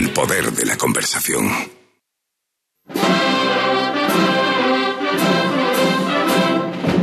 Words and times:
El 0.00 0.08
poder 0.14 0.44
de 0.52 0.64
la 0.64 0.78
conversación. 0.78 1.44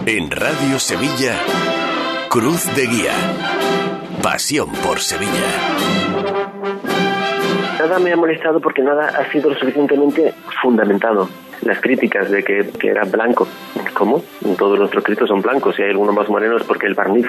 En 0.07 0.31
Radio 0.31 0.79
Sevilla, 0.79 1.35
Cruz 2.27 2.65
de 2.75 2.87
Guía. 2.87 3.13
Pasión 4.23 4.71
por 4.83 4.99
Sevilla. 4.99 5.29
Nada 7.77 7.99
me 7.99 8.13
ha 8.13 8.15
molestado 8.15 8.59
porque 8.59 8.81
nada 8.81 9.09
ha 9.09 9.31
sido 9.31 9.51
lo 9.51 9.59
suficientemente 9.59 10.33
fundamentado. 10.59 11.29
Las 11.61 11.79
críticas 11.79 12.31
de 12.31 12.43
que, 12.43 12.67
que 12.79 12.87
era 12.87 13.03
blanco. 13.03 13.47
¿Cómo? 13.93 14.23
Todos 14.57 14.79
nuestros 14.79 15.03
cristos 15.03 15.29
son 15.29 15.43
blancos. 15.43 15.75
Si 15.75 15.83
hay 15.83 15.91
alguno 15.91 16.13
más 16.13 16.29
moreno 16.29 16.57
es 16.57 16.63
porque 16.63 16.87
el 16.87 16.95
barniz 16.95 17.27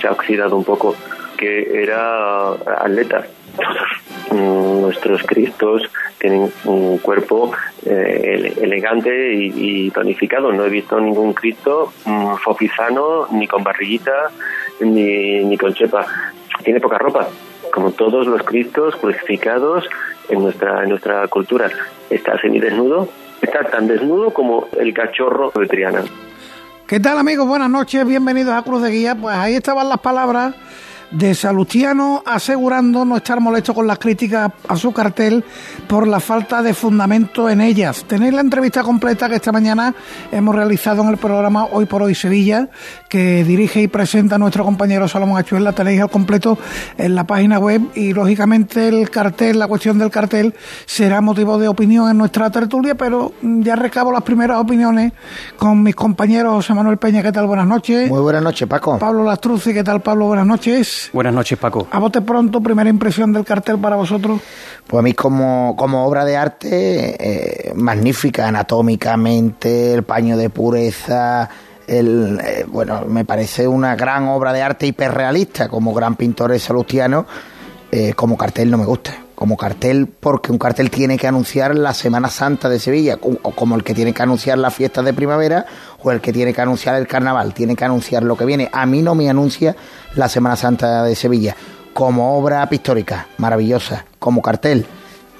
se 0.00 0.06
ha 0.06 0.12
oxidado 0.12 0.54
un 0.54 0.62
poco. 0.62 0.94
Que 1.36 1.82
era 1.82 2.52
atleta. 2.52 3.26
Todos 3.56 4.03
nuestros 4.34 5.22
cristos 5.22 5.82
tienen 6.18 6.50
un 6.64 6.98
cuerpo 6.98 7.52
eh, 7.86 8.54
elegante 8.60 9.34
y, 9.34 9.90
tonificado. 9.90 10.52
No 10.52 10.64
he 10.64 10.70
visto 10.70 10.98
ningún 11.00 11.32
cristo 11.32 11.92
mm, 12.04 12.34
ni 13.32 13.46
con 13.46 13.64
barriguita, 13.64 14.30
ni, 14.80 15.44
ni 15.44 15.56
con 15.56 15.74
chepa. 15.74 16.06
Tiene 16.62 16.80
poca 16.80 16.98
ropa 16.98 17.28
como 17.72 17.90
todos 17.90 18.26
los 18.28 18.42
cristos 18.44 18.94
crucificados 18.96 19.84
en 20.28 20.40
nuestra, 20.42 20.86
nuestra 20.86 21.26
cultura. 21.26 21.70
Está 22.08 22.40
semidesnudo, 22.40 23.08
está 23.42 23.64
tan 23.64 23.88
desnudo 23.88 24.32
como 24.32 24.68
el 24.78 24.94
cachorro 24.94 25.52
de 25.54 25.66
Triana. 25.66 26.04
¿Qué 26.86 27.00
tal 27.00 27.18
amigos? 27.18 27.48
Buenas 27.48 27.70
noches, 27.70 28.06
bienvenidos 28.06 28.54
a 28.54 28.62
Cruz 28.62 28.82
de 28.82 28.90
Guía. 28.90 29.16
Pues 29.16 29.34
ahí 29.34 29.54
estaban 29.54 29.88
las 29.88 29.98
palabras 29.98 30.54
de 31.14 31.34
Salustiano 31.34 32.22
asegurando 32.26 33.04
no 33.04 33.16
estar 33.16 33.40
molesto 33.40 33.72
con 33.72 33.86
las 33.86 33.98
críticas 33.98 34.50
a 34.68 34.76
su 34.76 34.92
cartel 34.92 35.44
por 35.86 36.08
la 36.08 36.18
falta 36.18 36.62
de 36.62 36.74
fundamento 36.74 37.48
en 37.48 37.60
ellas. 37.60 38.04
Tenéis 38.04 38.34
la 38.34 38.40
entrevista 38.40 38.82
completa 38.82 39.28
que 39.28 39.36
esta 39.36 39.52
mañana 39.52 39.94
hemos 40.32 40.54
realizado 40.54 41.02
en 41.02 41.10
el 41.10 41.16
programa 41.16 41.66
Hoy 41.66 41.86
por 41.86 42.02
Hoy 42.02 42.14
Sevilla, 42.14 42.68
que 43.08 43.44
dirige 43.44 43.82
y 43.82 43.88
presenta 43.88 44.38
nuestro 44.38 44.64
compañero 44.64 45.06
Salomón 45.06 45.38
Achuel. 45.38 45.62
La 45.62 45.72
tenéis 45.72 46.00
al 46.00 46.10
completo 46.10 46.58
en 46.98 47.14
la 47.14 47.24
página 47.24 47.60
web 47.60 47.82
y 47.94 48.12
lógicamente 48.12 48.88
el 48.88 49.08
cartel, 49.08 49.58
la 49.60 49.68
cuestión 49.68 49.98
del 49.98 50.10
cartel 50.10 50.54
será 50.84 51.20
motivo 51.20 51.58
de 51.58 51.68
opinión 51.68 52.10
en 52.10 52.18
nuestra 52.18 52.50
tertulia, 52.50 52.96
pero 52.96 53.32
ya 53.40 53.76
recabo 53.76 54.10
las 54.10 54.22
primeras 54.22 54.58
opiniones 54.58 55.12
con 55.56 55.82
mis 55.82 55.94
compañeros 55.94 56.54
José 56.54 56.74
Manuel 56.74 56.98
Peña. 56.98 57.22
¿Qué 57.22 57.30
tal? 57.30 57.46
Buenas 57.46 57.66
noches. 57.66 58.10
Muy 58.10 58.20
buenas 58.20 58.42
noches, 58.42 58.66
Paco. 58.66 58.98
Pablo 58.98 59.22
Lastruzzi. 59.22 59.72
¿Qué 59.72 59.84
tal, 59.84 60.02
Pablo? 60.02 60.26
Buenas 60.26 60.46
noches. 60.46 61.03
Buenas 61.12 61.34
noches, 61.34 61.58
Paco. 61.58 61.88
A 61.90 61.98
bote 61.98 62.20
pronto, 62.22 62.60
primera 62.60 62.88
impresión 62.88 63.32
del 63.32 63.44
cartel 63.44 63.78
para 63.78 63.96
vosotros. 63.96 64.40
Pues 64.86 64.98
a 64.98 65.02
mí 65.02 65.14
como, 65.14 65.74
como 65.76 66.06
obra 66.06 66.24
de 66.24 66.36
arte, 66.36 67.68
eh, 67.68 67.72
magnífica 67.74 68.48
anatómicamente, 68.48 69.94
el 69.94 70.02
paño 70.02 70.36
de 70.36 70.50
pureza, 70.50 71.48
el, 71.86 72.40
eh, 72.44 72.64
bueno, 72.68 73.04
me 73.06 73.24
parece 73.24 73.66
una 73.66 73.96
gran 73.96 74.28
obra 74.28 74.52
de 74.52 74.62
arte 74.62 74.86
hiperrealista, 74.86 75.68
como 75.68 75.92
gran 75.94 76.16
pintor 76.16 76.58
Salustiano, 76.58 77.26
eh, 77.90 78.12
como 78.14 78.36
cartel 78.36 78.70
no 78.70 78.78
me 78.78 78.84
gusta 78.84 79.23
como 79.34 79.56
cartel, 79.56 80.06
porque 80.08 80.52
un 80.52 80.58
cartel 80.58 80.90
tiene 80.90 81.18
que 81.18 81.26
anunciar 81.26 81.76
la 81.76 81.94
Semana 81.94 82.28
Santa 82.28 82.68
de 82.68 82.78
Sevilla, 82.78 83.18
o 83.20 83.50
como 83.50 83.76
el 83.76 83.82
que 83.82 83.94
tiene 83.94 84.12
que 84.12 84.22
anunciar 84.22 84.58
las 84.58 84.74
fiestas 84.74 85.04
de 85.04 85.12
primavera, 85.12 85.66
o 86.02 86.10
el 86.10 86.20
que 86.20 86.32
tiene 86.32 86.52
que 86.52 86.60
anunciar 86.60 86.94
el 86.96 87.06
carnaval, 87.06 87.54
tiene 87.54 87.76
que 87.76 87.84
anunciar 87.84 88.22
lo 88.22 88.36
que 88.36 88.44
viene. 88.44 88.70
A 88.72 88.86
mí 88.86 89.02
no 89.02 89.14
me 89.14 89.28
anuncia 89.28 89.76
la 90.14 90.28
Semana 90.28 90.56
Santa 90.56 91.02
de 91.02 91.14
Sevilla. 91.14 91.56
Como 91.92 92.36
obra 92.38 92.68
pictórica, 92.68 93.28
maravillosa, 93.38 94.04
como 94.18 94.42
cartel, 94.42 94.86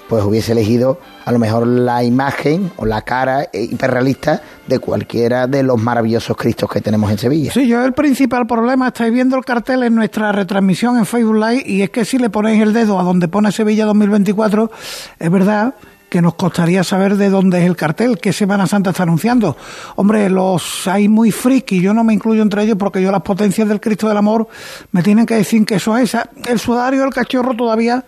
pues 0.09 0.25
hubiese 0.25 0.53
elegido 0.53 0.99
a 1.25 1.33
lo 1.33 1.39
mejor 1.39 1.67
la 1.67 2.05
imagen 2.05 2.71
o 2.77 2.85
la 2.85 3.03
cara 3.03 3.49
hiperrealista 3.53 4.43
de 4.67 4.79
cualquiera 4.79 5.47
de 5.47 5.63
los 5.63 5.81
maravillosos 5.81 6.37
Cristos 6.37 6.71
que 6.71 6.81
tenemos 6.81 7.11
en 7.11 7.19
Sevilla. 7.19 7.53
Sí, 7.53 7.67
yo 7.67 7.85
el 7.85 7.93
principal 7.93 8.47
problema, 8.47 8.89
estáis 8.89 9.13
viendo 9.13 9.37
el 9.37 9.45
cartel 9.45 9.83
en 9.83 9.95
nuestra 9.95 10.33
retransmisión 10.33 10.99
en 10.99 11.07
Facebook 11.07 11.37
Live 11.37 11.63
y 11.67 11.83
es 11.83 11.91
que 11.91 12.05
si 12.05 12.19
le 12.19 12.31
ponéis 12.31 12.63
el 12.63 12.73
dedo 12.73 12.99
a 13.01 13.03
donde 13.03 13.29
pone 13.29 13.53
Sevilla 13.53 13.87
2024, 13.87 14.71
es 15.19 15.31
verdad 15.31 15.75
que 16.15 16.23
nos 16.23 16.35
costaría 16.35 16.85
saber 16.85 17.17
de 17.17 17.29
dónde 17.29 17.59
es 17.59 17.67
el 17.67 17.75
cartel, 17.75 18.19
qué 18.19 18.33
Semana 18.33 18.69
Santa 18.69 18.91
está 18.91 19.03
anunciando. 19.03 19.57
Hombre, 19.97 20.31
los 20.31 20.87
hay 20.87 21.09
muy 21.09 21.33
friki, 21.33 21.81
yo 21.81 21.93
no 21.93 22.05
me 22.05 22.15
incluyo 22.15 22.41
entre 22.41 22.63
ellos 22.63 22.77
porque 22.79 23.03
yo 23.03 23.11
las 23.11 23.23
potencias 23.23 23.67
del 23.67 23.81
Cristo 23.81 24.07
del 24.07 24.17
Amor 24.17 24.47
me 24.93 25.03
tienen 25.03 25.27
que 25.27 25.35
decir 25.35 25.67
que 25.67 25.75
eso 25.75 25.99
es. 25.99 26.17
El 26.49 26.61
sudario 26.61 27.01
del 27.01 27.13
cachorro 27.13 27.55
todavía, 27.55 28.05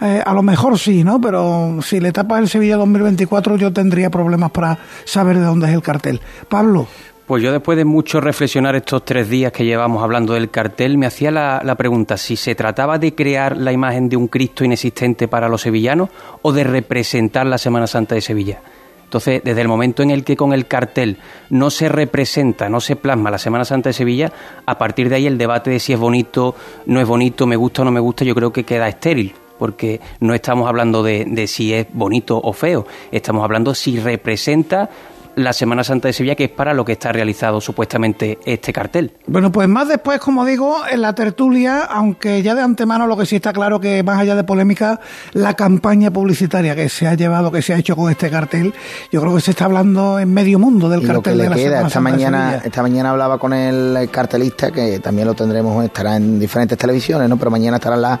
eh, 0.00 0.20
a 0.26 0.34
lo 0.34 0.42
mejor 0.42 0.76
sí, 0.80 1.04
¿no? 1.04 1.20
Pero 1.20 1.78
si 1.80 2.00
le 2.00 2.10
tapas 2.10 2.40
el 2.40 2.48
Sevilla 2.48 2.76
2024 2.76 3.54
yo 3.54 3.72
tendría 3.72 4.10
problemas 4.10 4.50
para 4.50 4.76
saber 5.04 5.38
de 5.38 5.44
dónde 5.44 5.68
es 5.68 5.74
el 5.74 5.82
cartel. 5.82 6.20
Pablo. 6.48 6.88
Pues 7.26 7.42
yo 7.42 7.52
después 7.52 7.78
de 7.78 7.86
mucho 7.86 8.20
reflexionar 8.20 8.76
estos 8.76 9.02
tres 9.02 9.30
días 9.30 9.50
que 9.50 9.64
llevamos 9.64 10.02
hablando 10.02 10.34
del 10.34 10.50
cartel, 10.50 10.98
me 10.98 11.06
hacía 11.06 11.30
la, 11.30 11.74
pregunta 11.74 12.18
si 12.18 12.36
se 12.36 12.54
trataba 12.54 12.98
de 12.98 13.14
crear 13.14 13.56
la 13.56 13.72
imagen 13.72 14.10
de 14.10 14.16
un 14.18 14.28
Cristo 14.28 14.62
inexistente 14.62 15.26
para 15.26 15.48
los 15.48 15.62
sevillanos 15.62 16.10
o 16.42 16.52
de 16.52 16.64
representar 16.64 17.46
la 17.46 17.56
Semana 17.56 17.86
Santa 17.86 18.14
de 18.14 18.20
Sevilla. 18.20 18.60
Entonces, 19.04 19.40
desde 19.42 19.62
el 19.62 19.68
momento 19.68 20.02
en 20.02 20.10
el 20.10 20.22
que 20.22 20.36
con 20.36 20.52
el 20.52 20.66
cartel 20.66 21.16
no 21.48 21.70
se 21.70 21.88
representa, 21.88 22.68
no 22.68 22.80
se 22.80 22.94
plasma 22.94 23.30
la 23.30 23.38
Semana 23.38 23.64
Santa 23.64 23.88
de 23.88 23.94
Sevilla, 23.94 24.30
a 24.66 24.76
partir 24.76 25.08
de 25.08 25.14
ahí 25.14 25.26
el 25.26 25.38
debate 25.38 25.70
de 25.70 25.80
si 25.80 25.94
es 25.94 25.98
bonito, 25.98 26.54
no 26.84 27.00
es 27.00 27.06
bonito, 27.06 27.46
me 27.46 27.56
gusta 27.56 27.82
o 27.82 27.84
no 27.86 27.90
me 27.90 28.00
gusta, 28.00 28.26
yo 28.26 28.34
creo 28.34 28.52
que 28.52 28.64
queda 28.64 28.86
estéril 28.86 29.34
porque 29.58 30.00
no 30.18 30.34
estamos 30.34 30.68
hablando 30.68 31.02
de, 31.02 31.24
de, 31.26 31.46
si 31.46 31.72
es 31.72 31.86
bonito 31.92 32.38
o 32.42 32.52
feo, 32.52 32.86
estamos 33.12 33.44
hablando 33.44 33.72
si 33.72 34.00
representa 34.00 34.90
la 35.36 35.52
Semana 35.52 35.84
Santa 35.84 36.08
de 36.08 36.12
Sevilla, 36.12 36.34
que 36.34 36.44
es 36.44 36.50
para 36.50 36.74
lo 36.74 36.84
que 36.84 36.92
está 36.92 37.12
realizado 37.12 37.60
supuestamente 37.60 38.38
este 38.44 38.72
cartel. 38.72 39.12
Bueno, 39.26 39.50
pues 39.52 39.68
más 39.68 39.88
después, 39.88 40.20
como 40.20 40.44
digo, 40.44 40.78
en 40.90 41.02
la 41.02 41.14
tertulia, 41.14 41.80
aunque 41.82 42.42
ya 42.42 42.54
de 42.54 42.62
antemano 42.62 43.06
lo 43.06 43.16
que 43.16 43.26
sí 43.26 43.36
está 43.36 43.52
claro 43.52 43.80
que 43.80 44.02
más 44.02 44.18
allá 44.18 44.34
de 44.34 44.44
polémica, 44.44 45.00
la 45.32 45.54
campaña 45.54 46.10
publicitaria 46.10 46.74
que 46.74 46.88
se 46.88 47.06
ha 47.06 47.14
llevado, 47.14 47.50
que 47.50 47.62
se 47.62 47.74
ha 47.74 47.78
hecho 47.78 47.96
con 47.96 48.10
este 48.10 48.30
cartel, 48.30 48.74
yo 49.10 49.20
creo 49.20 49.34
que 49.34 49.40
se 49.40 49.52
está 49.52 49.66
hablando 49.66 50.18
en 50.18 50.32
medio 50.32 50.58
mundo 50.58 50.88
del 50.88 51.06
cartel 51.06 51.38
de 51.38 51.48
la 51.48 51.56
queda, 51.56 51.86
esta 51.86 52.00
mañana, 52.00 52.60
esta 52.64 52.82
mañana 52.82 53.10
hablaba 53.10 53.38
con 53.38 53.52
el 53.52 54.08
cartelista, 54.10 54.70
que 54.70 55.00
también 55.00 55.26
lo 55.26 55.34
tendremos, 55.34 55.84
estará 55.84 56.16
en 56.16 56.38
diferentes 56.38 56.78
televisiones, 56.78 57.28
¿no? 57.28 57.36
Pero 57.36 57.50
mañana 57.50 57.76
estará 57.76 57.96
la 57.96 58.20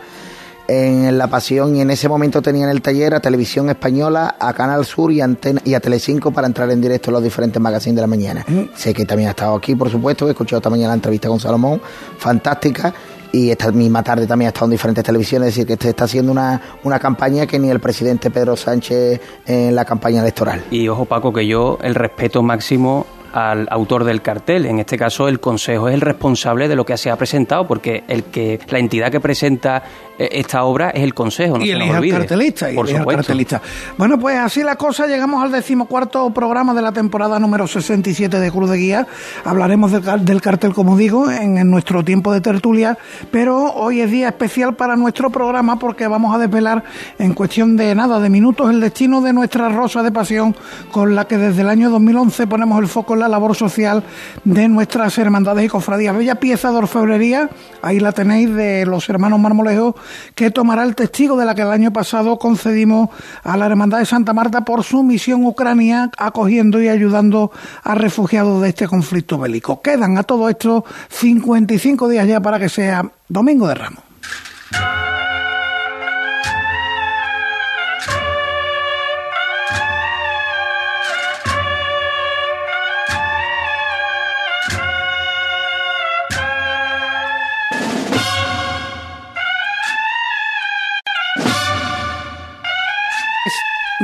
en 0.66 1.18
La 1.18 1.26
Pasión 1.26 1.76
y 1.76 1.80
en 1.80 1.90
ese 1.90 2.08
momento 2.08 2.40
tenía 2.40 2.64
en 2.64 2.70
el 2.70 2.82
taller 2.82 3.14
a 3.14 3.20
Televisión 3.20 3.68
Española, 3.68 4.36
a 4.38 4.52
Canal 4.54 4.84
Sur 4.84 5.12
y, 5.12 5.20
Antena, 5.20 5.60
y 5.64 5.74
a 5.74 5.80
Telecinco 5.80 6.30
para 6.30 6.46
entrar 6.46 6.70
en 6.70 6.80
directo 6.80 7.10
en 7.10 7.14
los 7.14 7.22
diferentes 7.22 7.60
magazines 7.60 7.96
de 7.96 8.00
la 8.00 8.06
mañana. 8.06 8.44
Sé 8.74 8.94
que 8.94 9.04
también 9.04 9.28
ha 9.28 9.30
estado 9.30 9.54
aquí, 9.54 9.74
por 9.74 9.90
supuesto, 9.90 10.26
he 10.28 10.30
escuchado 10.30 10.58
esta 10.58 10.70
mañana 10.70 10.88
la 10.88 10.94
entrevista 10.94 11.28
con 11.28 11.40
Salomón, 11.40 11.80
fantástica, 12.18 12.94
y 13.32 13.50
esta 13.50 13.72
misma 13.72 14.02
tarde 14.02 14.28
también 14.28 14.46
ha 14.46 14.50
estado 14.50 14.66
en 14.66 14.70
diferentes 14.72 15.02
televisiones, 15.02 15.48
es 15.48 15.54
decir, 15.54 15.66
que 15.66 15.72
este 15.72 15.88
está 15.88 16.04
haciendo 16.04 16.30
una, 16.30 16.60
una 16.84 17.00
campaña 17.00 17.46
que 17.46 17.58
ni 17.58 17.68
el 17.68 17.80
presidente 17.80 18.30
Pedro 18.30 18.56
Sánchez 18.56 19.20
en 19.46 19.74
la 19.74 19.84
campaña 19.84 20.20
electoral. 20.20 20.64
Y 20.70 20.86
ojo 20.86 21.04
Paco, 21.04 21.32
que 21.32 21.44
yo 21.46 21.78
el 21.82 21.96
respeto 21.96 22.42
máximo 22.44 23.06
al 23.34 23.66
autor 23.68 24.04
del 24.04 24.22
cartel. 24.22 24.64
En 24.64 24.78
este 24.78 24.96
caso, 24.96 25.26
el 25.26 25.40
Consejo 25.40 25.88
es 25.88 25.94
el 25.94 26.00
responsable 26.00 26.68
de 26.68 26.76
lo 26.76 26.86
que 26.86 26.96
se 26.96 27.10
ha 27.10 27.16
presentado, 27.16 27.66
porque 27.66 28.04
el 28.06 28.24
que 28.24 28.60
la 28.68 28.78
entidad 28.78 29.10
que 29.10 29.18
presenta 29.18 29.82
eh, 30.16 30.28
esta 30.32 30.62
obra 30.62 30.90
es 30.90 31.02
el 31.02 31.14
Consejo. 31.14 31.58
No 31.58 31.64
y 31.64 31.72
el 31.72 32.10
cartelista. 32.10 32.70
Y 32.70 32.78
el 32.78 33.04
cartelista. 33.04 33.60
Bueno, 33.98 34.20
pues 34.20 34.38
así 34.38 34.62
la 34.62 34.76
cosa, 34.76 35.08
llegamos 35.08 35.42
al 35.42 35.50
decimocuarto 35.50 36.30
programa 36.30 36.74
de 36.74 36.82
la 36.82 36.92
temporada 36.92 37.40
número 37.40 37.66
67 37.66 38.38
de 38.38 38.50
Cruz 38.52 38.70
de 38.70 38.76
Guía. 38.76 39.06
Hablaremos 39.44 39.90
del, 39.90 40.24
del 40.24 40.40
cartel, 40.40 40.72
como 40.72 40.96
digo, 40.96 41.28
en, 41.28 41.58
en, 41.58 41.68
nuestro 41.68 42.04
tiempo 42.04 42.32
de 42.32 42.40
tertulia, 42.40 42.96
pero 43.32 43.72
hoy 43.72 44.00
es 44.00 44.10
día 44.12 44.28
especial 44.28 44.74
para 44.76 44.94
nuestro 44.94 45.30
programa 45.30 45.76
porque 45.76 46.06
vamos 46.06 46.32
a 46.36 46.38
desvelar 46.38 46.84
en 47.18 47.34
cuestión 47.34 47.76
de 47.76 47.96
nada, 47.96 48.20
de 48.20 48.30
minutos, 48.30 48.70
el 48.70 48.80
destino 48.80 49.20
de 49.22 49.32
nuestra 49.32 49.68
rosa 49.70 50.04
de 50.04 50.12
pasión 50.12 50.54
con 50.92 51.16
la 51.16 51.26
que 51.26 51.36
desde 51.36 51.62
el 51.62 51.68
año 51.68 51.90
2011 51.90 52.46
ponemos 52.46 52.78
el 52.78 52.86
foco 52.86 53.14
en 53.14 53.20
la 53.20 53.23
labor 53.28 53.54
social 53.54 54.02
de 54.44 54.68
nuestras 54.68 55.16
hermandades 55.18 55.64
y 55.64 55.68
cofradías. 55.68 56.16
Bella 56.16 56.36
pieza 56.36 56.70
de 56.70 56.78
orfebrería, 56.78 57.50
ahí 57.82 58.00
la 58.00 58.12
tenéis 58.12 58.54
de 58.54 58.86
los 58.86 59.08
hermanos 59.08 59.40
Marmolejo, 59.40 59.96
que 60.34 60.50
tomará 60.50 60.84
el 60.84 60.94
testigo 60.94 61.36
de 61.36 61.44
la 61.44 61.54
que 61.54 61.62
el 61.62 61.70
año 61.70 61.92
pasado 61.92 62.38
concedimos 62.38 63.10
a 63.42 63.56
la 63.56 63.66
Hermandad 63.66 63.98
de 63.98 64.06
Santa 64.06 64.32
Marta 64.32 64.64
por 64.64 64.84
su 64.84 65.02
misión 65.02 65.44
Ucrania, 65.44 66.10
acogiendo 66.18 66.82
y 66.82 66.88
ayudando 66.88 67.50
a 67.82 67.94
refugiados 67.94 68.62
de 68.62 68.70
este 68.70 68.88
conflicto 68.88 69.38
bélico. 69.38 69.80
Quedan 69.82 70.18
a 70.18 70.22
todo 70.22 70.48
esto 70.48 70.84
55 71.10 72.08
días 72.08 72.26
ya 72.26 72.40
para 72.40 72.58
que 72.58 72.68
sea 72.68 73.10
Domingo 73.28 73.68
de 73.68 73.74
Ramos. 73.74 74.04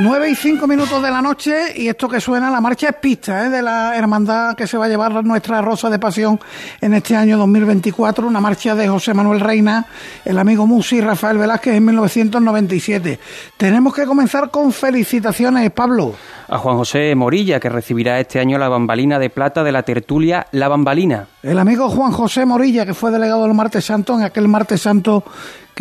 9 0.01 0.31
y 0.31 0.35
5 0.35 0.65
minutos 0.65 1.03
de 1.03 1.11
la 1.11 1.21
noche 1.21 1.73
y 1.75 1.87
esto 1.87 2.09
que 2.09 2.19
suena, 2.19 2.49
la 2.49 2.59
marcha 2.59 2.89
es 2.89 2.95
pista 2.95 3.45
¿eh? 3.45 3.49
de 3.51 3.61
la 3.61 3.95
hermandad 3.95 4.55
que 4.55 4.65
se 4.65 4.75
va 4.75 4.85
a 4.85 4.87
llevar 4.87 5.23
nuestra 5.23 5.61
Rosa 5.61 5.91
de 5.91 5.99
Pasión 5.99 6.39
en 6.81 6.95
este 6.95 7.15
año 7.15 7.37
2024, 7.37 8.27
una 8.27 8.39
marcha 8.39 8.73
de 8.73 8.87
José 8.87 9.13
Manuel 9.13 9.39
Reina, 9.39 9.85
el 10.25 10.39
amigo 10.39 10.65
Musi 10.65 11.01
Rafael 11.01 11.37
Velázquez 11.37 11.75
en 11.75 11.85
1997. 11.85 13.19
Tenemos 13.57 13.93
que 13.93 14.05
comenzar 14.07 14.49
con 14.49 14.73
felicitaciones, 14.73 15.69
Pablo. 15.69 16.15
A 16.47 16.57
Juan 16.57 16.77
José 16.77 17.13
Morilla, 17.13 17.59
que 17.59 17.69
recibirá 17.69 18.19
este 18.19 18.39
año 18.39 18.57
la 18.57 18.69
bambalina 18.69 19.19
de 19.19 19.29
plata 19.29 19.63
de 19.63 19.71
la 19.71 19.83
tertulia 19.83 20.47
La 20.51 20.67
Bambalina. 20.67 21.27
El 21.43 21.59
amigo 21.59 21.89
Juan 21.89 22.11
José 22.11 22.47
Morilla, 22.47 22.87
que 22.87 22.95
fue 22.95 23.11
delegado 23.11 23.43
del 23.43 23.53
Martes 23.53 23.85
Santo 23.85 24.15
en 24.15 24.23
aquel 24.23 24.47
Martes 24.47 24.81
Santo 24.81 25.23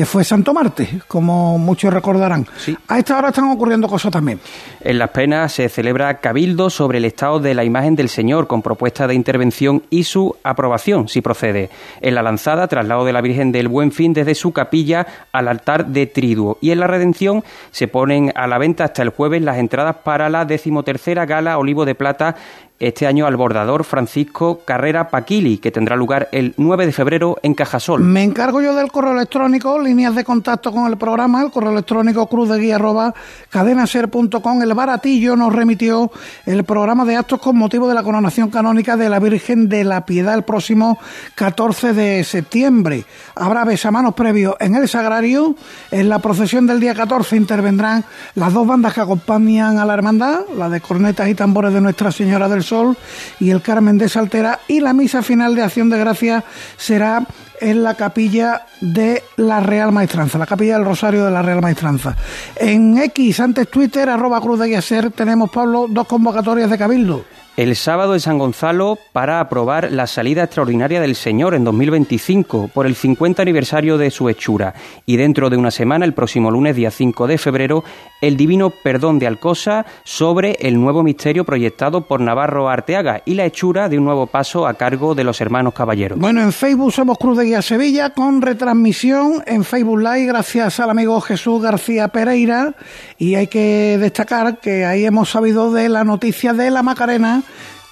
que 0.00 0.06
fue 0.06 0.24
Santo 0.24 0.54
Marte, 0.54 1.02
como 1.06 1.58
muchos 1.58 1.92
recordarán. 1.92 2.46
A 2.88 2.98
esta 2.98 3.18
hora 3.18 3.28
están 3.28 3.50
ocurriendo 3.50 3.86
cosas 3.86 4.10
también. 4.10 4.40
En 4.80 4.98
Las 4.98 5.10
Penas 5.10 5.52
se 5.52 5.68
celebra 5.68 6.20
cabildo 6.20 6.70
sobre 6.70 6.96
el 6.96 7.04
estado 7.04 7.38
de 7.38 7.52
la 7.52 7.64
imagen 7.64 7.96
del 7.96 8.08
Señor, 8.08 8.46
con 8.46 8.62
propuesta 8.62 9.06
de 9.06 9.12
intervención 9.12 9.82
y 9.90 10.04
su 10.04 10.34
aprobación, 10.42 11.06
si 11.08 11.20
procede. 11.20 11.68
En 12.00 12.14
la 12.14 12.22
lanzada, 12.22 12.66
traslado 12.66 13.04
de 13.04 13.12
la 13.12 13.20
Virgen 13.20 13.52
del 13.52 13.68
Buen 13.68 13.92
Fin 13.92 14.14
desde 14.14 14.34
su 14.34 14.52
capilla 14.52 15.06
al 15.32 15.48
altar 15.48 15.84
de 15.84 16.06
Triduo. 16.06 16.56
Y 16.62 16.70
en 16.70 16.80
la 16.80 16.86
Redención 16.86 17.44
se 17.70 17.86
ponen 17.86 18.32
a 18.34 18.46
la 18.46 18.56
venta 18.56 18.84
hasta 18.84 19.02
el 19.02 19.10
jueves 19.10 19.42
las 19.42 19.58
entradas 19.58 19.96
para 19.96 20.30
la 20.30 20.46
decimotercera 20.46 21.26
gala 21.26 21.58
Olivo 21.58 21.84
de 21.84 21.94
Plata 21.94 22.36
este 22.80 23.06
año 23.06 23.26
al 23.26 23.36
bordador 23.36 23.84
Francisco 23.84 24.62
Carrera 24.64 25.10
Paquili, 25.10 25.58
que 25.58 25.70
tendrá 25.70 25.96
lugar 25.96 26.28
el 26.32 26.54
9 26.56 26.86
de 26.86 26.92
febrero 26.92 27.36
en 27.42 27.54
Cajasol. 27.54 28.02
Me 28.02 28.22
encargo 28.22 28.62
yo 28.62 28.74
del 28.74 28.90
correo 28.90 29.12
electrónico, 29.12 29.78
líneas 29.78 30.14
de 30.14 30.24
contacto 30.24 30.72
con 30.72 30.90
el 30.90 30.96
programa, 30.96 31.42
el 31.42 31.50
correo 31.50 31.72
electrónico 31.72 32.26
cruzdeguía 32.26 32.76
arroba 32.76 33.14
cadenaser.com. 33.50 34.62
El 34.62 34.74
baratillo 34.74 35.36
nos 35.36 35.54
remitió 35.54 36.10
el 36.46 36.64
programa 36.64 37.04
de 37.04 37.16
actos 37.16 37.40
con 37.40 37.58
motivo 37.58 37.86
de 37.86 37.94
la 37.94 38.02
coronación 38.02 38.50
canónica 38.50 38.96
de 38.96 39.10
la 39.10 39.18
Virgen 39.18 39.68
de 39.68 39.84
la 39.84 40.06
Piedad 40.06 40.34
el 40.34 40.44
próximo 40.44 40.98
14 41.34 41.92
de 41.92 42.24
septiembre. 42.24 43.04
Habrá 43.34 43.64
besamanos 43.64 44.14
previos 44.14 44.54
en 44.58 44.74
el 44.74 44.88
Sagrario. 44.88 45.54
En 45.90 46.08
la 46.08 46.18
procesión 46.20 46.66
del 46.66 46.80
día 46.80 46.94
14 46.94 47.36
intervendrán 47.36 48.04
las 48.34 48.54
dos 48.54 48.66
bandas 48.66 48.94
que 48.94 49.02
acompañan 49.02 49.78
a 49.78 49.84
la 49.84 49.92
hermandad, 49.92 50.40
la 50.56 50.70
de 50.70 50.80
cornetas 50.80 51.28
y 51.28 51.34
tambores 51.34 51.74
de 51.74 51.82
Nuestra 51.82 52.10
Señora 52.10 52.48
del 52.48 52.62
Sol 52.70 52.96
y 53.40 53.50
el 53.50 53.62
Carmen 53.62 53.98
de 53.98 54.08
Saltera 54.08 54.60
y 54.68 54.78
la 54.78 54.92
misa 54.92 55.22
final 55.22 55.56
de 55.56 55.62
Acción 55.62 55.90
de 55.90 55.98
Gracia 55.98 56.44
será 56.76 57.26
en 57.60 57.82
la 57.82 57.94
capilla 57.94 58.66
de 58.80 59.22
la 59.36 59.58
Real 59.60 59.90
Maestranza, 59.90 60.38
la 60.38 60.46
capilla 60.46 60.76
del 60.76 60.86
Rosario 60.86 61.24
de 61.24 61.32
la 61.32 61.42
Real 61.42 61.60
Maestranza. 61.60 62.16
En 62.56 62.96
X, 62.96 63.40
antes 63.40 63.68
Twitter, 63.68 64.08
arroba 64.08 64.40
Cruz 64.40 64.60
de 64.60 64.68
Guiaser, 64.68 65.10
tenemos, 65.10 65.50
Pablo, 65.50 65.86
dos 65.88 66.06
convocatorias 66.06 66.70
de 66.70 66.78
Cabildo 66.78 67.24
el 67.56 67.76
sábado 67.76 68.14
en 68.14 68.20
San 68.20 68.38
Gonzalo 68.38 68.98
para 69.12 69.40
aprobar 69.40 69.90
la 69.92 70.06
salida 70.06 70.44
extraordinaria 70.44 71.00
del 71.00 71.14
Señor 71.14 71.54
en 71.54 71.64
2025 71.64 72.70
por 72.72 72.86
el 72.86 72.94
50 72.94 73.42
aniversario 73.42 73.98
de 73.98 74.10
su 74.10 74.28
hechura 74.28 74.74
y 75.04 75.16
dentro 75.16 75.50
de 75.50 75.56
una 75.56 75.70
semana, 75.70 76.04
el 76.04 76.14
próximo 76.14 76.50
lunes 76.50 76.76
día 76.76 76.90
5 76.90 77.26
de 77.26 77.38
febrero, 77.38 77.84
el 78.20 78.36
Divino 78.36 78.70
Perdón 78.70 79.18
de 79.18 79.26
Alcosa 79.26 79.84
sobre 80.04 80.56
el 80.60 80.80
nuevo 80.80 81.02
misterio 81.02 81.44
proyectado 81.44 82.02
por 82.02 82.20
Navarro 82.20 82.68
Arteaga 82.68 83.22
y 83.24 83.34
la 83.34 83.44
hechura 83.44 83.88
de 83.88 83.98
un 83.98 84.04
nuevo 84.04 84.26
paso 84.26 84.66
a 84.66 84.74
cargo 84.74 85.14
de 85.14 85.24
los 85.24 85.40
hermanos 85.40 85.74
caballeros. 85.74 86.18
Bueno, 86.18 86.42
en 86.42 86.52
Facebook 86.52 86.92
somos 86.92 87.18
Cruz 87.18 87.38
de 87.38 87.44
Guía 87.44 87.62
Sevilla 87.62 88.10
con 88.10 88.42
retransmisión 88.42 89.42
en 89.46 89.64
Facebook 89.64 90.00
Live 90.00 90.26
gracias 90.26 90.80
al 90.80 90.90
amigo 90.90 91.20
Jesús 91.20 91.62
García 91.62 92.08
Pereira 92.08 92.74
y 93.18 93.34
hay 93.34 93.48
que 93.48 93.98
destacar 94.00 94.60
que 94.60 94.84
ahí 94.84 95.04
hemos 95.04 95.30
sabido 95.30 95.72
de 95.72 95.88
la 95.88 96.04
noticia 96.04 96.52
de 96.52 96.70
la 96.70 96.82
Macarena 96.82 97.42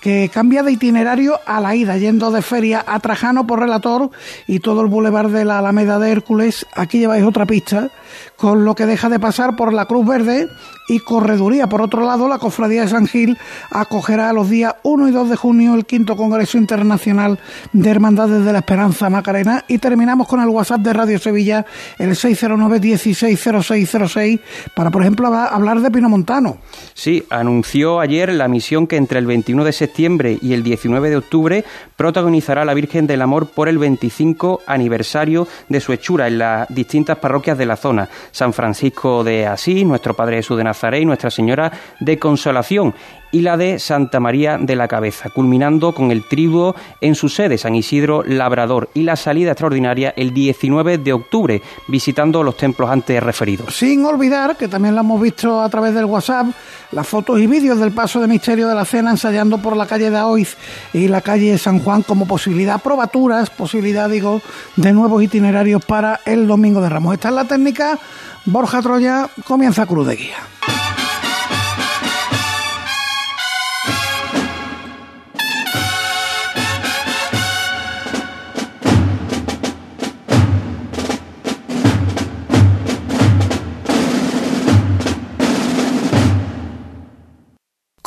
que 0.00 0.30
cambia 0.32 0.62
de 0.62 0.72
itinerario 0.72 1.40
a 1.44 1.60
la 1.60 1.74
ida, 1.74 1.96
yendo 1.96 2.30
de 2.30 2.42
feria 2.42 2.84
a 2.86 3.00
Trajano 3.00 3.46
por 3.46 3.60
Relator 3.60 4.10
y 4.46 4.60
todo 4.60 4.80
el 4.80 4.86
bulevar 4.86 5.28
de 5.30 5.44
la 5.44 5.58
Alameda 5.58 5.98
de 5.98 6.10
Hércules. 6.10 6.66
Aquí 6.74 6.98
lleváis 6.98 7.24
otra 7.24 7.46
pista, 7.46 7.90
con 8.36 8.64
lo 8.64 8.74
que 8.74 8.86
deja 8.86 9.08
de 9.08 9.18
pasar 9.18 9.56
por 9.56 9.72
la 9.72 9.86
Cruz 9.86 10.06
Verde 10.06 10.48
y 10.88 11.00
Correduría. 11.00 11.68
Por 11.68 11.82
otro 11.82 12.04
lado, 12.04 12.28
la 12.28 12.38
Cofradía 12.38 12.82
de 12.82 12.88
San 12.88 13.06
Gil 13.06 13.36
acogerá 13.70 14.32
los 14.32 14.48
días 14.48 14.76
1 14.82 15.08
y 15.08 15.10
2 15.10 15.30
de 15.30 15.36
junio 15.36 15.74
el 15.74 15.86
quinto 15.86 16.16
Congreso 16.16 16.58
Internacional 16.58 17.40
de 17.72 17.90
Hermandades 17.90 18.44
de 18.44 18.52
la 18.52 18.60
Esperanza 18.60 19.10
Macarena. 19.10 19.64
Y 19.68 19.78
terminamos 19.78 20.26
con 20.26 20.40
el 20.40 20.48
WhatsApp 20.48 20.80
de 20.80 20.92
Radio 20.92 21.18
Sevilla, 21.18 21.66
el 21.98 22.10
609-160606, 22.10 24.40
para, 24.74 24.90
por 24.90 25.02
ejemplo, 25.02 25.28
hablar 25.28 25.80
de 25.80 25.90
Pino 25.90 26.08
Montano. 26.08 26.58
Sí, 26.94 27.24
anunció 27.30 28.00
ayer 28.00 28.32
la 28.32 28.48
misión 28.48 28.86
que 28.86 28.96
entre 28.96 29.18
el 29.18 29.26
21 29.26 29.64
de 29.64 29.72
septiembre 29.72 30.38
y 30.40 30.54
el 30.54 30.62
19 30.62 31.10
de 31.10 31.16
octubre 31.16 31.64
protagonizará 31.96 32.64
la 32.64 32.72
Virgen 32.74 33.06
del 33.06 33.22
Amor 33.22 33.48
por 33.48 33.68
el 33.68 33.78
25 33.78 34.60
aniversario 34.66 35.48
de 35.68 35.80
su 35.80 35.92
hechura 35.92 36.28
en 36.28 36.38
las 36.38 36.68
distintas 36.68 37.18
parroquias 37.18 37.58
de 37.58 37.66
la 37.66 37.76
zona. 37.76 37.97
San 38.30 38.52
Francisco 38.52 39.24
de 39.24 39.46
Asís, 39.46 39.84
nuestro 39.84 40.14
Padre 40.14 40.36
Jesús 40.36 40.56
de 40.56 40.64
Nazaret, 40.64 41.02
y 41.02 41.06
Nuestra 41.06 41.30
Señora 41.30 41.72
de 42.00 42.18
Consolación 42.18 42.94
y 43.32 43.40
la 43.40 43.56
de 43.56 43.78
Santa 43.78 44.20
María 44.20 44.58
de 44.58 44.76
la 44.76 44.88
Cabeza, 44.88 45.30
culminando 45.30 45.92
con 45.92 46.10
el 46.10 46.24
triduo 46.24 46.74
en 47.00 47.14
su 47.14 47.28
sede, 47.28 47.58
San 47.58 47.74
Isidro 47.74 48.22
Labrador, 48.24 48.88
y 48.94 49.02
la 49.02 49.16
salida 49.16 49.52
extraordinaria 49.52 50.14
el 50.16 50.32
19 50.32 50.98
de 50.98 51.12
octubre, 51.12 51.62
visitando 51.88 52.42
los 52.42 52.56
templos 52.56 52.90
antes 52.90 53.22
referidos. 53.22 53.76
Sin 53.76 54.04
olvidar, 54.04 54.56
que 54.56 54.68
también 54.68 54.94
lo 54.94 55.00
hemos 55.00 55.20
visto 55.20 55.60
a 55.60 55.68
través 55.68 55.94
del 55.94 56.06
WhatsApp, 56.06 56.46
las 56.92 57.06
fotos 57.06 57.38
y 57.40 57.46
vídeos 57.46 57.78
del 57.78 57.92
paso 57.92 58.20
de 58.20 58.26
misterio 58.26 58.68
de 58.68 58.74
la 58.74 58.84
cena 58.84 59.10
ensayando 59.10 59.58
por 59.58 59.76
la 59.76 59.86
calle 59.86 60.10
de 60.10 60.16
Aoiz 60.16 60.56
y 60.92 61.08
la 61.08 61.20
calle 61.20 61.58
San 61.58 61.80
Juan 61.80 62.02
como 62.02 62.26
posibilidad, 62.26 62.80
probaturas, 62.80 63.50
posibilidad, 63.50 64.08
digo, 64.08 64.40
de 64.76 64.92
nuevos 64.92 65.22
itinerarios 65.22 65.84
para 65.84 66.20
el 66.24 66.46
Domingo 66.46 66.80
de 66.80 66.88
Ramos. 66.88 67.14
Esta 67.14 67.28
es 67.28 67.34
la 67.34 67.44
técnica. 67.44 67.98
Borja 68.46 68.80
Troya 68.80 69.28
comienza 69.44 69.86
Cruz 69.86 70.06
de 70.06 70.16
Guía. 70.16 70.36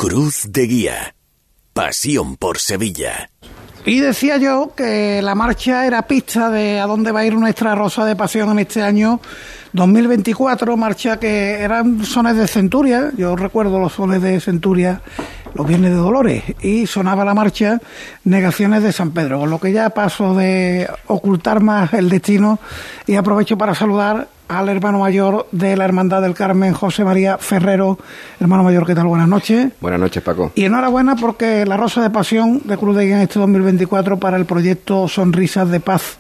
Cruz 0.02 0.48
de 0.50 0.66
Guía. 0.66 1.14
Pasión 1.74 2.36
por 2.36 2.58
Sevilla. 2.58 3.30
Y 3.86 4.00
decía 4.00 4.38
yo 4.38 4.74
que 4.76 5.22
la 5.22 5.36
marcha 5.36 5.86
era 5.86 6.08
pista 6.08 6.50
de 6.50 6.80
a 6.80 6.88
dónde 6.88 7.12
va 7.12 7.20
a 7.20 7.26
ir 7.26 7.36
nuestra 7.36 7.76
Rosa 7.76 8.04
de 8.04 8.16
Pasión 8.16 8.50
en 8.50 8.58
este 8.58 8.82
año 8.82 9.20
2024, 9.74 10.76
marcha 10.76 11.20
que 11.20 11.62
eran 11.62 12.04
sones 12.04 12.36
de 12.36 12.48
Centuria, 12.48 13.12
yo 13.16 13.36
recuerdo 13.36 13.78
los 13.78 13.94
sones 13.94 14.24
de 14.24 14.40
Centuria 14.40 15.04
los 15.54 15.68
Viernes 15.68 15.92
de 15.92 15.98
Dolores, 15.98 16.44
y 16.64 16.88
sonaba 16.88 17.24
la 17.24 17.36
marcha 17.36 17.80
Negaciones 18.24 18.82
de 18.82 18.94
San 18.94 19.12
Pedro, 19.12 19.42
con 19.42 19.52
lo 19.52 19.60
que 19.60 19.72
ya 19.72 19.92
paso 19.92 20.34
de 20.34 20.90
ocultar 21.06 21.60
más 21.60 21.94
el 21.94 22.10
destino 22.10 22.58
y 23.06 23.18
aprovecho 23.18 23.56
para 23.56 23.76
saludar 23.76 24.28
al 24.52 24.68
hermano 24.68 25.00
mayor 25.00 25.48
de 25.54 25.78
la 25.78 25.86
Hermandad 25.86 26.22
del 26.22 26.34
Carmen, 26.34 26.74
José 26.74 27.06
María 27.06 27.38
Ferrero. 27.38 27.98
Hermano 28.38 28.64
mayor, 28.64 28.86
¿qué 28.86 28.94
tal? 28.94 29.08
Buenas 29.08 29.30
noches. 29.30 29.72
Buenas 29.80 30.02
noches, 30.02 30.22
Paco. 30.22 30.52
Y 30.56 30.66
enhorabuena 30.66 31.16
porque 31.16 31.66
la 31.66 31.78
Rosa 31.78 32.02
de 32.02 32.10
Pasión 32.10 32.62
de 32.66 32.78
Cruz 32.78 32.98
de 32.98 33.06
Guía 33.06 33.16
en 33.16 33.22
este 33.22 33.40
2024 33.40 34.20
para 34.20 34.36
el 34.36 34.44
proyecto 34.44 35.08
Sonrisas 35.08 35.70
de 35.70 35.80
Paz 35.80 36.18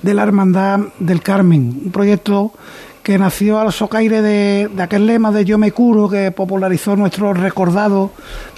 de 0.00 0.14
la 0.14 0.22
Hermandad 0.22 0.80
del 0.98 1.20
Carmen. 1.20 1.82
Un 1.84 1.92
proyecto 1.92 2.54
que 3.02 3.18
nació 3.18 3.60
al 3.60 3.70
socaire 3.74 4.22
de, 4.22 4.70
de, 4.74 4.82
aquel 4.82 5.06
lema 5.06 5.30
de 5.30 5.44
Yo 5.44 5.58
me 5.58 5.70
curo 5.72 6.08
que 6.08 6.30
popularizó 6.30 6.96
nuestro 6.96 7.34
recordado 7.34 8.10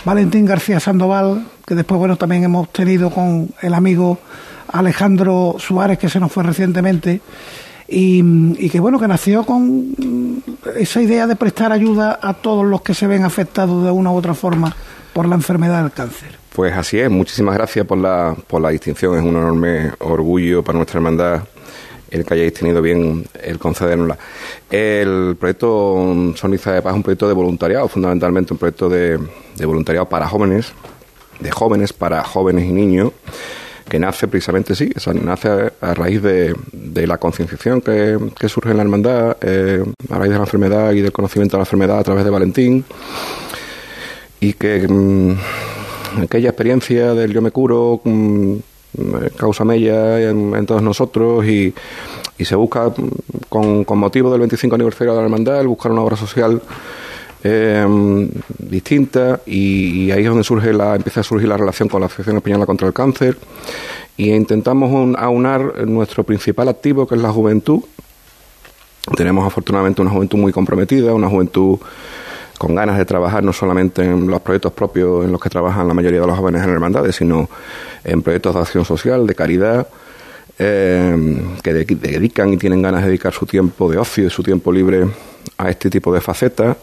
Valentín 0.04 0.46
García 0.46 0.78
Sandoval, 0.78 1.44
que 1.66 1.74
después 1.74 1.98
bueno 1.98 2.14
también 2.14 2.44
hemos 2.44 2.72
tenido 2.72 3.10
con 3.10 3.48
el 3.62 3.74
amigo 3.74 4.20
Alejandro 4.68 5.56
Suárez 5.58 5.98
que 5.98 6.08
se 6.08 6.20
nos 6.20 6.30
fue 6.30 6.44
recientemente 6.44 7.20
y, 7.90 8.68
que 8.68 8.80
bueno, 8.80 8.98
que 8.98 9.08
nació 9.08 9.44
con 9.44 10.42
esa 10.76 11.00
idea 11.00 11.26
de 11.26 11.36
prestar 11.36 11.72
ayuda 11.72 12.18
a 12.20 12.34
todos 12.34 12.66
los 12.66 12.82
que 12.82 12.92
se 12.92 13.06
ven 13.06 13.24
afectados 13.24 13.82
de 13.82 13.90
una 13.90 14.12
u 14.12 14.16
otra 14.16 14.34
forma 14.34 14.76
por 15.14 15.26
la 15.26 15.34
enfermedad 15.34 15.82
del 15.82 15.92
cáncer. 15.92 16.38
Pues 16.54 16.74
así 16.74 16.98
es, 16.98 17.10
muchísimas 17.10 17.54
gracias 17.54 17.86
por 17.86 17.96
la, 17.96 18.36
por 18.46 18.60
la 18.60 18.68
distinción, 18.70 19.16
es 19.16 19.22
un 19.22 19.36
enorme 19.36 19.92
orgullo 20.00 20.62
para 20.62 20.76
nuestra 20.76 20.98
hermandad 20.98 21.42
el 22.10 22.24
que 22.24 22.34
hayáis 22.34 22.54
tenido 22.54 22.80
bien 22.80 23.26
el 23.42 23.58
concedernosla. 23.58 24.16
El 24.70 25.36
proyecto 25.38 26.32
Soniza 26.36 26.72
de 26.72 26.80
Paz 26.80 26.92
es 26.92 26.96
un 26.96 27.02
proyecto 27.02 27.28
de 27.28 27.34
voluntariado, 27.34 27.86
fundamentalmente 27.86 28.54
un 28.54 28.58
proyecto 28.58 28.88
de, 28.88 29.18
de 29.56 29.66
voluntariado 29.66 30.08
para 30.08 30.26
jóvenes, 30.26 30.72
de 31.38 31.50
jóvenes 31.50 31.92
para 31.92 32.24
jóvenes 32.24 32.64
y 32.64 32.72
niños 32.72 33.12
que 33.88 33.98
nace 33.98 34.28
precisamente, 34.28 34.74
sí, 34.74 34.90
nace 35.22 35.72
a, 35.80 35.94
raíz 35.94 36.22
de, 36.22 36.54
la 37.06 37.18
concienciación 37.18 37.80
que, 37.80 38.18
surge 38.48 38.70
en 38.70 38.76
la 38.76 38.82
hermandad, 38.82 39.36
eh, 39.40 39.84
a 40.10 40.18
raíz 40.18 40.30
de 40.30 40.36
la 40.36 40.44
enfermedad 40.44 40.92
y 40.92 41.00
del 41.00 41.12
conocimiento 41.12 41.56
de 41.56 41.58
la 41.58 41.62
enfermedad 41.62 41.98
a 41.98 42.04
través 42.04 42.24
de 42.24 42.30
Valentín, 42.30 42.84
y 44.40 44.52
que 44.52 44.86
mm, 44.88 46.22
aquella 46.22 46.50
experiencia 46.50 47.14
del 47.14 47.32
yo 47.32 47.40
me 47.40 47.50
curo 47.50 48.00
mm, 48.04 48.56
causa 49.36 49.64
mella 49.64 50.20
en, 50.20 50.66
todos 50.66 50.82
nosotros 50.82 51.44
y, 51.46 51.74
se 52.38 52.54
busca 52.54 52.88
mm, 52.88 53.10
con, 53.48 53.84
con 53.84 53.98
motivo 53.98 54.30
del 54.30 54.40
25 54.40 54.74
aniversario 54.74 55.12
de 55.12 55.18
la 55.18 55.24
hermandad 55.24 55.60
el 55.60 55.68
buscar 55.68 55.92
una 55.92 56.02
obra 56.02 56.16
social 56.16 56.60
eh, 57.44 58.28
distintas 58.58 59.40
y, 59.46 60.10
ahí 60.10 60.22
es 60.22 60.28
donde 60.28 60.44
surge 60.44 60.72
la, 60.72 60.96
empieza 60.96 61.20
a 61.20 61.22
surgir 61.22 61.48
la 61.48 61.56
relación 61.56 61.88
con 61.88 62.00
la 62.00 62.06
Asociación 62.06 62.36
Española 62.36 62.66
contra 62.66 62.86
el 62.88 62.94
Cáncer 62.94 63.36
y 64.16 64.32
intentamos 64.32 65.16
aunar 65.16 65.86
nuestro 65.86 66.24
principal 66.24 66.68
activo 66.68 67.06
que 67.06 67.14
es 67.14 67.22
la 67.22 67.30
juventud. 67.30 67.80
Tenemos 69.16 69.46
afortunadamente 69.46 70.02
una 70.02 70.10
juventud 70.10 70.38
muy 70.38 70.52
comprometida, 70.52 71.14
una 71.14 71.28
juventud 71.28 71.78
con 72.58 72.74
ganas 72.74 72.98
de 72.98 73.04
trabajar 73.04 73.44
no 73.44 73.52
solamente 73.52 74.02
en 74.02 74.26
los 74.26 74.40
proyectos 74.40 74.72
propios 74.72 75.24
en 75.24 75.30
los 75.30 75.40
que 75.40 75.48
trabajan 75.48 75.86
la 75.86 75.94
mayoría 75.94 76.20
de 76.20 76.26
los 76.26 76.36
jóvenes 76.36 76.62
en 76.64 76.70
hermandades, 76.70 77.14
sino 77.14 77.48
en 78.02 78.20
proyectos 78.22 78.54
de 78.54 78.60
acción 78.60 78.84
social, 78.84 79.26
de 79.26 79.34
caridad, 79.36 79.86
eh, 80.58 81.40
que 81.62 81.72
dedican 81.72 82.52
y 82.52 82.56
tienen 82.56 82.82
ganas 82.82 83.02
de 83.02 83.08
dedicar 83.08 83.32
su 83.32 83.46
tiempo 83.46 83.88
de 83.88 83.98
ocio 83.98 84.26
y 84.26 84.30
su 84.30 84.42
tiempo 84.42 84.72
libre 84.72 85.06
a 85.58 85.68
este 85.68 85.90
tipo 85.90 86.12
de 86.12 86.20
facetas. 86.20 86.76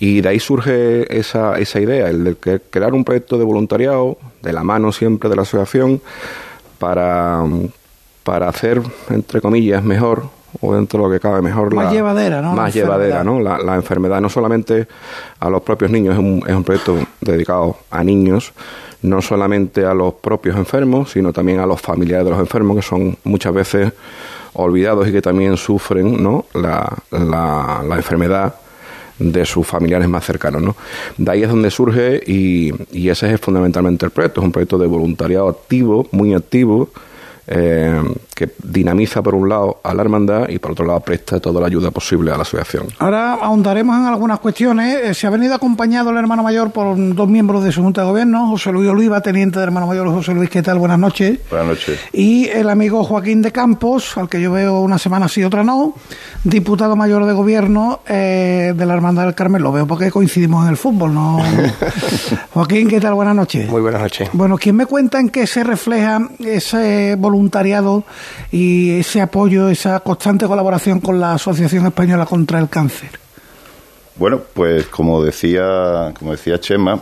Y 0.00 0.20
de 0.20 0.28
ahí 0.28 0.38
surge 0.38 1.18
esa, 1.18 1.58
esa 1.58 1.80
idea, 1.80 2.08
el 2.08 2.24
de 2.24 2.60
crear 2.70 2.94
un 2.94 3.04
proyecto 3.04 3.36
de 3.36 3.44
voluntariado, 3.44 4.16
de 4.42 4.52
la 4.52 4.62
mano 4.62 4.92
siempre 4.92 5.28
de 5.28 5.34
la 5.34 5.42
asociación, 5.42 6.00
para, 6.78 7.42
para 8.22 8.48
hacer, 8.48 8.80
entre 9.10 9.40
comillas, 9.40 9.82
mejor, 9.82 10.30
o 10.60 10.74
dentro 10.74 11.00
de 11.00 11.08
lo 11.08 11.12
que 11.12 11.20
cabe 11.20 11.42
mejor, 11.42 11.74
más 11.74 11.92
llevadera, 11.92 12.40
¿no? 12.40 12.52
Más 12.52 12.72
llevadera, 12.72 13.24
¿no? 13.24 13.40
La, 13.40 13.58
la, 13.58 13.74
enfermedad, 13.74 14.20
no 14.20 14.28
solamente 14.28 14.86
a 15.40 15.50
los 15.50 15.62
propios 15.62 15.90
niños, 15.90 16.14
es 16.14 16.20
un, 16.20 16.44
es 16.46 16.54
un 16.54 16.62
proyecto 16.62 16.96
dedicado 17.20 17.78
a 17.90 18.04
niños, 18.04 18.52
no 19.02 19.20
solamente 19.20 19.84
a 19.84 19.94
los 19.94 20.14
propios 20.14 20.56
enfermos, 20.56 21.10
sino 21.10 21.32
también 21.32 21.58
a 21.58 21.66
los 21.66 21.80
familiares 21.80 22.24
de 22.24 22.30
los 22.30 22.40
enfermos, 22.40 22.76
que 22.76 22.82
son 22.82 23.16
muchas 23.24 23.52
veces 23.52 23.92
olvidados 24.58 25.08
y 25.08 25.12
que 25.12 25.22
también 25.22 25.56
sufren 25.56 26.22
¿no? 26.22 26.46
la, 26.54 26.96
la, 27.10 27.96
enfermedad 27.96 28.54
de 29.18 29.44
sus 29.44 29.66
familiares 29.66 30.08
más 30.08 30.24
cercanos. 30.24 30.62
¿no? 30.62 30.76
De 31.16 31.30
ahí 31.30 31.42
es 31.42 31.48
donde 31.48 31.70
surge 31.70 32.22
y, 32.26 32.72
y 32.92 33.08
ese 33.08 33.32
es 33.32 33.40
fundamentalmente 33.40 34.04
el 34.04 34.10
proyecto. 34.10 34.40
Es 34.40 34.44
un 34.44 34.52
proyecto 34.52 34.78
de 34.78 34.86
voluntariado 34.86 35.48
activo, 35.48 36.06
muy 36.12 36.34
activo, 36.34 36.90
eh, 37.46 38.02
que 38.38 38.50
dinamiza 38.62 39.20
por 39.20 39.34
un 39.34 39.48
lado 39.48 39.80
a 39.82 39.92
la 39.92 40.02
hermandad 40.02 40.48
y 40.48 40.60
por 40.60 40.70
otro 40.70 40.86
lado 40.86 41.00
presta 41.00 41.40
toda 41.40 41.60
la 41.60 41.66
ayuda 41.66 41.90
posible 41.90 42.30
a 42.30 42.36
la 42.36 42.42
asociación. 42.42 42.86
Ahora 43.00 43.34
ahondaremos 43.34 43.96
en 43.96 44.04
algunas 44.06 44.38
cuestiones. 44.38 44.94
Eh, 45.02 45.14
se 45.14 45.26
ha 45.26 45.30
venido 45.30 45.54
acompañado 45.54 46.10
el 46.10 46.18
hermano 46.18 46.44
mayor 46.44 46.70
por 46.70 46.96
dos 46.96 47.28
miembros 47.28 47.64
de 47.64 47.72
su 47.72 47.82
Junta 47.82 48.02
de 48.02 48.06
Gobierno, 48.06 48.46
José 48.46 48.70
Luis 48.70 48.88
Oliva, 48.88 49.20
teniente 49.22 49.58
de 49.58 49.64
hermano 49.64 49.88
mayor. 49.88 50.08
José 50.10 50.34
Luis, 50.34 50.50
¿qué 50.50 50.62
tal? 50.62 50.78
Buenas 50.78 51.00
noches. 51.00 51.40
Buenas 51.50 51.66
noches. 51.66 51.98
Y 52.12 52.46
el 52.48 52.70
amigo 52.70 53.02
Joaquín 53.02 53.42
de 53.42 53.50
Campos, 53.50 54.16
al 54.16 54.28
que 54.28 54.40
yo 54.40 54.52
veo 54.52 54.82
una 54.82 54.98
semana 54.98 55.26
sí, 55.26 55.42
otra 55.42 55.64
no, 55.64 55.94
diputado 56.44 56.94
mayor 56.94 57.26
de 57.26 57.32
Gobierno 57.32 58.02
eh, 58.06 58.72
de 58.76 58.86
la 58.86 58.94
Hermandad 58.94 59.24
del 59.24 59.34
Carmen. 59.34 59.62
Lo 59.62 59.72
veo 59.72 59.86
porque 59.86 60.12
coincidimos 60.12 60.64
en 60.64 60.70
el 60.70 60.76
fútbol, 60.76 61.12
¿no? 61.12 61.40
Joaquín, 62.54 62.88
¿qué 62.88 63.00
tal? 63.00 63.14
Buenas 63.14 63.34
noches. 63.34 63.68
Muy 63.68 63.80
buenas 63.80 64.00
noches. 64.00 64.30
Bueno, 64.32 64.56
¿quién 64.58 64.76
me 64.76 64.86
cuenta 64.86 65.18
en 65.18 65.28
qué 65.28 65.44
se 65.44 65.64
refleja 65.64 66.20
ese 66.38 67.16
voluntariado 67.16 67.48
voluntariado 67.48 68.04
y 68.50 68.98
ese 68.98 69.20
apoyo, 69.20 69.68
esa 69.68 70.00
constante 70.00 70.46
colaboración 70.46 71.00
con 71.00 71.20
la 71.20 71.34
Asociación 71.34 71.86
Española 71.86 72.26
contra 72.26 72.58
el 72.58 72.68
Cáncer? 72.68 73.10
Bueno, 74.16 74.40
pues 74.52 74.86
como 74.86 75.22
decía, 75.22 76.12
como 76.18 76.32
decía 76.32 76.58
Chema, 76.58 77.00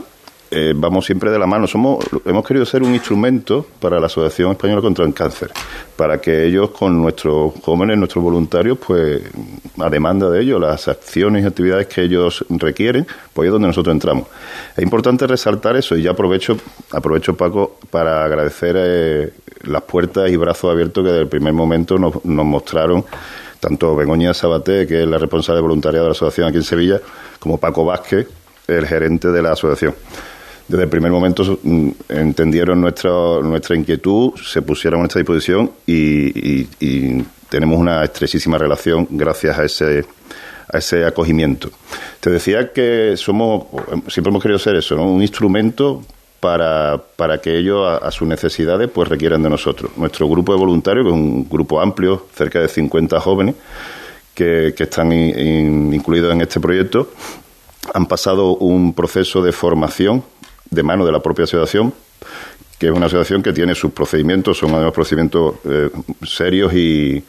eh, 0.50 0.74
vamos 0.76 1.04
siempre 1.04 1.30
de 1.30 1.38
la 1.38 1.46
mano. 1.46 1.66
Somos, 1.66 2.04
hemos 2.24 2.46
querido 2.46 2.64
ser 2.64 2.82
un 2.82 2.94
instrumento 2.94 3.66
para 3.80 3.98
la 3.98 4.06
Asociación 4.06 4.52
Española 4.52 4.80
contra 4.80 5.04
el 5.04 5.12
Cáncer, 5.12 5.50
para 5.96 6.20
que 6.20 6.44
ellos, 6.44 6.70
con 6.70 7.00
nuestros 7.02 7.54
jóvenes, 7.62 7.98
nuestros 7.98 8.22
voluntarios, 8.22 8.78
pues 8.78 9.22
a 9.78 9.90
demanda 9.90 10.30
de 10.30 10.42
ellos, 10.42 10.60
las 10.60 10.86
acciones 10.88 11.42
y 11.42 11.46
actividades 11.46 11.86
que 11.88 12.02
ellos 12.02 12.44
requieren, 12.48 13.06
pues 13.32 13.46
es 13.46 13.52
donde 13.52 13.68
nosotros 13.68 13.92
entramos. 13.92 14.28
Es 14.76 14.82
importante 14.82 15.26
resaltar 15.26 15.76
eso 15.76 15.96
y 15.96 16.02
ya 16.02 16.12
aprovecho, 16.12 16.56
aprovecho 16.92 17.36
Paco, 17.36 17.78
para 17.90 18.24
agradecer 18.24 18.76
eh, 18.78 19.32
las 19.66 19.82
puertas 19.82 20.30
y 20.30 20.36
brazos 20.36 20.70
abiertos 20.70 21.04
que 21.04 21.10
desde 21.10 21.22
el 21.22 21.28
primer 21.28 21.52
momento 21.52 21.98
nos, 21.98 22.24
nos 22.24 22.46
mostraron 22.46 23.04
tanto 23.60 23.96
Begoña 23.96 24.34
Sabaté, 24.34 24.86
que 24.86 25.02
es 25.02 25.08
la 25.08 25.18
responsable 25.18 25.58
de 25.58 25.62
voluntariado 25.62 26.04
de 26.04 26.10
la 26.10 26.12
asociación 26.12 26.48
aquí 26.48 26.58
en 26.58 26.64
Sevilla, 26.64 27.00
como 27.38 27.58
Paco 27.58 27.84
Vázquez, 27.84 28.28
el 28.68 28.86
gerente 28.86 29.28
de 29.28 29.42
la 29.42 29.52
asociación 29.52 29.94
desde 30.68 30.84
el 30.84 30.88
primer 30.88 31.12
momento 31.12 31.58
mm, 31.62 31.90
entendieron 32.08 32.80
nuestra, 32.80 33.10
nuestra 33.42 33.76
inquietud, 33.76 34.32
se 34.42 34.62
pusieron 34.62 35.00
a 35.00 35.02
nuestra 35.02 35.20
disposición 35.20 35.70
y, 35.86 36.66
tenemos 37.48 37.78
una 37.78 38.02
estrechísima 38.02 38.58
relación 38.58 39.06
gracias 39.08 39.56
a 39.56 39.64
ese, 39.64 40.04
a 40.68 40.78
ese 40.78 41.04
acogimiento. 41.04 41.70
Te 42.18 42.28
decía 42.28 42.72
que 42.72 43.14
somos, 43.16 43.66
siempre 44.08 44.30
hemos 44.30 44.42
querido 44.42 44.58
ser 44.58 44.74
eso, 44.74 45.00
un 45.00 45.22
instrumento 45.22 46.02
para, 46.40 47.02
para 47.16 47.38
que 47.40 47.56
ellos 47.56 47.86
a, 47.86 48.10
sus 48.10 48.28
necesidades 48.28 48.90
pues 48.90 49.08
requieran 49.08 49.42
de 49.42 49.50
nosotros. 49.50 49.90
Nuestro 49.96 50.28
grupo 50.28 50.52
de 50.52 50.58
voluntarios, 50.58 51.04
que 51.04 51.10
es 51.10 51.14
un 51.14 51.48
grupo 51.48 51.80
amplio, 51.80 52.26
cerca 52.34 52.60
de 52.60 52.68
50 52.68 53.20
jóvenes, 53.20 53.54
que, 54.34 54.74
están 54.78 55.12
incluidos 55.12 56.32
en 56.32 56.42
este 56.42 56.60
proyecto, 56.60 57.10
han 57.94 58.06
pasado 58.06 58.56
un 58.56 58.92
proceso 58.92 59.42
de 59.42 59.52
formación 59.52 60.22
de 60.70 60.82
mano 60.82 61.06
de 61.06 61.12
la 61.12 61.20
propia 61.20 61.44
asociación, 61.44 61.94
que 62.78 62.86
es 62.86 62.92
una 62.92 63.06
asociación 63.06 63.42
que 63.42 63.52
tiene 63.52 63.74
sus 63.74 63.92
procedimientos, 63.92 64.58
son 64.58 64.74
además 64.74 64.92
procedimientos 64.92 65.56
eh, 65.64 65.90
serios 66.22 66.72
y, 66.74 67.24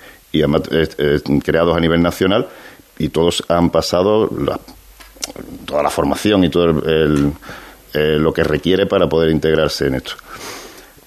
creados 1.44 1.78
a 1.78 1.80
nivel 1.80 2.02
nacional, 2.02 2.48
y 3.00 3.10
todos 3.10 3.44
han 3.48 3.70
pasado 3.70 4.30
toda 5.66 5.84
la 5.84 5.90
formación 5.90 6.44
y 6.44 6.50
todo 6.50 6.66
el, 6.86 7.32
eh, 7.94 8.18
lo 8.20 8.34
que 8.34 8.44
requiere 8.44 8.86
para 8.86 9.08
poder 9.08 9.30
integrarse 9.30 9.88
en 9.88 9.96
esto. 9.96 10.14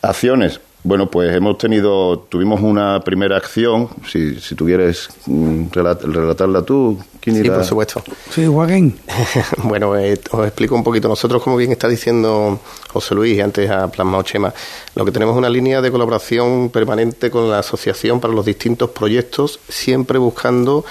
Acciones, 0.02 0.60
bueno, 0.82 1.10
pues 1.10 1.34
hemos 1.36 1.58
tenido, 1.58 2.20
tuvimos 2.20 2.62
una 2.62 3.00
primera 3.00 3.36
acción, 3.36 3.90
si, 4.08 4.40
si 4.40 4.54
tuvieras 4.54 5.10
mm, 5.26 5.66
relatarla 5.72 6.62
tú, 6.62 6.98
¿quién 7.20 7.36
Sí, 7.36 7.50
por 7.50 7.64
supuesto. 7.64 8.02
Sí, 8.30 8.46
Joaquín. 8.46 8.98
bueno, 9.64 9.94
eh, 9.98 10.18
os 10.30 10.46
explico 10.46 10.74
un 10.74 10.82
poquito. 10.82 11.06
Nosotros, 11.06 11.42
como 11.42 11.58
bien 11.58 11.70
está 11.70 11.86
diciendo 11.86 12.58
José 12.88 13.14
Luis, 13.14 13.36
y 13.36 13.42
antes 13.42 13.70
ha 13.70 13.88
plasmado 13.88 14.22
Chema, 14.22 14.54
lo 14.94 15.04
que 15.04 15.12
tenemos 15.12 15.34
es 15.34 15.38
una 15.38 15.50
línea 15.50 15.82
de 15.82 15.90
colaboración 15.90 16.70
permanente 16.70 17.30
con 17.30 17.50
la 17.50 17.58
asociación 17.58 18.18
para 18.18 18.32
los 18.32 18.46
distintos 18.46 18.88
proyectos, 18.90 19.60
siempre 19.68 20.18
buscando 20.18 20.86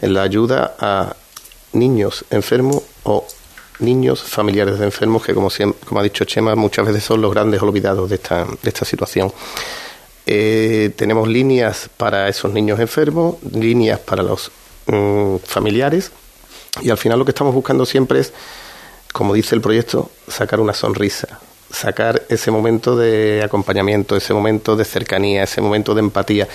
la 0.00 0.22
ayuda 0.22 0.76
a 0.78 1.16
niños 1.72 2.24
enfermos 2.30 2.82
o 3.02 3.26
niños 3.82 4.22
familiares 4.22 4.78
de 4.78 4.84
enfermos 4.84 5.24
que, 5.24 5.34
como, 5.34 5.50
como 5.84 6.00
ha 6.00 6.02
dicho 6.02 6.24
Chema, 6.24 6.54
muchas 6.54 6.86
veces 6.86 7.04
son 7.04 7.20
los 7.20 7.32
grandes 7.32 7.60
olvidados 7.62 8.08
de 8.08 8.16
esta, 8.16 8.44
de 8.44 8.68
esta 8.68 8.84
situación. 8.84 9.32
Eh, 10.26 10.92
tenemos 10.96 11.26
líneas 11.28 11.90
para 11.96 12.28
esos 12.28 12.52
niños 12.52 12.78
enfermos, 12.78 13.36
líneas 13.52 13.98
para 13.98 14.22
los 14.22 14.52
mm, 14.86 15.36
familiares 15.44 16.12
y 16.80 16.90
al 16.90 16.96
final 16.96 17.18
lo 17.18 17.24
que 17.24 17.32
estamos 17.32 17.54
buscando 17.54 17.84
siempre 17.84 18.20
es, 18.20 18.32
como 19.12 19.34
dice 19.34 19.54
el 19.54 19.60
proyecto, 19.60 20.10
sacar 20.28 20.60
una 20.60 20.72
sonrisa, 20.72 21.40
sacar 21.70 22.22
ese 22.28 22.50
momento 22.50 22.96
de 22.96 23.42
acompañamiento, 23.44 24.16
ese 24.16 24.32
momento 24.32 24.76
de 24.76 24.84
cercanía, 24.84 25.42
ese 25.42 25.60
momento 25.60 25.94
de 25.94 26.00
empatía 26.00 26.48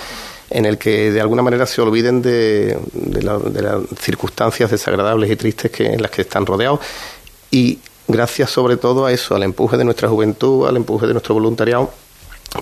en 0.50 0.65
el 0.65 0.77
que 0.77 1.12
de 1.12 1.22
alguna 1.22 1.41
manera 1.43 1.65
se 1.65 1.81
olviden 1.81 2.22
de, 2.22 2.79
de, 2.93 3.39
de 3.51 3.62
las 3.62 3.81
circunstancias 4.00 4.72
desagradables 4.72 5.29
y 5.29 5.36
tristes 5.36 5.69
que, 5.69 5.88
en 5.88 6.01
las 6.01 6.10
que 6.10 6.22
están 6.22 6.46
rodeados 6.46 6.79
y 7.58 7.80
gracias 8.08 8.52
sobre 8.52 8.78
todo 8.78 9.08
a 9.08 9.12
eso, 9.12 9.36
al 9.36 9.42
empuje 9.42 9.78
de 9.78 9.84
nuestra 9.84 10.08
juventud, 10.08 10.68
al 10.68 10.78
empuje 10.78 11.08
de 11.08 11.14
nuestro 11.14 11.34
voluntariado, 11.34 11.90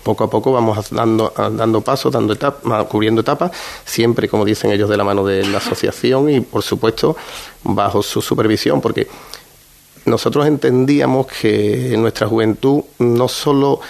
poco 0.04 0.24
a 0.24 0.30
poco 0.30 0.54
vamos 0.54 0.90
dando, 0.90 1.34
dando 1.36 1.82
pasos, 1.82 2.14
dando 2.14 2.32
etapas, 2.32 2.86
cubriendo 2.86 3.20
etapas, 3.20 3.52
siempre, 3.84 4.30
como 4.30 4.46
dicen 4.46 4.72
ellos, 4.72 4.90
de 4.90 4.96
la 4.96 5.04
mano 5.04 5.26
de 5.26 5.46
la 5.48 5.58
asociación 5.58 6.30
y, 6.30 6.40
por 6.40 6.64
supuesto, 6.64 7.18
bajo 7.64 8.02
su 8.02 8.22
supervisión, 8.22 8.80
porque 8.80 9.08
nosotros 10.06 10.48
entendíamos 10.48 11.28
que 11.28 11.94
nuestra 11.98 12.28
juventud 12.28 12.84
no 13.00 13.28
solo 13.28 13.82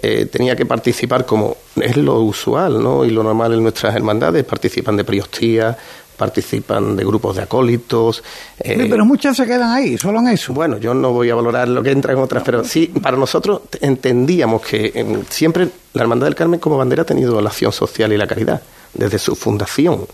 eh, 0.00 0.24
tenía 0.26 0.56
que 0.56 0.64
participar 0.64 1.26
como 1.26 1.56
es 1.76 1.96
lo 1.98 2.20
usual 2.20 2.82
¿no? 2.82 3.04
y 3.04 3.10
lo 3.10 3.22
normal 3.22 3.52
en 3.52 3.62
nuestras 3.62 3.94
hermandades, 3.94 4.44
participan 4.44 4.96
de 4.96 5.04
priostía, 5.04 5.76
participan 6.16 6.96
de 6.96 7.04
grupos 7.04 7.36
de 7.36 7.42
acólitos. 7.42 8.22
Eh, 8.58 8.86
pero 8.88 9.04
muchas 9.04 9.36
se 9.36 9.46
quedan 9.46 9.70
ahí, 9.70 9.98
solo 9.98 10.20
en 10.20 10.28
eso. 10.28 10.52
Bueno, 10.52 10.78
yo 10.78 10.94
no 10.94 11.12
voy 11.12 11.30
a 11.30 11.34
valorar 11.34 11.68
lo 11.68 11.82
que 11.82 11.90
entra 11.90 12.12
en 12.12 12.18
otras, 12.18 12.42
pero 12.44 12.64
sí, 12.64 12.86
para 12.86 13.16
nosotros 13.16 13.62
entendíamos 13.80 14.62
que 14.62 14.92
em, 14.94 15.24
siempre 15.28 15.68
la 15.92 16.02
Hermandad 16.02 16.26
del 16.26 16.34
Carmen 16.34 16.60
como 16.60 16.76
bandera 16.76 17.02
ha 17.02 17.06
tenido 17.06 17.40
la 17.40 17.50
acción 17.50 17.72
social 17.72 18.12
y 18.12 18.16
la 18.16 18.26
caridad, 18.26 18.60
desde 18.94 19.18
su 19.18 19.36
fundación. 19.36 20.06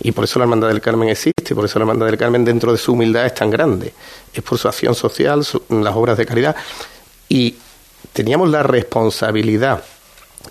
Y 0.00 0.12
por 0.12 0.24
eso 0.24 0.38
la 0.38 0.44
Hermandad 0.44 0.68
del 0.68 0.80
Carmen 0.80 1.08
existe, 1.08 1.54
por 1.54 1.64
eso 1.64 1.78
la 1.78 1.84
Hermandad 1.84 2.06
del 2.06 2.18
Carmen 2.18 2.44
dentro 2.44 2.72
de 2.72 2.78
su 2.78 2.92
humildad 2.92 3.26
es 3.26 3.34
tan 3.34 3.50
grande. 3.50 3.92
Es 4.32 4.42
por 4.42 4.58
su 4.58 4.66
acción 4.66 4.94
social, 4.94 5.46
las 5.68 5.96
obras 5.96 6.18
de 6.18 6.26
caridad. 6.26 6.56
Y 7.28 7.54
teníamos 8.12 8.50
la 8.50 8.62
responsabilidad 8.62 9.82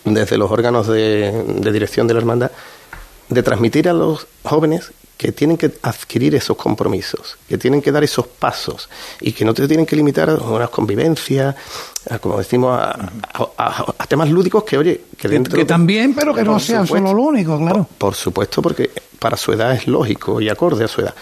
desde 0.05 0.38
los 0.38 0.50
órganos 0.50 0.88
de, 0.88 1.43
dirección 1.71 2.07
de 2.07 2.13
la 2.13 2.19
hermandad 2.19 2.51
de 3.32 3.42
transmitir 3.42 3.90
a 3.90 3.94
los 3.94 4.28
jóvenes 4.44 4.92
que 5.18 5.32
tienen 5.32 5.56
que 5.56 5.72
adquirir 5.84 6.34
esos 6.36 6.58
compromisos, 6.58 7.38
que 7.48 7.58
tienen 7.58 7.82
que 7.82 7.92
dar 7.92 8.04
esos 8.04 8.26
pasos 8.26 8.90
y 9.20 9.32
que 9.32 9.46
no 9.46 9.54
te 9.54 9.68
tienen 9.68 9.86
que 9.86 9.96
limitar 9.96 10.32
a 10.32 10.36
unas 10.36 10.70
convivencias, 10.70 11.56
como 12.20 12.40
decimos, 12.40 12.80
a, 12.82 14.08
temas 14.08 14.30
lúdicos 14.30 14.64
que, 14.64 14.78
oye, 14.78 15.02
que 15.16 15.28
dentro... 15.28 15.56
Que, 15.56 15.66
también, 15.66 16.16
pero 16.16 16.34
que 16.34 16.44
no 16.44 16.60
sean 16.60 16.88
solo 16.88 17.14
lo 17.14 17.22
único, 17.22 17.58
claro. 17.60 17.88
por, 17.98 18.16
supuesto, 18.16 18.64
porque 18.64 18.90
para 19.20 19.38
su 19.38 19.54
edad 19.54 19.74
es 19.74 19.88
lógico 19.88 20.42
y 20.42 20.50
acorde 20.50 20.86
a 20.86 20.88
su 20.88 21.02
edad. 21.02 21.14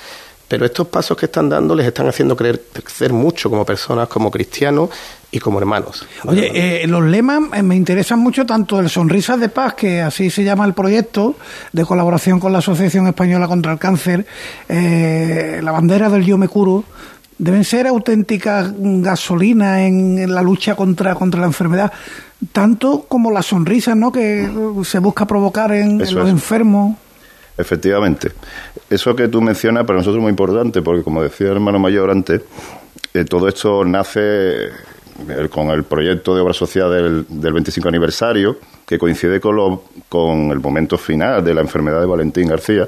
Pero 0.50 0.66
estos 0.66 0.88
pasos 0.88 1.16
que 1.16 1.28
están 1.28 1.48
dando 1.48 1.76
les 1.76 1.86
están 1.86 2.08
haciendo 2.08 2.36
crecer 2.36 3.14
mucho 3.14 3.52
como 3.52 3.64
personas, 3.64 4.08
como 4.08 4.32
cristianos 4.32 4.90
y 5.32 5.40
como 5.40 5.60
hermanos. 5.60 6.08
Oye, 6.26 6.84
eh, 6.84 6.88
los 6.88 7.04
lemas 7.04 7.42
eh, 7.54 7.62
me 7.62 7.76
interesan 7.76 8.20
mucho 8.20 8.48
tanto 8.48 8.80
el 8.80 8.90
Sonrisas 8.90 9.40
de 9.40 9.50
Paz, 9.50 9.76
que 9.76 10.02
así 10.02 10.32
se 10.32 10.44
llama 10.44 10.66
el 10.66 10.74
proyecto, 10.74 11.36
de 11.72 11.86
colaboración 11.86 12.40
con 12.40 12.52
la 12.52 12.58
Asociación 12.58 13.06
Española 13.06 13.48
contra 13.48 13.72
el 13.72 13.78
Cáncer, 13.78 14.26
eh, 14.68 15.60
la 15.64 15.72
bandera 15.72 16.10
del 16.10 16.26
Yo 16.26 16.40
me 16.40 16.48
curo, 16.48 16.84
deben 17.38 17.64
ser 17.64 17.86
auténticas 17.86 18.74
gasolina 18.76 19.86
en, 19.86 20.34
la 20.34 20.42
lucha 20.42 20.76
contra, 20.76 21.14
contra 21.14 21.42
la 21.42 21.48
enfermedad, 21.48 21.94
tanto 22.52 23.06
como 23.08 23.30
las 23.32 23.46
sonrisas 23.46 23.96
¿no? 23.96 24.12
que 24.12 24.50
se 24.84 24.98
busca 24.98 25.28
provocar 25.28 25.72
en, 25.74 26.00
los 26.00 26.28
enfermos. 26.28 26.98
Efectivamente. 27.58 28.32
Eso 28.90 29.16
que 29.16 29.28
tú 29.28 29.42
mencionas 29.42 29.86
para 29.86 30.00
nosotros 30.00 30.18
es 30.18 30.24
muy 30.24 30.32
importante, 30.32 30.82
porque 30.82 31.04
como 31.04 31.22
decía 31.22 31.48
el 31.48 31.54
hermano 31.54 31.80
mayor 31.80 32.10
antes, 32.10 32.42
todo 33.30 33.48
esto 33.48 33.86
nace 33.86 34.70
con 35.50 35.70
el 35.70 35.84
proyecto 35.84 36.34
de 36.34 36.42
obra 36.42 36.54
social 36.54 36.92
del, 36.92 37.26
del 37.28 37.54
25 37.54 37.88
aniversario, 37.88 38.58
que 38.86 38.98
coincide 38.98 39.40
con, 39.40 39.82
con 40.08 40.52
el 40.52 40.60
momento 40.60 40.98
final 40.98 41.44
de 41.44 41.54
la 41.54 41.62
enfermedad 41.62 42.00
de 42.00 42.08
Valentín 42.08 42.48
García. 42.48 42.88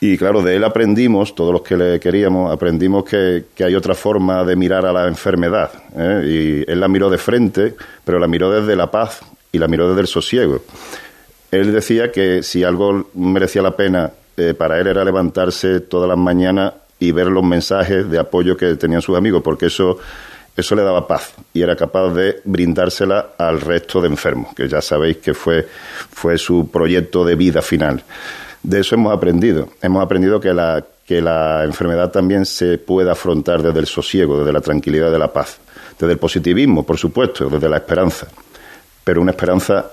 Y 0.00 0.16
claro, 0.16 0.42
de 0.42 0.54
él 0.54 0.64
aprendimos, 0.64 1.34
todos 1.34 1.52
los 1.52 1.62
que 1.62 1.76
le 1.76 1.98
queríamos, 1.98 2.52
aprendimos 2.52 3.04
que, 3.04 3.44
hay 3.58 3.74
otra 3.74 3.94
forma 3.94 4.44
de 4.44 4.54
mirar 4.54 4.86
a 4.86 4.92
la 4.92 5.08
enfermedad. 5.08 5.72
¿eh? 5.96 6.64
Y 6.66 6.70
él 6.70 6.78
la 6.78 6.86
miró 6.86 7.10
de 7.10 7.18
frente, 7.18 7.74
pero 8.04 8.20
la 8.20 8.28
miró 8.28 8.50
desde 8.50 8.76
la 8.76 8.90
paz 8.90 9.20
y 9.50 9.58
la 9.58 9.66
miró 9.66 9.88
desde 9.88 10.02
el 10.02 10.06
sosiego. 10.06 10.62
Él 11.50 11.72
decía 11.72 12.12
que 12.12 12.42
si 12.42 12.62
algo 12.62 13.08
merecía 13.14 13.62
la 13.62 13.74
pena 13.74 14.12
eh, 14.38 14.54
para 14.54 14.78
él 14.80 14.86
era 14.86 15.04
levantarse 15.04 15.80
todas 15.80 16.08
las 16.08 16.18
mañanas 16.18 16.74
y 16.98 17.12
ver 17.12 17.26
los 17.26 17.44
mensajes 17.44 18.10
de 18.10 18.18
apoyo 18.18 18.56
que 18.56 18.74
tenían 18.76 19.02
sus 19.02 19.16
amigos, 19.16 19.42
porque 19.42 19.66
eso 19.66 19.98
eso 20.58 20.74
le 20.74 20.82
daba 20.82 21.06
paz 21.06 21.34
y 21.54 21.62
era 21.62 21.76
capaz 21.76 22.12
de 22.14 22.40
brindársela 22.42 23.28
al 23.38 23.60
resto 23.60 24.00
de 24.00 24.08
enfermos, 24.08 24.52
que 24.56 24.66
ya 24.68 24.80
sabéis 24.80 25.18
que 25.18 25.32
fue, 25.32 25.64
fue 26.10 26.36
su 26.36 26.68
proyecto 26.68 27.24
de 27.24 27.36
vida 27.36 27.62
final. 27.62 28.02
De 28.64 28.80
eso 28.80 28.96
hemos 28.96 29.14
aprendido. 29.14 29.68
Hemos 29.80 30.02
aprendido 30.02 30.40
que 30.40 30.52
la, 30.52 30.84
que 31.06 31.22
la 31.22 31.62
enfermedad 31.62 32.10
también 32.10 32.44
se 32.44 32.76
puede 32.76 33.08
afrontar 33.08 33.62
desde 33.62 33.78
el 33.78 33.86
sosiego, 33.86 34.40
desde 34.40 34.52
la 34.52 34.60
tranquilidad, 34.60 35.12
de 35.12 35.20
la 35.20 35.32
paz, 35.32 35.58
desde 35.96 36.14
el 36.14 36.18
positivismo, 36.18 36.84
por 36.84 36.98
supuesto, 36.98 37.48
desde 37.48 37.68
la 37.68 37.76
esperanza, 37.76 38.26
pero 39.04 39.22
una 39.22 39.30
esperanza 39.30 39.86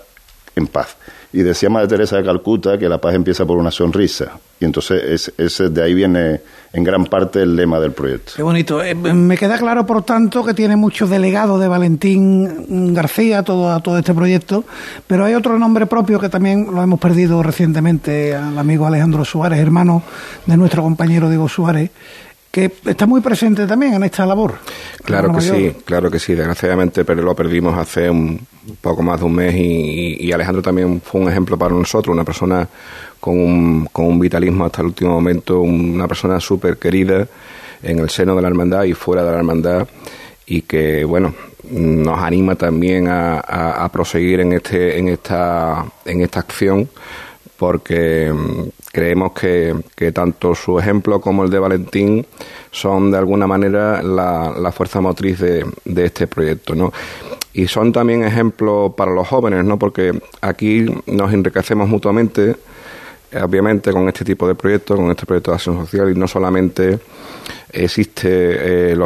en 0.56 0.68
paz. 0.68 0.98
Y 1.34 1.44
decía 1.44 1.70
Madre 1.70 1.90
Teresa 1.90 2.18
de 2.18 2.24
Calcuta 2.24 2.78
que 2.78 2.88
la 2.88 3.00
paz 3.00 3.14
empieza 3.14 3.46
por 3.46 3.58
una 3.58 3.72
sonrisa. 3.72 4.40
Y 4.60 4.64
entonces 4.64 5.34
es, 5.38 5.74
de 5.74 5.84
ahí 5.84 5.94
viene 5.94 6.40
en 6.72 6.84
gran 6.84 7.06
parte 7.06 7.42
el 7.42 7.58
lema 7.58 7.78
del 7.80 7.92
proyecto. 7.92 8.34
Qué 8.38 8.44
bonito. 8.44 8.82
Eh, 8.82 8.96
me 8.96 9.38
queda 9.38 9.58
claro, 9.58 9.86
por 9.86 10.04
tanto, 10.04 10.46
que 10.46 10.54
tiene 10.54 10.78
muchos 10.78 11.10
delegados 11.10 11.60
de 11.60 11.68
Valentín 11.68 12.94
García 12.94 13.44
todo, 13.44 13.78
todo 13.82 13.98
este 13.98 14.14
proyecto, 14.14 14.64
pero 15.08 15.26
hay 15.26 15.34
otro 15.34 15.60
nombre 15.60 15.88
propio 15.88 16.20
que 16.20 16.30
también 16.30 16.68
lo 16.74 16.82
hemos 16.82 17.00
perdido 17.02 17.44
recientemente, 17.44 18.34
al 18.34 18.58
amigo 18.58 18.86
Alejandro 18.86 19.26
Suárez, 19.26 19.60
hermano 19.60 20.04
de 20.46 20.56
nuestro 20.56 20.84
compañero 20.84 21.28
Diego 21.28 21.50
Suárez, 21.50 21.92
que 22.56 22.72
está 22.86 23.06
muy 23.06 23.20
presente 23.20 23.68
también 23.68 23.96
en 23.96 24.04
esta 24.06 24.26
labor. 24.26 24.54
Claro 25.04 25.34
que 25.34 25.42
sí, 25.42 25.76
claro 25.84 26.10
que 26.10 26.20
sí. 26.20 26.36
Desgraciadamente 26.36 27.04
pero 27.04 27.22
lo 27.22 27.36
perdimos 27.36 27.78
hace 27.78 28.10
un 28.10 28.48
poco 28.80 29.04
más 29.04 29.20
de 29.20 29.26
un 29.26 29.36
mes 29.36 29.54
y, 29.58 30.32
Alejandro 30.32 30.62
también 30.62 31.02
fue 31.02 31.20
un 31.20 31.30
ejemplo 31.30 31.58
para 31.58 31.76
nosotros, 31.76 32.14
una 32.14 32.24
persona 32.24 32.66
con 33.20 33.38
un, 33.38 33.90
con 33.92 34.06
un 34.06 34.20
vitalismo 34.22 34.64
hasta 34.64 34.80
el 34.80 34.88
último 34.88 35.12
momento, 35.12 35.60
una 35.60 36.08
persona 36.08 36.40
súper 36.40 36.78
querida 36.78 37.28
en 37.84 38.00
el 38.00 38.10
seno 38.10 38.38
de 38.38 38.42
la 38.42 38.48
hermandad 38.48 38.86
y 38.86 38.94
fuera 38.94 39.22
de 39.26 39.32
la 39.32 39.38
hermandad 39.38 39.86
y 40.46 40.62
que, 40.62 41.04
bueno, 41.04 41.36
nos 41.72 42.18
anima 42.20 42.56
también 42.56 43.10
a, 43.10 43.42
a 43.42 43.92
proseguir 43.92 44.40
en, 44.40 44.54
este, 44.54 44.98
en, 44.98 45.10
esta, 45.10 45.86
en 46.06 46.22
esta 46.22 46.40
acción 46.40 46.88
porque 47.58 48.34
creemos 48.92 49.34
que, 49.34 49.76
que, 49.96 50.12
tanto 50.12 50.56
su 50.56 50.80
ejemplo 50.80 51.20
como 51.20 51.44
el 51.44 51.50
de 51.50 51.60
Valentín 51.60 52.26
son 52.72 53.12
de 53.12 53.18
alguna 53.18 53.48
manera 53.48 54.02
la, 54.02 54.54
la 54.58 54.72
fuerza 54.72 55.02
motriz 55.02 55.40
de, 55.40 55.66
de, 55.86 56.06
este 56.06 56.28
proyecto, 56.28 56.76
¿no? 56.76 56.92
Y 57.54 57.68
son 57.68 57.92
también 57.94 58.24
ejemplos 58.24 58.94
para 58.96 59.12
los 59.12 59.28
jóvenes, 59.28 59.64
¿no? 59.64 59.80
Porque 59.80 60.20
aquí 60.42 60.86
nos 61.08 61.34
enriquecemos 61.34 61.88
mutuamente, 61.88 62.56
obviamente, 63.42 63.92
con 63.92 64.08
este 64.10 64.26
tipo 64.26 64.48
de 64.48 64.56
proyectos, 64.56 64.98
con 64.98 65.10
este 65.10 65.26
proyecto 65.26 65.52
de 65.52 65.56
acción 65.56 65.86
social, 65.86 66.12
y 66.12 66.16
no 66.16 66.28
solamente 66.28 67.00
existe, 67.72 68.92
eh, 68.92 68.98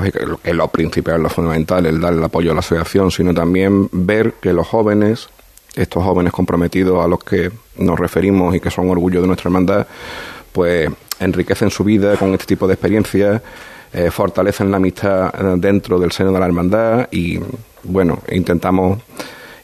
que 0.44 0.50
es 0.50 0.56
lo 0.56 0.68
principal, 0.68 1.22
lo 1.22 1.30
fundamental, 1.30 1.86
el 1.86 2.00
dar 2.00 2.14
el 2.14 2.24
apoyo 2.24 2.52
a 2.52 2.54
la 2.56 2.60
asociación, 2.62 3.12
sino 3.12 3.34
también 3.34 3.90
ver 3.92 4.34
que 4.42 4.54
los 4.54 4.68
jóvenes 4.68 5.30
estos 5.76 6.04
jóvenes 6.04 6.34
comprometidos 6.34 7.04
a 7.04 7.08
los 7.08 7.24
que 7.24 7.52
nos 7.78 8.00
referimos 8.00 8.56
y 8.56 8.60
que 8.60 8.72
son 8.72 8.90
orgullo 8.90 9.22
de 9.22 9.28
nuestra 9.28 9.50
hermandad, 9.50 9.88
pues 10.52 10.90
enriquecen 11.20 11.70
su 11.70 11.84
vida 11.84 12.16
con 12.18 12.34
este 12.34 12.46
tipo 12.46 12.68
de 12.68 12.74
experiencias, 12.74 13.42
eh, 13.94 14.12
fortalecen 14.12 14.72
la 14.72 14.78
amistad 14.78 15.34
eh, 15.34 15.56
dentro 15.58 16.00
del 16.00 16.12
seno 16.12 16.32
de 16.32 16.40
la 16.40 16.46
hermandad 16.46 17.08
y, 17.12 17.40
bueno, 17.84 18.20
intentamos 18.32 19.00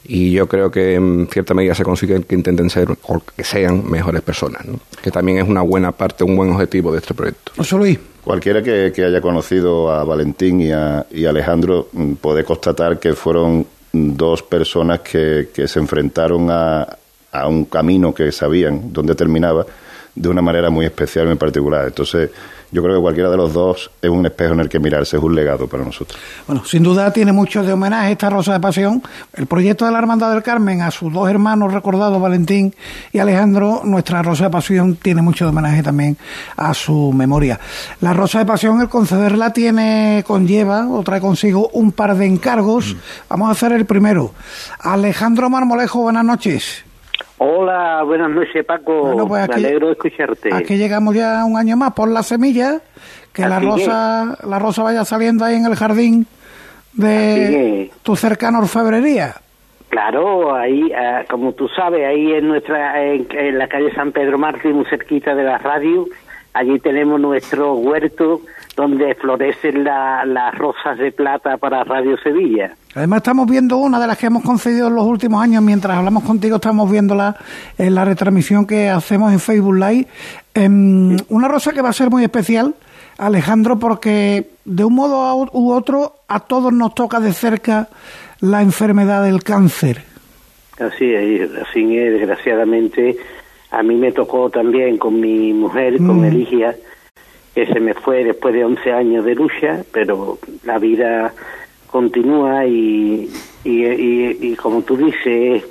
y 0.08 0.32
yo 0.32 0.46
creo 0.46 0.70
que 0.70 0.94
en 0.94 1.28
cierta 1.30 1.54
medida 1.54 1.74
se 1.74 1.82
consigue 1.82 2.22
que 2.22 2.34
intenten 2.34 2.70
ser 2.70 2.88
o 2.90 3.20
que 3.20 3.44
sean 3.44 3.88
mejores 3.90 4.22
personas, 4.22 4.62
que 5.02 5.10
también 5.10 5.38
es 5.38 5.48
una 5.48 5.62
buena 5.62 5.92
parte, 5.92 6.24
un 6.24 6.36
buen 6.36 6.52
objetivo 6.52 6.92
de 6.92 6.98
este 6.98 7.14
proyecto. 7.14 7.52
José 7.56 7.76
Luis. 7.76 7.98
Cualquiera 8.22 8.60
que, 8.60 8.92
haya 9.04 9.20
conocido 9.20 9.90
a 9.92 10.02
Valentín 10.02 10.60
y 10.60 10.72
a, 10.72 11.06
y 11.12 11.26
a 11.26 11.30
Alejandro 11.30 11.88
mm, 11.92 12.14
puede 12.14 12.42
constatar 12.44 12.98
que 12.98 13.14
fueron 13.14 13.66
dos 14.16 14.42
personas 14.42 15.00
que, 15.00 15.48
que 15.54 15.68
se 15.68 15.78
enfrentaron 15.78 16.48
a, 16.50 16.86
a 17.32 17.48
un 17.48 17.64
camino 17.66 18.14
que 18.14 18.32
sabían 18.32 18.92
dónde 18.92 19.14
terminaba 19.14 19.66
de 20.16 20.28
una 20.28 20.42
manera 20.42 20.70
muy 20.70 20.86
especial, 20.86 21.26
muy 21.26 21.36
particular. 21.36 21.86
Entonces, 21.86 22.30
yo 22.72 22.82
creo 22.82 22.96
que 22.96 23.00
cualquiera 23.00 23.30
de 23.30 23.36
los 23.36 23.52
dos 23.52 23.90
es 24.02 24.10
un 24.10 24.26
espejo 24.26 24.54
en 24.54 24.60
el 24.60 24.68
que 24.68 24.80
mirarse, 24.80 25.16
es 25.16 25.22
un 25.22 25.34
legado 25.34 25.68
para 25.68 25.84
nosotros. 25.84 26.18
Bueno, 26.46 26.64
sin 26.64 26.82
duda 26.82 27.12
tiene 27.12 27.32
mucho 27.32 27.62
de 27.62 27.72
homenaje 27.72 28.12
esta 28.12 28.28
Rosa 28.28 28.54
de 28.54 28.60
Pasión. 28.60 29.02
El 29.34 29.46
proyecto 29.46 29.84
de 29.84 29.92
la 29.92 29.98
Hermandad 29.98 30.32
del 30.32 30.42
Carmen 30.42 30.80
a 30.80 30.90
sus 30.90 31.12
dos 31.12 31.28
hermanos 31.28 31.72
recordados, 31.72 32.20
Valentín 32.20 32.74
y 33.12 33.18
Alejandro, 33.18 33.82
nuestra 33.84 34.22
Rosa 34.22 34.44
de 34.44 34.50
Pasión 34.50 34.96
tiene 34.96 35.22
mucho 35.22 35.44
de 35.44 35.50
homenaje 35.50 35.82
también 35.82 36.16
a 36.56 36.74
su 36.74 37.12
memoria. 37.12 37.60
La 38.00 38.14
Rosa 38.14 38.40
de 38.40 38.46
Pasión, 38.46 38.80
el 38.80 38.88
concederla 38.88 39.52
tiene, 39.52 40.24
conlleva 40.26 40.88
o 40.88 41.02
trae 41.02 41.20
consigo 41.20 41.68
un 41.74 41.92
par 41.92 42.16
de 42.16 42.26
encargos. 42.26 42.94
Mm. 42.94 42.98
Vamos 43.28 43.48
a 43.48 43.52
hacer 43.52 43.72
el 43.72 43.84
primero. 43.84 44.32
Alejandro 44.80 45.50
Marmolejo, 45.50 46.00
buenas 46.00 46.24
noches. 46.24 46.85
Hola, 47.38 48.02
buenas 48.04 48.30
noches 48.30 48.64
Paco, 48.64 49.26
pues 49.28 49.48
me 49.48 49.54
alegro 49.54 49.88
de 49.88 49.92
escucharte. 49.92 50.54
Aquí 50.54 50.76
llegamos 50.76 51.14
ya 51.14 51.44
un 51.44 51.58
año 51.58 51.76
más 51.76 51.92
por 51.92 52.08
la 52.08 52.22
semilla, 52.22 52.80
que 53.32 53.46
la 53.46 53.60
rosa, 53.60 54.38
la 54.46 54.58
rosa 54.58 54.82
vaya 54.82 55.04
saliendo 55.04 55.44
ahí 55.44 55.56
en 55.56 55.66
el 55.66 55.76
jardín 55.76 56.26
de 56.94 57.90
tu 58.02 58.16
cercana 58.16 58.58
orfebrería. 58.58 59.34
Claro, 59.90 60.54
ahí, 60.54 60.90
ah, 60.92 61.24
como 61.30 61.52
tú 61.52 61.68
sabes, 61.68 62.06
ahí 62.06 62.32
en 62.32 62.48
nuestra, 62.48 63.04
en, 63.04 63.58
la 63.58 63.68
calle 63.68 63.94
San 63.94 64.12
Pedro 64.12 64.38
Martín, 64.38 64.72
muy 64.72 64.86
cerquita 64.86 65.34
de 65.34 65.44
la 65.44 65.58
radio, 65.58 66.06
allí 66.54 66.78
tenemos 66.80 67.20
nuestro 67.20 67.74
huerto 67.74 68.40
donde 68.76 69.14
florecen 69.14 69.84
las 69.84 70.54
rosas 70.56 70.98
de 70.98 71.10
plata 71.10 71.56
para 71.56 71.82
Radio 71.82 72.16
Sevilla. 72.18 72.76
Además 72.94 73.18
estamos 73.18 73.48
viendo 73.48 73.78
una 73.78 73.98
de 73.98 74.06
las 74.06 74.18
que 74.18 74.26
hemos 74.26 74.42
concedido 74.42 74.88
en 74.88 74.94
los 74.94 75.04
últimos 75.04 75.42
años, 75.42 75.62
mientras 75.62 75.96
hablamos 75.96 76.24
contigo 76.24 76.56
estamos 76.56 76.90
viéndola 76.90 77.36
en 77.78 77.94
la 77.94 78.04
retransmisión 78.04 78.66
que 78.66 78.90
hacemos 78.90 79.32
en 79.32 79.40
Facebook 79.40 79.74
Live. 79.74 80.06
Em, 80.54 81.16
una 81.30 81.48
rosa 81.48 81.72
que 81.72 81.80
va 81.80 81.88
a 81.88 81.94
ser 81.94 82.10
muy 82.10 82.22
especial, 82.22 82.74
Alejandro, 83.16 83.78
porque 83.78 84.46
de 84.66 84.84
un 84.84 84.94
modo 84.94 85.48
u 85.52 85.72
otro 85.72 86.16
a 86.28 86.40
todos 86.40 86.72
nos 86.72 86.94
toca 86.94 87.18
de 87.18 87.32
cerca 87.32 87.88
la 88.40 88.60
enfermedad 88.60 89.24
del 89.24 89.42
cáncer. 89.42 90.02
Así 90.78 91.14
es, 91.14 91.50
así 91.62 91.96
es, 91.96 92.12
desgraciadamente. 92.12 93.16
A 93.70 93.82
mí 93.82 93.94
me 93.96 94.12
tocó 94.12 94.50
también 94.50 94.98
con 94.98 95.18
mi 95.18 95.54
mujer, 95.54 95.96
con 95.96 96.20
mm. 96.20 96.24
Eligia, 96.24 96.76
que 97.56 97.64
se 97.64 97.80
me 97.80 97.94
fue 97.94 98.22
después 98.22 98.52
de 98.52 98.66
11 98.66 98.92
años 98.92 99.24
de 99.24 99.34
lucha, 99.34 99.82
pero 99.90 100.38
la 100.64 100.78
vida 100.78 101.32
continúa 101.86 102.66
y, 102.66 103.30
y, 103.64 104.54
como 104.56 104.82
tú 104.82 104.94
dices, 104.94 105.64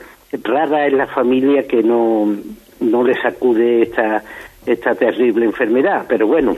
rara 0.44 0.88
es 0.88 0.94
la 0.94 1.06
familia 1.06 1.68
que 1.68 1.84
no, 1.84 2.36
no 2.80 3.04
le 3.04 3.14
sacude 3.22 3.84
esta, 3.84 4.24
esta 4.66 4.96
terrible 4.96 5.46
enfermedad, 5.46 6.08
pero 6.10 6.26
bueno, 6.26 6.58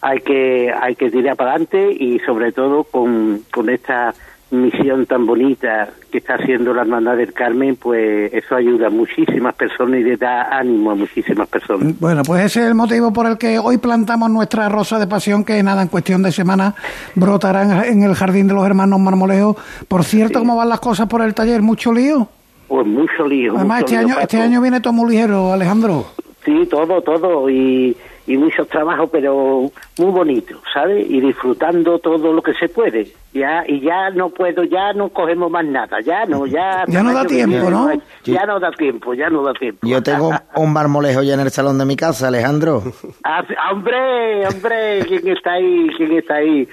hay 0.00 0.20
que, 0.20 0.72
hay 0.72 0.94
que 0.94 1.10
tirar 1.10 1.34
para 1.34 1.50
adelante 1.50 1.90
y 1.98 2.20
sobre 2.20 2.52
todo 2.52 2.84
con, 2.84 3.42
con 3.52 3.68
esta 3.68 4.14
misión 4.52 5.06
tan 5.06 5.26
bonita 5.26 5.88
que 6.10 6.18
está 6.18 6.34
haciendo 6.34 6.74
la 6.74 6.82
Hermandad 6.82 7.16
del 7.16 7.32
Carmen, 7.32 7.76
pues 7.76 8.32
eso 8.32 8.54
ayuda 8.54 8.88
a 8.88 8.90
muchísimas 8.90 9.54
personas 9.54 10.00
y 10.00 10.02
le 10.04 10.16
da 10.16 10.56
ánimo 10.56 10.90
a 10.90 10.94
muchísimas 10.94 11.48
personas. 11.48 11.98
Bueno, 11.98 12.22
pues 12.22 12.44
ese 12.44 12.60
es 12.60 12.66
el 12.66 12.74
motivo 12.74 13.12
por 13.12 13.26
el 13.26 13.38
que 13.38 13.58
hoy 13.58 13.78
plantamos 13.78 14.30
nuestra 14.30 14.68
rosa 14.68 14.98
de 14.98 15.06
pasión, 15.06 15.44
que 15.44 15.62
nada, 15.62 15.82
en 15.82 15.88
cuestión 15.88 16.22
de 16.22 16.32
semana 16.32 16.74
brotará 17.14 17.86
en 17.86 18.02
el 18.02 18.14
Jardín 18.14 18.46
de 18.46 18.54
los 18.54 18.64
Hermanos 18.64 19.00
Marmolejo. 19.00 19.56
Por 19.88 20.04
cierto, 20.04 20.38
¿cómo 20.38 20.56
van 20.56 20.68
las 20.68 20.80
cosas 20.80 21.08
por 21.08 21.22
el 21.22 21.34
taller? 21.34 21.62
¿Mucho 21.62 21.92
lío? 21.92 22.28
Pues 22.68 22.86
mucho 22.86 23.26
lío. 23.26 23.56
Además, 23.56 23.80
este, 23.80 23.96
año, 23.96 24.16
este 24.20 24.40
año 24.40 24.60
viene 24.60 24.80
todo 24.80 24.92
muy 24.92 25.12
ligero, 25.12 25.52
Alejandro. 25.52 26.06
Sí, 26.44 26.66
todo, 26.70 27.00
todo. 27.00 27.48
Y 27.48 27.96
y 28.32 28.36
mucho 28.38 28.64
trabajo, 28.64 29.08
pero 29.08 29.70
muy 29.98 30.10
bonito, 30.10 30.60
¿sabes? 30.72 31.04
Y 31.08 31.20
disfrutando 31.20 31.98
todo 31.98 32.32
lo 32.32 32.40
que 32.40 32.54
se 32.54 32.68
puede. 32.68 33.12
Ya 33.34 33.64
y 33.66 33.80
ya 33.80 34.08
no 34.10 34.30
puedo, 34.30 34.64
ya 34.64 34.94
no 34.94 35.10
cogemos 35.10 35.50
más 35.50 35.64
nada, 35.66 36.00
ya 36.00 36.24
no, 36.24 36.46
ya 36.46 36.84
ya 36.86 37.02
no 37.02 37.12
da 37.12 37.26
tiempo, 37.26 37.70
¿no? 37.70 37.90
Ya 38.24 38.46
no 38.46 38.58
da 38.58 38.70
tiempo, 38.70 39.12
ya 39.12 39.28
no 39.28 39.42
da 39.42 39.52
tiempo. 39.52 39.86
Yo 39.86 40.02
tengo 40.02 40.32
un 40.56 40.72
marmolejo 40.72 41.22
ya 41.22 41.34
en 41.34 41.40
el 41.40 41.50
salón 41.50 41.78
de 41.78 41.84
mi 41.84 41.96
casa, 41.96 42.28
Alejandro. 42.28 42.82
Ah, 43.24 43.44
hombre, 43.70 44.46
hombre, 44.46 45.04
¿quién 45.06 45.28
está 45.28 45.52
ahí? 45.52 45.90
¿Quién 45.96 46.12
está 46.12 46.34
ahí? 46.36 46.68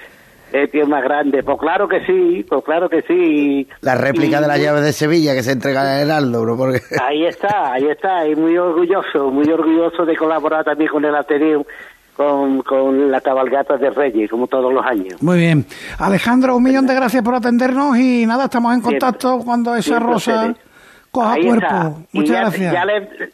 Es 0.52 0.70
tío 0.70 0.86
más 0.86 1.02
grande. 1.02 1.42
Pues 1.42 1.58
claro 1.58 1.88
que 1.88 2.04
sí, 2.06 2.44
pues 2.48 2.64
claro 2.64 2.88
que 2.88 3.02
sí. 3.02 3.68
La 3.80 3.94
réplica 3.94 4.40
de 4.40 4.48
la 4.48 4.58
llave 4.58 4.80
de 4.80 4.92
Sevilla 4.92 5.34
que 5.34 5.42
se 5.42 5.52
entrega 5.52 5.96
en 5.96 6.02
el 6.02 6.10
Aldo, 6.10 6.42
bro. 6.42 6.56
Porque... 6.56 6.80
Ahí 7.02 7.26
está, 7.26 7.72
ahí 7.72 7.86
está. 7.86 8.26
Y 8.26 8.34
muy 8.34 8.56
orgulloso, 8.56 9.30
muy 9.30 9.48
orgulloso 9.50 10.04
de 10.04 10.16
colaborar 10.16 10.64
también 10.64 10.90
con 10.90 11.04
el 11.04 11.14
Ateneo. 11.14 11.64
Con, 12.16 12.60
con 12.64 13.10
la 13.10 13.22
cabalgata 13.22 13.78
de 13.78 13.88
Reyes, 13.88 14.28
como 14.28 14.46
todos 14.46 14.70
los 14.74 14.84
años. 14.84 15.22
Muy 15.22 15.38
bien. 15.38 15.64
Alejandro, 15.98 16.54
un 16.54 16.62
millón 16.62 16.86
de 16.86 16.94
gracias 16.94 17.22
por 17.22 17.34
atendernos 17.34 17.96
y 17.96 18.26
nada, 18.26 18.44
estamos 18.44 18.74
en 18.74 18.82
contacto 18.82 19.38
cuando 19.42 19.74
esa 19.74 19.98
rosa 19.98 20.54
coja 21.10 21.36
cuerpo. 21.36 22.02
Muchas 22.12 22.36
gracias. 22.36 22.74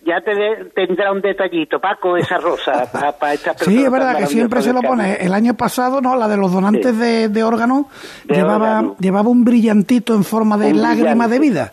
Ya, 0.05 0.21
te 0.21 0.65
tendrá 0.75 1.13
un 1.13 1.21
detallito, 1.21 1.79
Paco, 1.79 2.17
esa 2.17 2.39
rosa 2.39 2.91
para, 3.21 3.35
esta 3.35 3.55
Sí, 3.59 3.85
es 3.85 3.91
verdad 3.91 4.19
que 4.19 4.27
siempre 4.27 4.63
se 4.63 4.73
lo 4.73 4.83
pone. 4.83 5.17
El 5.17 5.35
año 5.35 5.55
pasado, 5.55 6.01
no, 6.01 6.17
la 6.17 6.29
de 6.29 6.37
los 6.37 6.53
donantes 6.53 6.99
de, 6.99 7.29
de 7.29 7.43
órganos 7.45 7.87
llevaba, 8.29 8.95
llevaba 8.99 9.29
un 9.29 9.45
brillantito 9.45 10.15
en 10.15 10.25
forma 10.25 10.57
de 10.57 10.75
lágrima 10.75 11.29
de 11.29 11.39
vida. 11.39 11.73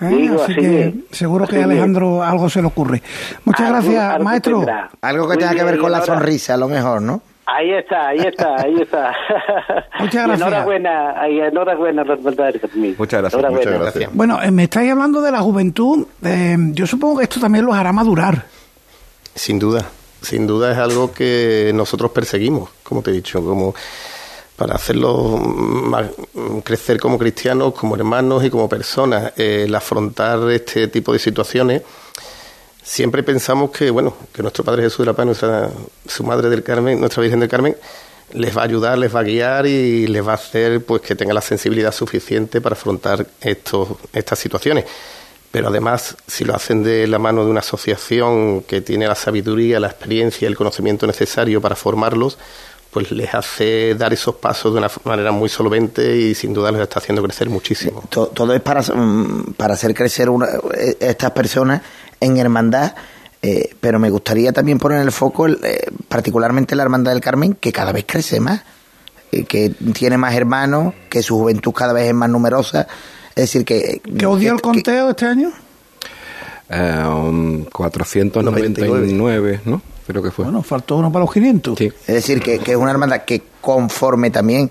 ¿eh? 0.00 0.30
así, 0.42 0.54
que 0.54 0.94
seguro 1.10 1.46
que 1.46 1.60
a 1.60 1.64
Alejandro 1.64 2.22
algo 2.22 2.48
se 2.48 2.60
le 2.60 2.68
ocurre. 2.68 3.02
Muchas 3.44 3.68
gracias, 3.68 4.20
maestro. 4.22 4.64
Algo 5.00 5.28
que 5.28 5.36
tenga 5.36 5.54
que 5.54 5.64
ver 5.64 5.78
con 5.78 5.92
la 5.92 6.02
sonrisa, 6.02 6.54
a 6.54 6.56
lo 6.56 6.68
mejor, 6.68 7.02
¿no? 7.02 7.22
Ahí 7.44 7.72
está, 7.72 8.08
ahí 8.08 8.20
está, 8.20 8.56
ahí 8.56 8.80
está. 8.80 9.14
Muchas 9.98 10.26
gracias. 10.26 10.40
enhorabuena, 10.40 11.26
enhorabuena, 11.26 12.04
Muchas 12.04 13.20
gracias, 13.20 13.50
muchas 13.50 13.80
gracias. 13.80 14.10
Bueno, 14.14 14.40
eh, 14.42 14.50
me 14.50 14.64
estáis 14.64 14.92
hablando 14.92 15.20
de 15.20 15.32
la 15.32 15.40
juventud. 15.40 16.06
Eh, 16.24 16.56
yo 16.72 16.86
supongo 16.86 17.18
que 17.18 17.24
esto 17.24 17.40
también 17.40 17.66
los 17.66 17.74
hará 17.74 17.92
madurar. 17.92 18.44
Sin 19.34 19.58
duda, 19.58 19.84
sin 20.20 20.46
duda 20.46 20.72
es 20.72 20.78
algo 20.78 21.12
que 21.12 21.72
nosotros 21.74 22.12
perseguimos, 22.12 22.70
como 22.82 23.02
te 23.02 23.10
he 23.10 23.14
dicho, 23.14 23.42
como 23.44 23.74
para 24.56 24.76
hacerlos 24.76 25.40
crecer 26.62 27.00
como 27.00 27.18
cristianos, 27.18 27.74
como 27.74 27.96
hermanos 27.96 28.44
y 28.44 28.50
como 28.50 28.68
personas. 28.68 29.32
el 29.36 29.74
afrontar 29.74 30.48
este 30.50 30.86
tipo 30.88 31.12
de 31.12 31.18
situaciones 31.18 31.82
siempre 32.82 33.22
pensamos 33.22 33.70
que, 33.70 33.90
bueno, 33.90 34.14
que 34.32 34.42
nuestro 34.42 34.64
Padre 34.64 34.82
Jesús 34.82 34.98
de 34.98 35.06
la 35.06 35.12
Paz, 35.12 35.26
nuestra, 35.26 35.70
su 36.06 36.24
Madre 36.24 36.50
del 36.50 36.62
Carmen, 36.62 36.98
nuestra 37.00 37.22
Virgen 37.22 37.40
del 37.40 37.48
Carmen, 37.48 37.76
les 38.34 38.56
va 38.56 38.62
a 38.62 38.64
ayudar, 38.64 38.98
les 38.98 39.14
va 39.14 39.20
a 39.20 39.24
guiar 39.24 39.66
y 39.66 40.06
les 40.06 40.26
va 40.26 40.32
a 40.32 40.36
hacer 40.36 40.84
pues 40.84 41.02
que 41.02 41.14
tengan 41.14 41.34
la 41.34 41.40
sensibilidad 41.42 41.92
suficiente 41.92 42.60
para 42.60 42.74
afrontar 42.74 43.26
estos, 43.40 43.88
estas 44.12 44.38
situaciones. 44.38 44.86
Pero 45.50 45.68
además, 45.68 46.16
si 46.26 46.44
lo 46.44 46.54
hacen 46.54 46.82
de 46.82 47.06
la 47.06 47.18
mano 47.18 47.44
de 47.44 47.50
una 47.50 47.60
asociación 47.60 48.62
que 48.62 48.80
tiene 48.80 49.06
la 49.06 49.14
sabiduría, 49.14 49.78
la 49.78 49.88
experiencia 49.88 50.46
y 50.46 50.48
el 50.48 50.56
conocimiento 50.56 51.06
necesario 51.06 51.60
para 51.60 51.76
formarlos, 51.76 52.38
pues 52.90 53.10
les 53.10 53.34
hace 53.34 53.94
dar 53.94 54.12
esos 54.12 54.36
pasos 54.36 54.72
de 54.72 54.78
una 54.78 54.90
manera 55.04 55.30
muy 55.32 55.48
solvente 55.48 56.16
y 56.16 56.34
sin 56.34 56.52
duda 56.52 56.70
les 56.70 56.80
está 56.82 57.00
haciendo 57.00 57.22
crecer 57.22 57.48
muchísimo. 57.48 58.02
Todo, 58.10 58.52
es 58.54 58.60
para, 58.60 58.82
mm, 58.82 59.54
para 59.56 59.74
hacer 59.74 59.94
crecer 59.94 60.28
una, 60.28 60.46
eh, 60.74 60.96
estas 61.00 61.30
personas 61.30 61.82
en 62.22 62.38
hermandad, 62.38 62.94
eh, 63.42 63.74
pero 63.80 63.98
me 63.98 64.08
gustaría 64.08 64.52
también 64.52 64.78
poner 64.78 65.00
el 65.00 65.10
foco, 65.10 65.48
eh, 65.48 65.86
particularmente 66.08 66.76
la 66.76 66.84
Hermandad 66.84 67.10
del 67.12 67.20
Carmen, 67.20 67.54
que 67.54 67.72
cada 67.72 67.90
vez 67.90 68.04
crece 68.06 68.38
más, 68.38 68.62
eh, 69.32 69.42
que 69.44 69.70
tiene 69.70 70.16
más 70.16 70.32
hermanos, 70.34 70.94
que 71.10 71.24
su 71.24 71.36
juventud 71.36 71.72
cada 71.72 71.92
vez 71.92 72.06
es 72.06 72.14
más 72.14 72.30
numerosa. 72.30 72.86
Es 73.30 73.34
decir, 73.34 73.64
que... 73.64 74.00
¿Que 74.16 74.26
odió 74.26 74.52
el 74.52 74.60
conteo 74.60 75.10
este 75.10 75.26
año? 75.26 75.50
499, 76.68 79.62
¿no? 79.64 79.82
Creo 80.06 80.22
que 80.22 80.30
fue. 80.30 80.44
Bueno, 80.44 80.62
faltó 80.62 80.94
uno 80.96 81.10
para 81.12 81.24
los 81.24 81.34
500. 81.34 81.80
Es 81.80 82.06
decir, 82.06 82.40
que, 82.40 82.60
que 82.60 82.70
es 82.72 82.76
una 82.76 82.92
hermandad 82.92 83.24
que 83.24 83.42
conforme 83.60 84.30
también, 84.30 84.70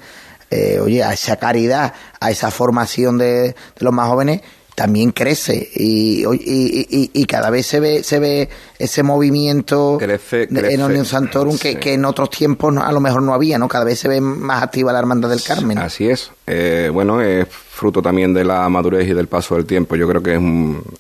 oye, 0.81 1.03
a 1.03 1.11
esa 1.13 1.35
caridad, 1.35 1.93
a 2.19 2.31
esa 2.31 2.49
formación 2.49 3.17
de, 3.17 3.41
de 3.41 3.55
los 3.79 3.93
más 3.93 4.07
jóvenes, 4.07 4.41
también 4.75 5.12
crece 5.12 5.69
y, 5.75 6.23
y, 6.25 7.12
y, 7.13 7.25
cada 7.25 7.49
vez 7.49 7.67
se 7.67 7.79
ve 7.79 8.03
se 8.03 8.19
ve 8.19 8.49
ese 8.79 9.03
movimiento 9.03 9.97
crece, 9.99 10.47
en 10.49 10.81
Unión 10.81 11.05
Santorum 11.05 11.57
que, 11.57 11.77
que, 11.77 11.93
en 11.93 12.05
otros 12.05 12.29
tiempos 12.29 12.75
a 12.77 12.91
lo 12.91 12.99
mejor 12.99 13.21
no 13.21 13.34
había, 13.34 13.57
¿no? 13.57 13.67
Cada 13.67 13.84
vez 13.84 13.99
se 13.99 14.07
ve 14.07 14.21
más 14.21 14.63
activa 14.63 14.93
la 14.93 14.99
Hermandad 14.99 15.29
del 15.29 15.43
Carmen. 15.43 15.77
Así 15.77 16.10
es. 16.10 16.31
Eh, 16.47 16.89
bueno, 16.91 17.21
es 17.21 17.47
fruto 17.47 18.01
también 18.01 18.34
de 18.34 18.43
la 18.43 18.67
madurez 18.69 19.07
y 19.07 19.13
del 19.13 19.27
paso 19.27 19.55
del 19.55 19.65
tiempo. 19.65 19.95
Yo 19.95 20.07
creo 20.07 20.23
que 20.23 20.36
es, 20.36 20.41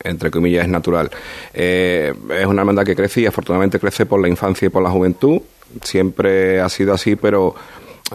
entre 0.03 0.31
comillas, 0.31 0.65
es 0.65 0.69
natural. 0.69 1.09
Eh, 1.53 2.13
es 2.37 2.45
una 2.45 2.61
hermandad 2.61 2.83
que 2.83 2.95
crece 2.95 3.21
y 3.21 3.25
afortunadamente 3.25 3.79
crece 3.79 4.05
por 4.05 4.21
la 4.21 4.27
infancia 4.27 4.65
y 4.65 4.69
por 4.69 4.83
la 4.83 4.89
juventud. 4.89 5.41
Siempre 5.83 6.59
ha 6.59 6.69
sido 6.69 6.93
así, 6.93 7.15
pero 7.15 7.55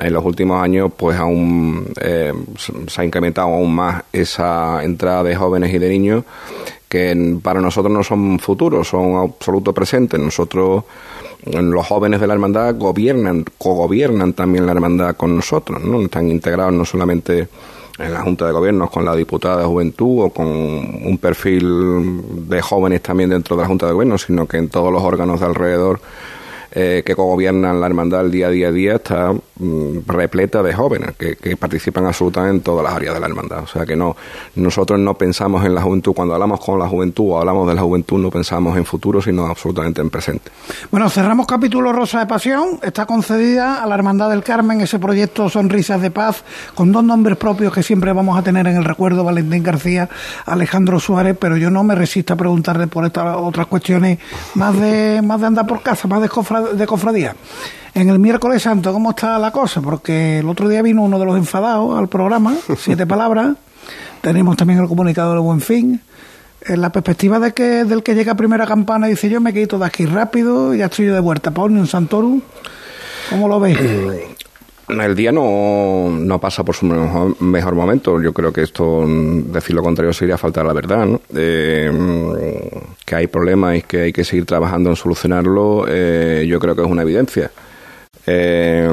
en 0.00 0.12
los 0.12 0.24
últimos 0.24 0.62
años 0.62 0.90
pues 0.96 1.18
aún 1.18 1.86
eh, 2.00 2.32
se 2.86 3.00
ha 3.00 3.04
incrementado 3.04 3.48
aún 3.48 3.74
más 3.74 4.04
esa 4.12 4.82
entrada 4.84 5.22
de 5.22 5.36
jóvenes 5.36 5.72
y 5.72 5.78
de 5.78 5.88
niños 5.88 6.24
que 6.88 7.38
para 7.42 7.60
nosotros 7.60 7.92
no 7.92 8.02
son 8.04 8.38
futuros, 8.38 8.88
son 8.88 9.16
absoluto 9.16 9.72
presentes. 9.72 10.20
Nosotros, 10.20 10.84
los 11.44 11.86
jóvenes 11.86 12.20
de 12.20 12.26
la 12.26 12.34
hermandad, 12.34 12.76
gobiernan, 12.76 13.44
cogobiernan 13.58 14.32
también 14.34 14.66
la 14.66 14.72
hermandad 14.72 15.16
con 15.16 15.34
nosotros, 15.34 15.82
¿no? 15.82 16.00
Están 16.00 16.30
integrados 16.30 16.72
no 16.72 16.84
solamente 16.84 17.48
en 17.98 18.12
la 18.12 18.20
Junta 18.20 18.46
de 18.46 18.52
Gobiernos 18.52 18.90
con 18.90 19.04
la 19.04 19.16
diputada 19.16 19.58
de 19.58 19.64
Juventud 19.64 20.24
o 20.24 20.30
con 20.30 20.46
un 20.46 21.18
perfil 21.20 22.48
de 22.48 22.60
jóvenes 22.60 23.02
también 23.02 23.30
dentro 23.30 23.56
de 23.56 23.62
la 23.62 23.68
Junta 23.68 23.86
de 23.86 23.92
Gobierno, 23.92 24.18
sino 24.18 24.46
que 24.46 24.58
en 24.58 24.68
todos 24.68 24.92
los 24.92 25.02
órganos 25.02 25.40
de 25.40 25.46
alrededor 25.46 26.00
eh, 26.78 27.02
que 27.06 27.16
cogobiernan 27.16 27.80
la 27.80 27.86
hermandad 27.86 28.20
el 28.20 28.30
día 28.30 28.48
a 28.48 28.50
día, 28.50 28.70
día 28.70 28.96
está 28.96 29.32
mm, 29.32 30.00
repleta 30.06 30.62
de 30.62 30.74
jóvenes 30.74 31.16
que, 31.16 31.56
participan 31.56 32.04
absolutamente 32.04 32.56
en 32.56 32.60
todas 32.60 32.84
las 32.84 32.92
áreas 32.92 33.14
de 33.14 33.20
la 33.20 33.26
hermandad. 33.28 33.62
O 33.62 33.66
sea 33.66 33.86
que 33.86 33.96
no, 33.96 34.14
nosotros 34.56 35.00
no 35.00 35.14
pensamos 35.14 35.64
en 35.64 35.74
la 35.74 35.80
juventud, 35.80 36.12
cuando 36.12 36.34
hablamos 36.34 36.60
con 36.60 36.78
la 36.78 36.86
juventud 36.86 37.30
o 37.30 37.38
hablamos 37.38 37.66
de 37.66 37.74
la 37.76 37.80
juventud, 37.80 38.18
no 38.18 38.30
pensamos 38.30 38.76
en 38.76 38.84
futuro, 38.84 39.22
sino 39.22 39.46
absolutamente 39.46 40.02
en 40.02 40.10
presente. 40.10 40.50
Bueno, 40.90 41.08
cerramos 41.08 41.46
capítulo 41.46 41.94
Rosa 41.94 42.18
de 42.18 42.26
Pasión. 42.26 42.78
Está 42.82 43.06
concedida 43.06 43.82
a 43.82 43.86
la 43.86 43.94
Hermandad 43.94 44.28
del 44.28 44.42
Carmen 44.42 44.82
ese 44.82 44.98
proyecto 44.98 45.48
Sonrisas 45.48 46.02
de 46.02 46.10
Paz, 46.10 46.44
con 46.74 46.92
dos 46.92 47.04
nombres 47.04 47.38
propios 47.38 47.72
que 47.72 47.82
siempre 47.82 48.12
vamos 48.12 48.38
a 48.38 48.42
tener 48.42 48.66
en 48.66 48.76
el 48.76 48.84
recuerdo, 48.84 49.24
Valentín 49.24 49.62
García, 49.62 50.10
Alejandro 50.44 51.00
Suárez, 51.00 51.38
pero 51.40 51.56
yo 51.56 51.70
no 51.70 51.82
me 51.84 51.94
resisto 51.94 52.34
a 52.34 52.36
preguntarle 52.36 52.86
por 52.86 53.06
estas 53.06 53.34
otras 53.38 53.66
cuestiones 53.66 54.18
más 54.54 54.78
de, 54.78 55.22
más 55.24 55.40
de 55.40 55.46
andar 55.46 55.66
por 55.66 55.80
casa, 55.80 56.06
más 56.06 56.20
de, 56.20 56.28
de 56.74 56.86
cofradía. 56.86 57.34
En 57.94 58.10
el 58.10 58.18
miércoles 58.18 58.62
santo, 58.62 58.92
¿cómo 58.92 59.10
está 59.10 59.38
la 59.38 59.50
cosa? 59.50 59.80
Porque 59.80 60.40
el 60.40 60.48
otro 60.48 60.68
día 60.68 60.82
vino 60.82 61.02
uno 61.02 61.18
de 61.18 61.24
los 61.24 61.36
enfadados 61.36 61.98
al 61.98 62.08
programa, 62.08 62.54
siete 62.78 63.06
palabras. 63.06 63.56
Tenemos 64.20 64.56
también 64.56 64.80
el 64.80 64.88
comunicado 64.88 65.32
de 65.34 65.40
Buen 65.40 65.60
Fin. 65.60 66.00
En 66.62 66.80
la 66.80 66.90
perspectiva 66.90 67.38
de 67.38 67.52
que 67.52 67.84
del 67.84 68.02
que 68.02 68.14
llega 68.14 68.32
a 68.32 68.34
primera 68.34 68.66
campana 68.66 69.06
dice 69.06 69.28
yo 69.28 69.40
me 69.40 69.54
quito 69.54 69.78
de 69.78 69.86
aquí 69.86 70.04
rápido 70.04 70.74
y 70.74 70.78
ya 70.78 70.86
estoy 70.86 71.06
yo 71.06 71.14
de 71.14 71.20
vuelta. 71.20 71.52
Para 71.52 71.66
un 71.66 71.86
Santorum, 71.86 72.40
¿cómo 73.30 73.48
lo 73.48 73.60
ves? 73.60 73.78
El 74.88 75.16
día 75.16 75.32
no, 75.32 76.10
no 76.10 76.40
pasa 76.40 76.64
por 76.64 76.76
su 76.76 76.86
mejor, 76.86 77.74
momento. 77.74 78.22
Yo 78.22 78.32
creo 78.32 78.52
que 78.52 78.62
esto, 78.62 79.04
decir 79.06 79.74
lo 79.74 79.82
contrario, 79.82 80.12
sería 80.12 80.38
faltar 80.38 80.64
la 80.64 80.72
verdad. 80.72 81.08
Eh, 81.34 82.70
que 83.04 83.16
hay 83.16 83.26
problemas 83.26 83.78
y 83.78 83.82
que 83.82 84.02
hay 84.02 84.12
que 84.12 84.22
seguir 84.22 84.46
trabajando 84.46 84.90
en 84.90 84.96
solucionarlo, 84.96 85.86
eh, 85.88 86.46
yo 86.48 86.60
creo 86.60 86.76
que 86.76 86.82
es 86.82 86.88
una 86.88 87.02
evidencia. 87.02 87.50
Eh, 88.28 88.88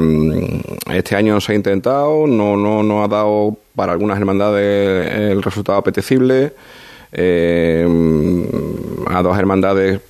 este 0.92 1.14
año 1.14 1.40
se 1.40 1.52
ha 1.52 1.54
intentado, 1.54 2.26
no, 2.26 2.56
no, 2.56 2.82
no 2.82 3.04
ha 3.04 3.08
dado 3.08 3.56
para 3.76 3.92
algunas 3.92 4.18
hermandades 4.18 5.30
el 5.30 5.42
resultado 5.42 5.78
apetecible. 5.78 6.54
A 7.16 9.22
dos 9.22 9.38
hermandades 9.38 10.00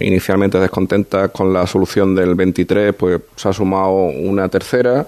inicialmente 0.00 0.58
descontentas 0.58 1.30
con 1.30 1.52
la 1.52 1.66
solución 1.66 2.14
del 2.14 2.34
23, 2.34 2.94
pues 2.94 3.20
se 3.36 3.48
ha 3.48 3.52
sumado 3.52 3.92
una 3.92 4.48
tercera. 4.48 5.06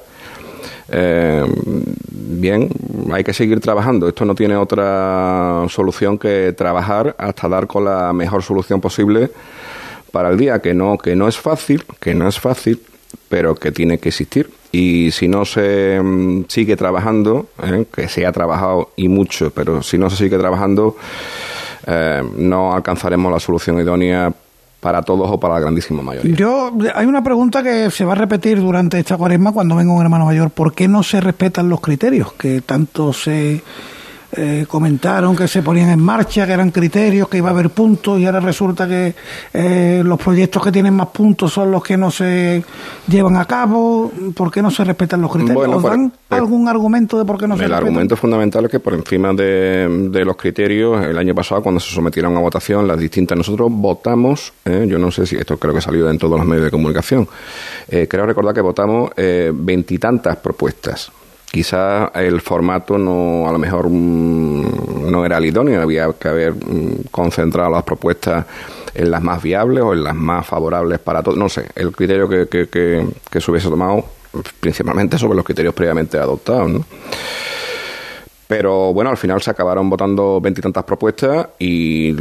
Eh, 0.89 1.45
bien, 2.11 2.69
hay 3.13 3.25
que 3.25 3.33
seguir 3.33 3.61
trabajando. 3.61 4.09
Esto 4.09 4.25
no 4.25 4.35
tiene 4.35 4.57
otra 4.57 5.65
solución 5.69 6.19
que 6.19 6.53
trabajar 6.57 7.15
hasta 7.19 7.49
dar 7.49 7.67
con 7.67 7.85
la 7.85 8.13
mejor 8.13 8.43
solución 8.43 8.81
posible 8.81 9.31
para 10.11 10.29
el 10.29 10.37
día, 10.37 10.61
que 10.61 10.75
no, 10.75 10.99
que 10.99 11.17
no 11.17 11.27
es 11.27 11.39
fácil, 11.39 11.85
que 11.99 12.15
no 12.15 12.29
es 12.29 12.39
fácil, 12.39 12.81
pero 13.29 13.55
que 13.55 13.73
tiene 13.73 13.99
que 13.99 14.11
existir. 14.11 14.51
Y 14.71 15.11
si 15.11 15.29
no 15.29 15.45
se 15.45 16.01
mm, 16.01 16.45
sigue 16.49 16.77
trabajando, 16.77 17.49
¿eh? 17.63 17.87
que 17.93 18.09
se 18.09 18.27
ha 18.27 18.33
trabajado 18.33 18.91
y 18.97 19.09
mucho, 19.09 19.51
pero 19.51 19.83
si 19.83 19.99
no 19.99 20.09
se 20.11 20.17
sigue 20.17 20.39
trabajando, 20.39 20.97
eh, 21.87 22.23
no 22.37 22.75
alcanzaremos 22.75 23.33
la 23.33 23.41
solución 23.41 23.81
idónea 23.81 24.33
para 24.83 25.01
todos 25.03 25.31
o 25.31 25.39
para 25.39 25.55
la 25.55 25.61
grandísima 25.61 26.03
mayoría. 26.03 26.35
Yo 26.35 26.73
hay 26.97 27.07
una 27.07 27.23
pregunta 27.23 27.63
que 27.63 27.89
se 27.93 28.05
va 28.05 28.15
a 28.15 28.17
repetir 28.17 28.59
durante 28.61 28.99
esta 28.99 29.17
cuaresma 29.17 29.53
cuando 29.53 29.77
venga 29.77 29.93
un 29.93 30.03
hermano 30.03 30.25
mayor. 30.25 30.51
¿Por 30.51 30.75
qué 30.75 30.89
no 30.89 31.05
se 31.05 31.21
respetan 31.21 31.69
los 31.69 31.81
criterios 31.81 32.33
que 32.33 32.63
tanto 32.63 33.13
se 33.13 33.63
eh, 34.35 34.65
comentaron 34.67 35.37
que 35.37 35.47
se 35.47 35.63
ponían 35.63 35.91
en 35.91 36.01
marcha, 36.01 36.47
que 36.47 36.53
eran 36.53 36.71
criterios, 36.71 37.29
que 37.29 37.37
iba 37.37 37.49
a 37.49 37.53
haber 37.53 37.69
puntos 37.69 38.19
y 38.19 38.25
ahora 38.25 38.41
resulta 38.41 38.89
que 38.89 39.15
eh, 39.53 40.03
los 40.03 40.19
proyectos 40.19 40.65
que 40.65 40.73
tienen 40.73 40.95
más 40.95 41.09
puntos 41.09 41.53
son 41.53 41.71
los 41.71 41.83
que 41.83 41.99
no 41.99 42.11
se 42.11 42.65
llevan 43.09 43.37
a 43.37 43.45
cabo. 43.45 44.11
¿Por 44.35 44.51
qué 44.51 44.63
no 44.63 44.71
se 44.71 44.85
respetan 44.85 45.21
los 45.21 45.31
criterios? 45.31 45.69
¿Os 45.69 45.83
dan 45.83 46.11
algún 46.31 46.67
argumento 46.67 47.19
de 47.19 47.27
por 47.27 47.37
qué 47.37 47.47
no 47.47 47.57
se 47.57 47.65
respetan? 47.65 47.79
El 47.83 47.87
argumento 47.89 48.17
fundamental 48.17 48.65
es 48.65 48.71
que 48.71 48.81
por 48.81 48.95
encima 48.95 49.35
de, 49.35 50.23
los 50.25 50.37
criterios, 50.39 51.05
el 51.05 51.19
año 51.19 51.35
pasado 51.35 51.63
cuando 51.63 51.79
se 51.79 51.95
sometieron 51.95 52.35
a 52.35 52.41
votación 52.41 52.89
las 52.89 52.99
distintas, 52.99 53.37
nosotros 53.37 53.69
votamos, 53.71 54.55
eh, 54.65 54.87
yo 54.89 54.99
no 54.99 55.11
sé 55.11 55.27
si 55.27 55.37
esto 55.37 55.59
creo 55.59 55.75
que 55.75 55.83
salió 55.83 56.09
en 56.09 56.17
todos 56.17 56.39
los 56.39 56.47
medios 56.47 56.65
de 56.65 56.71
comunicación, 56.71 57.29
creo 57.87 58.25
recordar 58.25 58.55
que 58.55 58.63
votamos 58.63 59.11
veintitantas 59.53 60.37
propuestas 60.37 61.13
quizás 61.53 62.11
el 62.15 62.41
formato 62.41 62.97
no 62.97 63.47
a 63.47 63.53
lo 63.53 63.59
mejor 63.59 63.89
mm, 63.89 65.11
no 65.11 65.25
era 65.25 65.37
el 65.37 65.45
idóneo 65.45 65.83
había 65.83 66.11
que 66.15 66.29
haber 66.29 66.55
mm, 66.55 67.05
concentrado 67.11 67.71
las 67.71 67.83
propuestas 67.83 68.47
en 68.95 69.11
las 69.11 69.23
más 69.23 69.43
viables 69.43 69.85
o 69.85 69.93
en 69.93 70.03
las 70.03 70.15
más 70.15 70.47
favorables 70.47 70.99
para 70.99 71.23
todos 71.23 71.37
no 71.37 71.51
sé 71.51 71.67
el 71.77 71.93
criterio 71.93 72.27
que, 72.27 72.49
que, 72.49 72.69
que, 72.69 73.41
se 73.41 73.51
hubiese 73.51 73.69
tomado 73.69 74.03
principalmente 74.61 75.19
sobre 75.19 75.37
los 75.37 75.45
criterios 75.45 75.75
previamente 75.75 76.19
adoptados 76.19 76.81
pero 78.47 78.93
bueno, 78.93 79.09
al 79.09 79.17
final 79.17 79.41
se 79.41 79.51
acabaron 79.51 79.89
votando 79.89 80.39
veintitantas 80.39 80.85
propuestas 80.85 81.49
y 81.59 82.15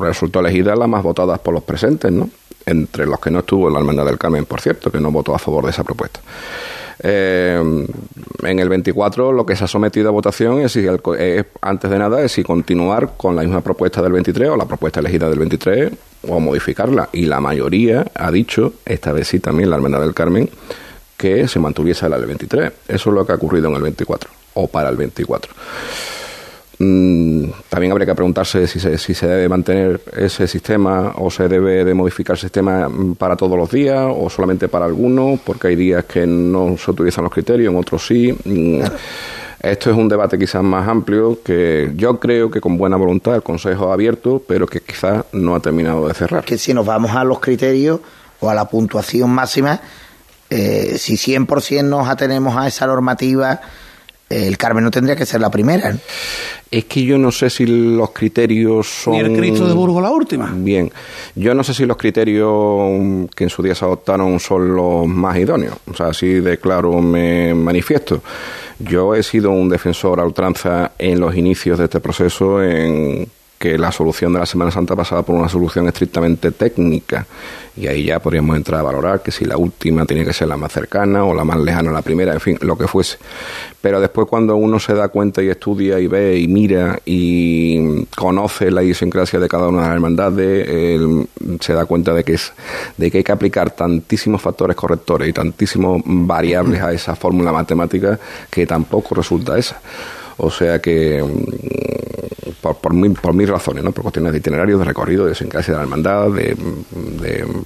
resultó 0.00 0.40
elegida 0.40 0.74
las 0.74 0.88
más 0.88 1.02
votadas 1.02 1.40
por 1.40 1.52
los 1.52 1.62
presentes, 1.62 2.10
¿no? 2.10 2.30
Entre 2.64 3.04
los 3.04 3.20
que 3.20 3.30
no 3.30 3.40
estuvo 3.40 3.68
la 3.68 3.78
Hermandad 3.78 4.06
del 4.06 4.16
Carmen, 4.16 4.46
por 4.46 4.62
cierto, 4.62 4.90
que 4.90 4.98
no 4.98 5.10
votó 5.10 5.34
a 5.34 5.38
favor 5.38 5.64
de 5.64 5.70
esa 5.70 5.84
propuesta. 5.84 6.20
Eh, 7.00 7.86
en 8.42 8.58
el 8.58 8.68
24 8.68 9.32
lo 9.32 9.46
que 9.46 9.56
se 9.56 9.64
ha 9.64 9.68
sometido 9.68 10.08
a 10.08 10.12
votación 10.12 10.60
es, 10.60 10.72
si 10.72 10.86
antes 11.60 11.90
de 11.90 11.98
nada, 11.98 12.22
es 12.22 12.32
si 12.32 12.42
continuar 12.42 13.12
con 13.16 13.36
la 13.36 13.42
misma 13.42 13.60
propuesta 13.60 14.02
del 14.02 14.12
23 14.12 14.50
o 14.50 14.56
la 14.56 14.66
propuesta 14.66 15.00
elegida 15.00 15.28
del 15.28 15.38
23 15.38 15.92
o 16.28 16.40
modificarla. 16.40 17.08
Y 17.12 17.26
la 17.26 17.40
mayoría 17.40 18.06
ha 18.14 18.30
dicho, 18.30 18.74
esta 18.84 19.12
vez 19.12 19.28
sí 19.28 19.40
también 19.40 19.70
la 19.70 19.76
Hermandad 19.76 20.00
del 20.00 20.14
Carmen, 20.14 20.48
que 21.16 21.48
se 21.48 21.58
mantuviese 21.58 22.08
la 22.08 22.18
del 22.18 22.26
23. 22.26 22.72
Eso 22.88 23.10
es 23.10 23.14
lo 23.14 23.26
que 23.26 23.32
ha 23.32 23.36
ocurrido 23.36 23.68
en 23.68 23.76
el 23.76 23.82
24 23.82 24.30
o 24.54 24.68
para 24.68 24.88
el 24.88 24.96
24. 24.96 25.52
Mm, 26.80 27.44
también 27.68 27.90
habría 27.90 28.06
que 28.06 28.14
preguntarse 28.14 28.68
si 28.68 28.78
se, 28.78 28.98
si 28.98 29.12
se 29.12 29.26
debe 29.26 29.48
mantener 29.48 30.00
ese 30.16 30.46
sistema 30.46 31.12
o 31.16 31.28
se 31.28 31.48
debe 31.48 31.84
de 31.84 31.92
modificar 31.92 32.34
el 32.34 32.40
sistema 32.40 32.88
mm, 32.88 33.16
para 33.16 33.34
todos 33.34 33.58
los 33.58 33.70
días 33.70 34.06
o 34.08 34.30
solamente 34.30 34.68
para 34.68 34.84
algunos, 34.84 35.40
porque 35.40 35.68
hay 35.68 35.76
días 35.76 36.04
que 36.04 36.26
no 36.26 36.76
se 36.78 36.90
utilizan 36.90 37.24
los 37.24 37.32
criterios, 37.32 37.72
en 37.72 37.78
otros 37.78 38.06
sí. 38.06 38.32
Mm, 38.44 38.80
esto 39.60 39.90
es 39.90 39.96
un 39.96 40.08
debate 40.08 40.38
quizás 40.38 40.62
más 40.62 40.86
amplio 40.86 41.40
que 41.42 41.90
yo 41.96 42.20
creo 42.20 42.48
que 42.48 42.60
con 42.60 42.78
buena 42.78 42.96
voluntad 42.96 43.34
el 43.34 43.42
Consejo 43.42 43.90
ha 43.90 43.94
abierto, 43.94 44.40
pero 44.46 44.66
que 44.66 44.80
quizás 44.80 45.24
no 45.32 45.56
ha 45.56 45.60
terminado 45.60 46.06
de 46.06 46.14
cerrar. 46.14 46.44
Que 46.44 46.58
si 46.58 46.72
nos 46.72 46.86
vamos 46.86 47.10
a 47.10 47.24
los 47.24 47.40
criterios 47.40 47.98
o 48.38 48.48
a 48.48 48.54
la 48.54 48.68
puntuación 48.68 49.30
máxima, 49.30 49.80
eh, 50.48 50.94
si 50.96 51.14
100% 51.14 51.82
nos 51.82 52.08
atenemos 52.08 52.56
a 52.56 52.68
esa 52.68 52.86
normativa, 52.86 53.60
el 54.28 54.58
Carmen 54.58 54.84
no 54.84 54.90
tendría 54.90 55.16
que 55.16 55.24
ser 55.24 55.40
la 55.40 55.50
primera. 55.50 55.96
Es 56.70 56.84
que 56.84 57.02
yo 57.02 57.16
no 57.16 57.32
sé 57.32 57.48
si 57.48 57.64
los 57.66 58.10
criterios 58.10 58.86
son... 58.86 59.14
¿Y 59.14 59.20
el 59.20 59.36
Cristo 59.36 59.66
de 59.66 59.72
Burgos 59.72 60.02
la 60.02 60.10
última? 60.10 60.52
Bien, 60.54 60.92
yo 61.34 61.54
no 61.54 61.64
sé 61.64 61.72
si 61.72 61.86
los 61.86 61.96
criterios 61.96 63.28
que 63.34 63.44
en 63.44 63.50
su 63.50 63.62
día 63.62 63.74
se 63.74 63.84
adoptaron 63.84 64.38
son 64.38 64.76
los 64.76 65.06
más 65.06 65.36
idóneos. 65.38 65.76
O 65.90 65.94
sea, 65.94 66.08
así 66.08 66.26
de 66.40 66.58
claro 66.58 67.00
me 67.00 67.54
manifiesto. 67.54 68.22
Yo 68.78 69.14
he 69.14 69.22
sido 69.22 69.50
un 69.50 69.68
defensor 69.68 70.20
a 70.20 70.24
ultranza 70.24 70.92
en 70.98 71.18
los 71.18 71.34
inicios 71.34 71.78
de 71.78 71.84
este 71.86 72.00
proceso 72.00 72.62
en 72.62 73.26
que 73.58 73.76
la 73.76 73.90
solución 73.90 74.32
de 74.32 74.38
la 74.38 74.46
Semana 74.46 74.70
Santa 74.70 74.94
pasaba 74.94 75.22
por 75.22 75.34
una 75.34 75.48
solución 75.48 75.88
estrictamente 75.88 76.52
técnica 76.52 77.26
y 77.76 77.86
ahí 77.86 78.04
ya 78.04 78.18
podríamos 78.18 78.56
entrar 78.56 78.80
a 78.80 78.82
valorar 78.82 79.22
que 79.22 79.30
si 79.30 79.44
la 79.44 79.56
última 79.56 80.04
tenía 80.04 80.24
que 80.24 80.32
ser 80.32 80.48
la 80.48 80.56
más 80.56 80.72
cercana 80.72 81.24
o 81.24 81.34
la 81.34 81.44
más 81.44 81.58
lejana 81.58 81.90
a 81.90 81.92
la 81.92 82.02
primera, 82.02 82.32
en 82.32 82.40
fin, 82.40 82.58
lo 82.60 82.76
que 82.76 82.88
fuese. 82.88 83.18
Pero 83.80 84.00
después 84.00 84.26
cuando 84.26 84.56
uno 84.56 84.80
se 84.80 84.94
da 84.94 85.08
cuenta 85.08 85.42
y 85.42 85.48
estudia 85.48 85.98
y 86.00 86.08
ve 86.08 86.38
y 86.38 86.48
mira 86.48 86.98
y 87.04 88.04
conoce 88.16 88.70
la 88.70 88.82
idiosincrasia 88.82 89.38
de 89.38 89.48
cada 89.48 89.68
una 89.68 89.82
de 89.82 89.86
las 89.86 89.94
hermandades, 89.94 91.00
se 91.60 91.72
da 91.72 91.84
cuenta 91.84 92.14
de 92.14 92.24
que, 92.24 92.34
es, 92.34 92.52
de 92.96 93.10
que 93.10 93.18
hay 93.18 93.24
que 93.24 93.32
aplicar 93.32 93.70
tantísimos 93.70 94.42
factores 94.42 94.76
correctores 94.76 95.28
y 95.28 95.32
tantísimos 95.32 96.02
variables 96.04 96.82
a 96.82 96.92
esa 96.92 97.14
fórmula 97.14 97.52
matemática 97.52 98.18
que 98.50 98.66
tampoco 98.66 99.14
resulta 99.14 99.56
esa. 99.56 99.80
O 100.38 100.50
sea 100.50 100.80
que, 100.80 101.22
mm, 101.22 102.52
por, 102.60 102.76
por, 102.76 103.20
por 103.20 103.34
mis 103.34 103.48
razones, 103.48 103.84
¿no? 103.84 103.92
por 103.92 104.02
cuestiones 104.02 104.32
de 104.32 104.38
itinerario, 104.38 104.78
de 104.78 104.84
recorrido, 104.84 105.26
de 105.26 105.34
sincrasia 105.34 105.72
de 105.72 105.78
la 105.78 105.82
hermandad, 105.84 106.30
de, 106.30 106.56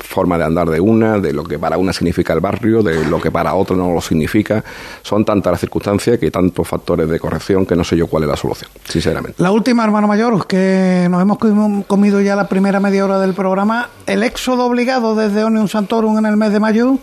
forma 0.03 0.39
de 0.39 0.45
andar 0.45 0.69
de 0.69 0.81
una, 0.81 1.19
de 1.19 1.33
lo 1.33 1.45
que 1.45 1.59
para 1.59 1.79
una 1.79 1.93
significa 1.93 2.33
el 2.33 2.41
barrio, 2.41 2.83
de 2.83 3.05
lo 3.07 3.21
que 3.21 3.31
para 3.31 3.55
otro 3.55 3.77
no 3.77 3.93
lo 3.93 4.01
significa, 4.01 4.65
son 5.03 5.25
tantas 5.25 5.53
las 5.53 5.61
circunstancias 5.61 6.19
que 6.19 6.31
tantos 6.31 6.67
factores 6.67 7.09
de 7.09 7.19
corrección 7.19 7.65
que 7.65 7.77
no 7.77 7.85
sé 7.85 7.97
yo 7.97 8.07
cuál 8.07 8.25
es 8.25 8.29
la 8.29 8.37
solución, 8.37 8.71
sinceramente. 8.85 9.43
La 9.43 9.51
última, 9.51 9.85
hermano 9.85 10.07
mayor, 10.07 10.47
que 10.47 11.07
nos 11.11 11.23
hemos 11.23 11.39
comido 11.87 12.21
ya 12.21 12.37
la 12.37 12.49
primera 12.49 12.81
media 12.81 13.05
hora 13.05 13.19
del 13.19 13.35
programa, 13.35 13.91
el 14.07 14.23
éxodo 14.23 14.67
obligado 14.67 15.15
desde 15.15 15.45
Onion 15.45 15.69
Santorum 15.69 16.19
en 16.19 16.27
el 16.27 16.37
mes 16.37 16.53
de 16.53 16.61
mayo 16.61 16.99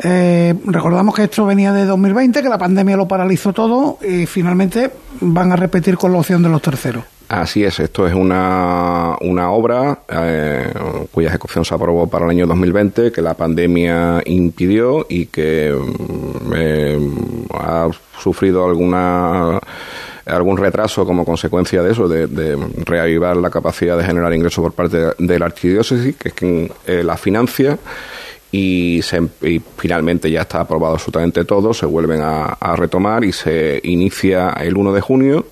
eh, 0.00 0.54
recordamos 0.64 1.14
que 1.14 1.24
esto 1.24 1.46
venía 1.46 1.72
de 1.72 1.84
2020, 1.84 2.42
que 2.42 2.48
la 2.48 2.58
pandemia 2.58 2.96
lo 2.96 3.08
paralizó 3.08 3.52
todo 3.52 3.98
y 4.06 4.26
finalmente 4.26 4.90
van 5.20 5.52
a 5.52 5.56
repetir 5.56 5.96
con 5.96 6.12
la 6.12 6.18
opción 6.18 6.42
de 6.42 6.48
los 6.48 6.62
terceros. 6.62 7.04
Así 7.28 7.62
es, 7.62 7.78
esto 7.78 8.06
es 8.06 8.14
una, 8.14 9.16
una 9.20 9.50
obra 9.50 9.98
eh, 10.08 10.72
cuya 11.12 11.28
ejecución 11.28 11.62
se 11.62 11.74
aprobó 11.74 12.06
para 12.06 12.24
el 12.24 12.30
año 12.30 12.46
2020, 12.46 13.12
que 13.12 13.20
la 13.20 13.34
pandemia 13.34 14.22
impidió 14.24 15.04
y 15.10 15.26
que 15.26 15.70
mm, 15.70 16.52
eh, 16.56 17.10
ha 17.52 17.88
sufrido 18.18 18.64
alguna 18.64 19.60
algún 20.24 20.56
retraso 20.56 21.06
como 21.06 21.24
consecuencia 21.24 21.82
de 21.82 21.92
eso, 21.92 22.08
de, 22.08 22.56
reavivar 22.84 23.36
la 23.36 23.50
capacidad 23.50 23.96
de 23.96 24.04
generar 24.04 24.32
ingresos 24.34 24.62
por 24.62 24.72
parte 24.72 24.98
de, 25.18 25.38
la 25.38 25.46
archidiócesis, 25.46 26.16
que 26.16 26.28
es 26.28 26.34
quien 26.34 26.70
eh, 26.86 27.02
la 27.02 27.16
financia. 27.16 27.78
Y, 28.50 29.02
finalmente 29.76 30.30
ya 30.30 30.42
está 30.42 30.60
aprobado 30.60 30.94
absolutamente 30.94 31.44
todo, 31.44 31.74
se 31.74 31.86
vuelven 31.86 32.20
a, 32.22 32.76
retomar 32.76 33.24
y 33.24 33.32
se 33.32 33.80
inicia 33.84 34.50
el 34.60 34.76
1 34.76 34.92
de 34.92 35.00
junio. 35.00 35.46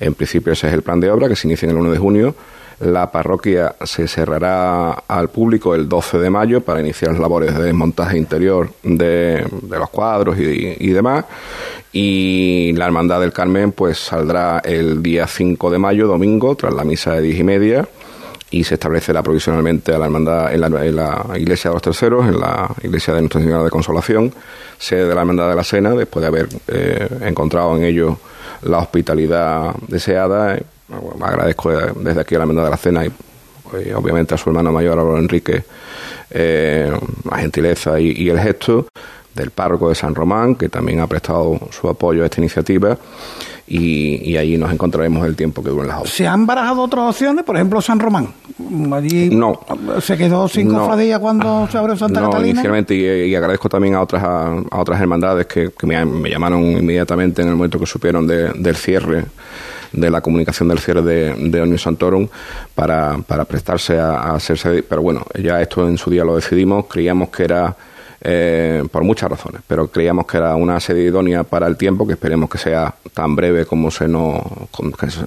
En 0.00 0.14
principio 0.14 0.52
ese 0.52 0.66
es 0.68 0.72
el 0.72 0.82
plan 0.82 0.98
de 1.00 1.10
obra 1.10 1.28
que 1.28 1.36
se 1.36 1.46
inicia 1.46 1.66
en 1.66 1.70
el 1.70 1.76
1 1.76 1.92
de 1.92 1.98
junio. 1.98 2.34
La 2.80 3.12
parroquia 3.12 3.76
se 3.84 4.08
cerrará 4.08 4.90
al 5.06 5.28
público 5.28 5.76
el 5.76 5.88
12 5.88 6.18
de 6.18 6.28
mayo 6.28 6.60
para 6.60 6.80
iniciar 6.80 7.12
las 7.12 7.20
labores 7.20 7.56
de 7.56 7.62
desmontaje 7.62 8.18
interior 8.18 8.68
de, 8.82 9.46
los 9.70 9.90
cuadros 9.90 10.36
y, 10.38 10.76
y, 10.80 10.90
demás 10.90 11.24
y 11.92 12.72
la 12.72 12.86
Hermandad 12.86 13.20
del 13.20 13.32
Carmen 13.32 13.70
pues 13.70 13.98
saldrá 13.98 14.58
el 14.64 15.00
día 15.00 15.28
5 15.28 15.70
de 15.70 15.78
mayo, 15.78 16.08
domingo, 16.08 16.56
tras 16.56 16.74
la 16.74 16.82
misa 16.82 17.12
de 17.12 17.22
diez 17.22 17.38
y 17.38 17.44
media 17.44 17.88
y 18.54 18.62
se 18.62 18.74
establecerá 18.74 19.20
provisionalmente 19.20 19.92
a 19.92 19.98
la 19.98 20.04
hermandad 20.04 20.54
en 20.54 20.60
la, 20.60 21.26
iglesia 21.36 21.70
de 21.70 21.74
los 21.74 21.82
terceros, 21.82 22.24
en 22.26 22.38
la 22.38 22.72
iglesia 22.82 23.12
de 23.12 23.20
Nuestra 23.20 23.40
Señora 23.40 23.64
de 23.64 23.70
Consolación, 23.70 24.32
sede 24.78 25.08
de 25.08 25.14
la 25.14 25.22
hermandad 25.22 25.48
de 25.48 25.56
la 25.56 25.64
Cena, 25.64 25.90
después 25.90 26.22
de 26.22 26.28
haber 26.28 26.48
eh, 26.68 27.08
encontrado 27.22 27.76
en 27.76 27.82
ello 27.82 28.16
la 28.62 28.78
hospitalidad 28.78 29.74
deseada. 29.88 30.56
agradezco 31.20 31.70
desde 31.70 32.20
aquí 32.20 32.36
a 32.36 32.38
la 32.38 32.44
hermandad 32.44 32.64
de 32.64 32.70
la 32.70 32.76
Cena 32.76 33.04
y 33.04 33.10
pues, 33.68 33.92
obviamente 33.92 34.34
a 34.34 34.38
su 34.38 34.50
hermano 34.50 34.70
mayor, 34.70 35.00
Álvaro 35.00 35.18
Enrique, 35.18 35.64
eh, 36.30 36.92
la 37.28 37.38
gentileza 37.38 37.98
y 37.98 38.28
el 38.28 38.38
gesto 38.38 38.86
del 39.34 39.50
párroco 39.50 39.88
de 39.88 39.94
San 39.94 40.14
Román, 40.14 40.54
que 40.54 40.68
también 40.68 41.00
ha 41.00 41.06
prestado 41.06 41.58
su 41.70 41.88
apoyo 41.88 42.22
a 42.22 42.26
esta 42.26 42.40
iniciativa. 42.40 42.96
Y, 43.66 44.30
y 44.30 44.36
ahí 44.36 44.58
nos 44.58 44.70
encontraremos 44.70 45.26
el 45.26 45.36
tiempo 45.36 45.62
que 45.62 45.70
dure 45.70 45.88
las 45.88 45.96
obras. 45.96 46.12
¿Se 46.12 46.26
han 46.26 46.44
barajado 46.44 46.82
otras 46.82 47.10
opciones? 47.10 47.44
Por 47.44 47.56
ejemplo, 47.56 47.80
San 47.80 47.98
Román. 47.98 48.28
Allí 48.92 49.30
no. 49.30 49.58
se 50.00 50.18
quedó 50.18 50.48
sin 50.48 50.68
cofradía 50.68 51.18
cuando 51.18 51.66
se 51.72 51.78
abrió 51.78 51.96
Santa 51.96 52.20
no, 52.20 52.26
Catalina. 52.26 52.52
inicialmente, 52.52 52.94
y, 52.94 53.34
agradezco 53.34 53.70
también 53.70 53.94
a 53.94 54.02
otras 54.02 54.22
a, 54.22 54.54
otras 54.70 55.00
hermandades 55.00 55.46
que, 55.46 55.72
me, 55.84 56.30
llamaron 56.30 56.62
inmediatamente 56.62 57.40
en 57.40 57.48
el 57.48 57.56
momento 57.56 57.80
que 57.80 57.86
supieron 57.86 58.26
del 58.26 58.76
cierre 58.76 59.24
de 59.92 60.10
la 60.10 60.20
comunicación 60.20 60.68
del 60.68 60.78
cierre 60.80 61.02
de, 61.02 61.34
de 61.34 61.78
Santorum 61.78 62.28
para, 62.74 63.16
para 63.26 63.44
prestarse 63.44 63.98
a, 63.98 64.10
a 64.10 64.34
hacerse. 64.34 64.82
Pero 64.82 65.00
bueno, 65.02 65.24
ya 65.42 65.60
esto 65.62 65.88
en 65.88 65.96
su 65.96 66.10
día 66.10 66.24
lo 66.24 66.36
decidimos, 66.36 66.86
creíamos 66.86 67.30
que 67.30 67.44
era 67.44 67.74
eh, 68.26 68.82
por 68.90 69.04
muchas 69.04 69.28
razones, 69.28 69.60
pero 69.66 69.88
creíamos 69.88 70.26
que 70.26 70.38
era 70.38 70.56
una 70.56 70.80
sede 70.80 71.02
idónea 71.02 71.44
para 71.44 71.66
el 71.66 71.76
tiempo, 71.76 72.06
que 72.06 72.14
esperemos 72.14 72.48
que 72.48 72.56
sea 72.56 72.94
tan 73.12 73.36
breve 73.36 73.66
como 73.66 73.90
se 73.90 74.08
nos, 74.08 74.40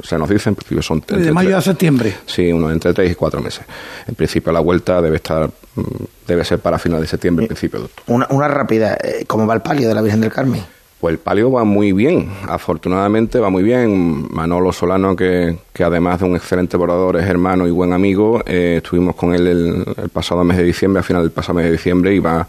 se 0.04 0.18
nos 0.18 0.28
dice. 0.28 0.50
En 0.50 0.56
principio 0.56 0.82
son 0.82 1.04
de 1.08 1.32
mayo 1.32 1.56
a 1.56 1.62
septiembre. 1.62 2.16
Sí, 2.26 2.52
uno 2.52 2.72
entre 2.72 2.94
tres 2.94 3.12
y 3.12 3.16
cuatro 3.16 3.40
meses. 3.40 3.64
En 4.08 4.16
principio 4.16 4.52
la 4.52 4.62
vuelta 4.62 5.00
debe 5.00 5.18
estar 5.18 5.48
mm, 5.76 5.82
debe 6.28 6.44
ser 6.44 6.58
para 6.58 6.80
final 6.80 7.00
de 7.00 7.08
septiembre, 7.08 7.46
en 7.46 7.50
principio. 7.50 7.82
Doctor. 7.82 8.04
Una, 8.08 8.28
una 8.32 8.48
rápida, 8.48 8.98
eh, 9.04 9.26
¿cómo 9.28 9.46
va 9.46 9.54
el 9.54 9.62
palio 9.62 9.88
de 9.88 9.94
la 9.94 10.02
Virgen 10.02 10.22
del 10.22 10.32
Carmen? 10.32 10.64
Pues 11.00 11.14
el 11.14 11.20
palio 11.20 11.52
va 11.52 11.64
muy 11.64 11.92
bien, 11.92 12.32
afortunadamente 12.50 13.40
va 13.40 13.52
muy 13.52 13.62
bien. 13.62 14.28
Manolo 14.34 14.74
Solano, 14.74 15.16
que, 15.16 15.56
que 15.72 15.84
además 15.84 16.20
de 16.20 16.26
un 16.26 16.36
excelente 16.36 16.76
orador, 16.76 17.18
es 17.18 17.30
hermano 17.30 17.68
y 17.68 17.72
buen 17.72 17.94
amigo, 17.94 18.42
eh, 18.48 18.82
estuvimos 18.84 19.16
con 19.16 19.36
él 19.36 19.46
el, 19.46 19.86
el, 19.96 20.10
pasado 20.10 20.44
mes 20.44 20.58
de 20.58 20.64
diciembre, 20.64 21.02
a 21.02 21.04
final 21.04 21.22
del 21.22 21.32
pasado 21.32 21.54
mes 21.54 21.66
de 21.66 21.74
diciembre, 21.74 22.16
y 22.16 22.18
va 22.18 22.48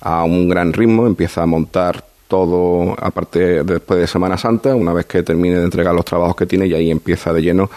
a 0.00 0.24
un 0.24 0.48
gran 0.48 0.72
ritmo, 0.72 1.06
empieza 1.06 1.42
a 1.42 1.46
montar 1.46 2.04
todo, 2.30 2.94
aparte 2.96 3.64
después 3.64 3.98
de 3.98 4.06
Semana 4.06 4.38
Santa, 4.38 4.72
una 4.72 4.92
vez 4.92 5.04
que 5.06 5.24
termine 5.24 5.56
de 5.56 5.64
entregar 5.64 5.92
los 5.92 6.04
trabajos 6.04 6.36
que 6.36 6.46
tiene, 6.46 6.68
y 6.68 6.74
ahí 6.74 6.88
empieza 6.88 7.32
de 7.32 7.42
lleno 7.42 7.68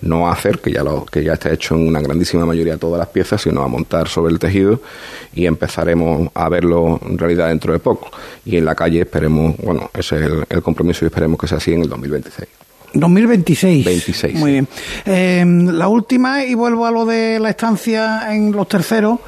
no 0.00 0.26
a 0.26 0.32
hacer, 0.32 0.58
que 0.58 0.72
ya 0.72 0.82
lo, 0.82 1.06
que 1.06 1.22
ya 1.22 1.34
está 1.34 1.52
hecho 1.52 1.76
en 1.76 1.86
una 1.86 2.00
grandísima 2.00 2.44
mayoría 2.44 2.76
todas 2.78 2.98
las 2.98 3.08
piezas, 3.08 3.40
sino 3.40 3.62
a 3.62 3.68
montar 3.68 4.08
sobre 4.08 4.32
el 4.32 4.40
tejido 4.40 4.80
y 5.32 5.46
empezaremos 5.46 6.30
a 6.34 6.48
verlo 6.48 6.98
en 7.08 7.16
realidad 7.16 7.48
dentro 7.48 7.72
de 7.72 7.78
poco. 7.78 8.10
Y 8.44 8.56
en 8.56 8.64
la 8.64 8.74
calle 8.74 9.02
esperemos, 9.02 9.56
bueno, 9.58 9.88
ese 9.94 10.16
es 10.16 10.30
el, 10.50 10.62
compromiso 10.62 11.04
y 11.04 11.06
esperemos 11.06 11.38
que 11.38 11.46
sea 11.46 11.58
así 11.58 11.72
en 11.72 11.82
el 11.82 11.88
2026. 11.88 12.48
2026. 12.94 13.84
26. 13.84 14.34
Muy 14.34 14.50
bien. 14.50 14.68
Eh, 15.06 15.44
la 15.46 15.86
última, 15.86 16.44
y 16.44 16.54
vuelvo 16.54 16.86
a 16.86 16.90
lo 16.90 17.06
de 17.06 17.38
la 17.38 17.50
estancia 17.50 18.34
en 18.34 18.50
los 18.50 18.66
terceros. 18.66 19.20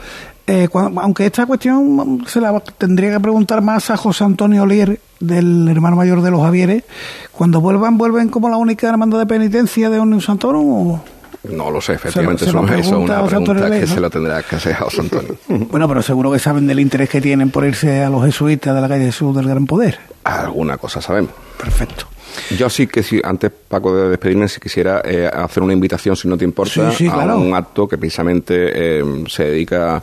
Eh, 0.47 0.69
aunque 0.75 1.27
esta 1.27 1.47
cuestión 1.47 2.25
se 2.27 2.41
la 2.41 2.61
tendría 2.61 3.13
que 3.13 3.21
preguntar 3.21 3.63
más 3.63 3.89
a 3.91 3.97
José 3.97 4.25
Antonio 4.25 4.65
Olier, 4.65 5.01
del 5.19 5.67
hermano 5.69 5.97
mayor 5.97 6.21
de 6.21 6.31
los 6.31 6.43
Javieres, 6.43 6.85
cuando 7.33 7.61
vuelvan, 7.61 7.97
¿vuelven 7.97 8.29
como 8.29 8.51
la 8.51 8.59
única 8.59 8.89
hermandad 8.89 9.19
de 9.19 9.27
penitencia 9.27 9.89
de 9.89 9.99
Omnium 9.99 10.21
Santorum 10.21 10.71
o...? 10.71 11.05
No 11.45 11.71
lo 11.71 11.81
sé, 11.81 11.93
efectivamente, 11.95 12.45
eso, 12.47 12.67
es 12.67 12.87
una 12.89 13.27
pregunta 13.27 13.71
que 13.71 13.87
se 13.87 14.01
lo 14.01 14.09
tendrá 14.09 14.43
que 14.43 14.57
hacer 14.57 14.73
a 14.73 14.81
José 14.81 15.03
Antonio. 15.03 15.37
bueno, 15.71 15.87
pero 15.87 16.01
seguro 16.01 16.33
que 16.33 16.39
saben 16.39 16.67
del 16.67 16.81
interés 16.81 17.11
que 17.11 17.21
tienen 17.21 17.51
por 17.51 17.67
irse 17.67 18.03
a 18.03 18.09
los 18.09 18.25
jesuitas 18.25 18.75
de 18.75 18.81
la 18.81 18.89
calle 18.89 19.05
Jesús 19.07 19.37
del 19.37 19.47
Gran 19.47 19.67
Poder. 19.67 19.99
Alguna 20.25 20.79
cosa 20.79 21.03
sabemos. 21.03 21.33
Perfecto. 21.59 22.07
Yo 22.57 22.69
sí 22.69 22.87
que 22.87 23.03
sí, 23.03 23.21
antes 23.23 23.51
Paco 23.51 23.95
de 23.95 24.11
despedirme, 24.11 24.49
si 24.49 24.61
quisiera 24.61 25.03
eh, 25.05 25.31
hacer 25.33 25.63
una 25.63 25.73
invitación, 25.73 26.17
si 26.17 26.29
no 26.29 26.37
te 26.37 26.45
importa, 26.45 26.91
a 26.91 27.37
un 27.37 27.55
acto 27.55 27.89
que 27.89 27.99
precisamente 27.99 28.99
eh, 29.01 29.25
se 29.29 29.45
dedica 29.45 30.03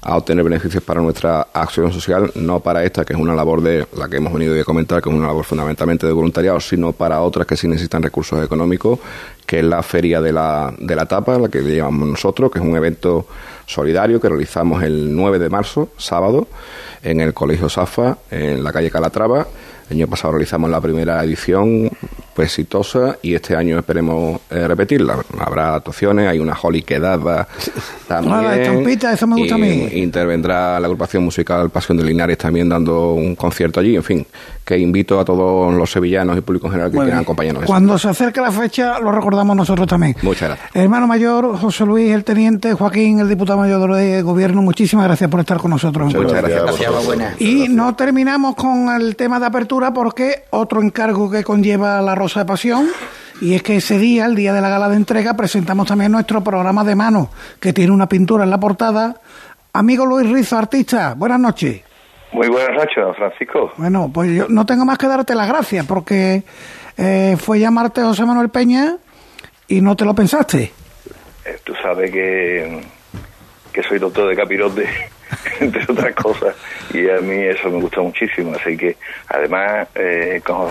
a 0.00 0.16
obtener 0.16 0.44
beneficios 0.44 0.82
para 0.82 1.00
nuestra 1.00 1.48
acción 1.52 1.92
social, 1.92 2.30
no 2.36 2.60
para 2.60 2.84
esta, 2.84 3.04
que 3.04 3.14
es 3.14 3.18
una 3.18 3.34
labor 3.34 3.60
de 3.60 3.86
la 3.96 4.08
que 4.08 4.16
hemos 4.16 4.32
venido 4.32 4.58
a 4.58 4.64
comentar, 4.64 5.02
que 5.02 5.08
es 5.08 5.14
una 5.14 5.26
labor 5.26 5.44
fundamentalmente 5.44 6.06
de 6.06 6.12
voluntariado, 6.12 6.60
sino 6.60 6.92
para 6.92 7.20
otras 7.20 7.46
que 7.46 7.56
sí 7.56 7.66
necesitan 7.66 8.02
recursos 8.02 8.42
económicos, 8.44 9.00
que 9.44 9.58
es 9.58 9.64
la 9.64 9.82
Feria 9.82 10.20
de 10.20 10.32
la, 10.32 10.72
de 10.78 10.94
la 10.94 11.06
Tapa, 11.06 11.38
la 11.38 11.48
que 11.48 11.60
llevamos 11.62 12.08
nosotros, 12.08 12.50
que 12.50 12.58
es 12.58 12.64
un 12.64 12.76
evento 12.76 13.26
solidario 13.66 14.20
que 14.20 14.28
realizamos 14.28 14.82
el 14.82 15.14
9 15.14 15.38
de 15.38 15.50
marzo, 15.50 15.90
sábado, 15.98 16.46
en 17.02 17.20
el 17.20 17.34
Colegio 17.34 17.68
Safa, 17.68 18.18
en 18.30 18.62
la 18.62 18.72
calle 18.72 18.90
Calatrava. 18.90 19.46
El 19.90 19.96
año 19.96 20.06
pasado 20.06 20.32
realizamos 20.32 20.70
la 20.70 20.80
primera 20.80 21.24
edición, 21.24 21.90
pues 22.34 22.50
exitosa, 22.50 23.16
y 23.22 23.34
este 23.34 23.56
año 23.56 23.78
esperemos 23.78 24.40
eh, 24.50 24.68
repetirla. 24.68 25.16
Habrá 25.38 25.76
actuaciones, 25.76 26.28
hay 26.28 26.38
una 26.38 26.56
Holly 26.60 26.82
quedada 26.82 27.48
también. 28.06 28.34
Ah, 28.38 28.42
la 28.42 29.12
eso 29.12 29.26
me 29.26 29.36
gusta 29.36 29.54
a 29.54 29.58
mí. 29.58 29.88
Intervendrá 29.92 30.78
la 30.78 30.86
agrupación 30.86 31.24
musical 31.24 31.70
Pasión 31.70 31.98
de 31.98 32.04
Linares 32.04 32.38
también 32.38 32.68
dando 32.68 33.12
un 33.12 33.34
concierto 33.34 33.80
allí, 33.80 33.96
en 33.96 34.02
fin, 34.02 34.26
que 34.64 34.78
invito 34.78 35.18
a 35.18 35.24
todos 35.24 35.74
los 35.74 35.90
sevillanos 35.90 36.36
y 36.36 36.40
público 36.40 36.66
en 36.66 36.72
general 36.72 36.90
que 36.92 36.98
quieran 36.98 37.20
acompañarnos. 37.20 37.64
Cuando 37.64 37.98
se 37.98 38.08
acerque 38.08 38.40
la 38.40 38.52
fecha, 38.52 38.98
lo 38.98 39.12
recordamos 39.12 39.56
nosotros 39.56 39.86
también. 39.86 40.16
Muchas 40.22 40.48
gracias. 40.50 40.70
Hermano 40.74 41.06
mayor, 41.06 41.56
José 41.58 41.84
Luis, 41.84 42.12
el 42.12 42.24
teniente, 42.24 42.72
Joaquín, 42.72 43.20
el 43.20 43.28
diputado 43.28 43.58
mayor 43.58 43.94
de 43.94 44.22
gobierno, 44.22 44.62
muchísimas 44.62 45.06
gracias 45.06 45.30
por 45.30 45.40
estar 45.40 45.58
con 45.58 45.70
nosotros. 45.70 46.14
Muchas, 46.14 46.42
gracias. 46.42 47.40
Y 47.40 47.68
no 47.68 47.94
terminamos 47.94 48.54
con 48.54 48.88
el 48.88 49.16
tema 49.16 49.40
de 49.40 49.46
apertura 49.46 49.77
porque 49.92 50.44
otro 50.50 50.82
encargo 50.82 51.30
que 51.30 51.44
conlleva 51.44 52.00
la 52.02 52.14
Rosa 52.14 52.40
de 52.40 52.46
Pasión. 52.46 52.88
Y 53.40 53.54
es 53.54 53.62
que 53.62 53.76
ese 53.76 53.98
día, 53.98 54.26
el 54.26 54.34
día 54.34 54.52
de 54.52 54.60
la 54.60 54.68
gala 54.68 54.88
de 54.88 54.96
entrega, 54.96 55.34
presentamos 55.34 55.86
también 55.86 56.10
nuestro 56.10 56.42
programa 56.42 56.82
de 56.82 56.96
mano, 56.96 57.30
que 57.60 57.72
tiene 57.72 57.92
una 57.92 58.08
pintura 58.08 58.44
en 58.44 58.50
la 58.50 58.58
portada. 58.58 59.20
Amigo 59.72 60.04
Luis 60.04 60.28
Rizo, 60.28 60.58
artista, 60.58 61.14
buenas 61.16 61.38
noches. 61.38 61.82
Muy 62.32 62.48
buenas 62.48 62.76
noches, 62.76 63.16
Francisco. 63.16 63.72
Bueno, 63.76 64.10
pues 64.12 64.30
yo 64.34 64.46
no 64.48 64.66
tengo 64.66 64.84
más 64.84 64.98
que 64.98 65.06
darte 65.06 65.34
las 65.34 65.48
gracias 65.48 65.86
porque 65.86 66.42
eh, 66.96 67.36
fue 67.38 67.60
llamarte 67.60 68.02
José 68.02 68.24
Manuel 68.24 68.50
Peña 68.50 68.96
y 69.68 69.80
no 69.80 69.96
te 69.96 70.04
lo 70.04 70.14
pensaste. 70.14 70.72
Eh, 71.44 71.58
tú 71.64 71.74
sabes 71.80 72.10
que, 72.10 72.82
que 73.72 73.82
soy 73.84 73.98
doctor 73.98 74.28
de 74.28 74.36
capirote, 74.36 74.86
entre 75.60 75.82
otras 75.88 76.14
cosas, 76.14 76.54
y 76.92 77.08
a 77.08 77.20
mí 77.20 77.36
eso 77.36 77.70
me 77.70 77.80
gusta 77.80 78.00
muchísimo. 78.00 78.54
Así 78.54 78.76
que, 78.76 78.96
además, 79.28 79.88
eh, 79.94 80.40
con 80.44 80.68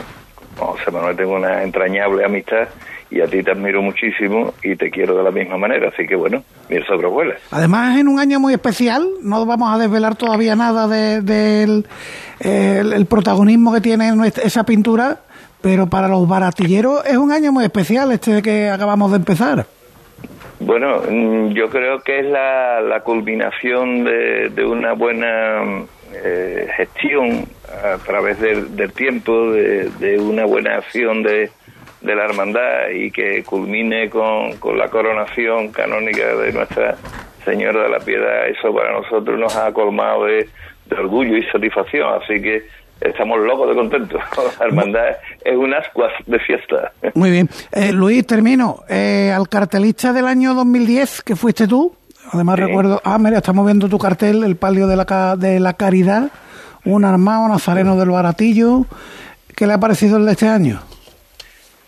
José 0.57 0.91
Manuel 0.91 1.15
tengo 1.15 1.35
una 1.35 1.63
entrañable 1.63 2.25
amistad 2.25 2.67
y 3.09 3.21
a 3.21 3.27
ti 3.27 3.41
te 3.41 3.51
admiro 3.51 3.81
muchísimo 3.81 4.53
y 4.61 4.75
te 4.75 4.89
quiero 4.91 5.15
de 5.15 5.23
la 5.23 5.31
misma 5.31 5.57
manera, 5.57 5.89
así 5.89 6.05
que 6.05 6.15
bueno, 6.15 6.43
mi 6.69 6.81
sobrevuela. 6.83 7.35
Además, 7.51 7.97
en 7.99 8.07
un 8.07 8.19
año 8.19 8.39
muy 8.39 8.53
especial, 8.53 9.07
no 9.21 9.45
vamos 9.45 9.73
a 9.73 9.77
desvelar 9.77 10.15
todavía 10.15 10.55
nada 10.55 10.87
del 10.87 11.85
el, 12.39 13.05
protagonismo 13.05 13.73
que 13.73 13.81
tiene 13.81 14.11
esa 14.43 14.65
pintura, 14.65 15.19
pero 15.61 15.87
para 15.87 16.07
los 16.07 16.27
baratilleros 16.27 17.05
es 17.05 17.17
un 17.17 17.31
año 17.31 17.51
muy 17.51 17.63
especial 17.63 18.11
este 18.11 18.41
que 18.41 18.69
acabamos 18.69 19.11
de 19.11 19.17
empezar. 19.17 19.65
Bueno, 20.59 21.01
mm, 21.09 21.49
yo 21.51 21.69
creo 21.69 22.01
que 22.01 22.19
es 22.19 22.25
la, 22.25 22.81
la 22.81 23.01
culminación 23.01 24.03
de, 24.03 24.65
una 24.65 24.93
buena 24.93 25.85
eh, 26.13 26.67
gestión 26.75 27.45
a 27.83 27.97
través 27.97 28.39
del, 28.39 28.75
del 28.75 28.91
tiempo, 28.91 29.51
de, 29.51 29.89
de 29.99 30.19
una 30.19 30.45
buena 30.45 30.77
acción 30.77 31.23
de 31.23 31.51
de 32.01 32.15
la 32.15 32.25
hermandad 32.25 32.89
y 32.89 33.11
que 33.11 33.43
culmine 33.43 34.09
con, 34.09 34.53
con 34.57 34.77
la 34.77 34.89
coronación 34.89 35.71
canónica 35.71 36.35
de 36.35 36.53
Nuestra 36.53 36.95
Señora 37.43 37.83
de 37.83 37.89
la 37.89 37.99
Piedad, 37.99 38.47
eso 38.47 38.73
para 38.73 38.91
nosotros 38.91 39.39
nos 39.39 39.55
ha 39.55 39.71
colmado 39.71 40.25
de, 40.25 40.47
orgullo 40.91 41.37
y 41.37 41.43
satisfacción, 41.45 42.21
así 42.21 42.41
que 42.41 42.63
estamos 43.01 43.39
locos 43.39 43.69
de 43.69 43.75
contentos. 43.75 44.21
La 44.59 44.65
hermandad 44.65 45.17
es 45.43 45.55
un 45.55 45.73
ascuas 45.73 46.11
de 46.25 46.39
fiesta. 46.39 46.91
Muy 47.13 47.31
bien. 47.31 47.49
Eh, 47.71 47.91
Luis, 47.91 48.25
termino. 48.25 48.83
Eh, 48.89 49.31
al 49.35 49.49
cartelista 49.49 50.13
del 50.13 50.27
año 50.27 50.53
2010, 50.53 51.21
que 51.21 51.35
fuiste 51.35 51.67
tú, 51.67 51.93
además 52.31 52.59
recuerdo, 52.59 53.01
ah, 53.03 53.17
mira, 53.17 53.37
estamos 53.37 53.65
viendo 53.65 53.87
tu 53.87 53.97
cartel, 53.97 54.43
el 54.43 54.55
palio 54.55 54.87
de 54.87 54.95
la, 54.95 55.35
de 55.37 55.59
la 55.59 55.73
caridad, 55.73 56.31
un 56.85 57.05
armado 57.05 57.47
nazareno 57.47 57.95
del 57.97 58.09
baratillo. 58.09 58.85
¿Qué 59.55 59.65
le 59.65 59.73
ha 59.73 59.79
parecido 59.79 60.17
el 60.17 60.25
de 60.25 60.31
este 60.31 60.47
año? 60.47 60.79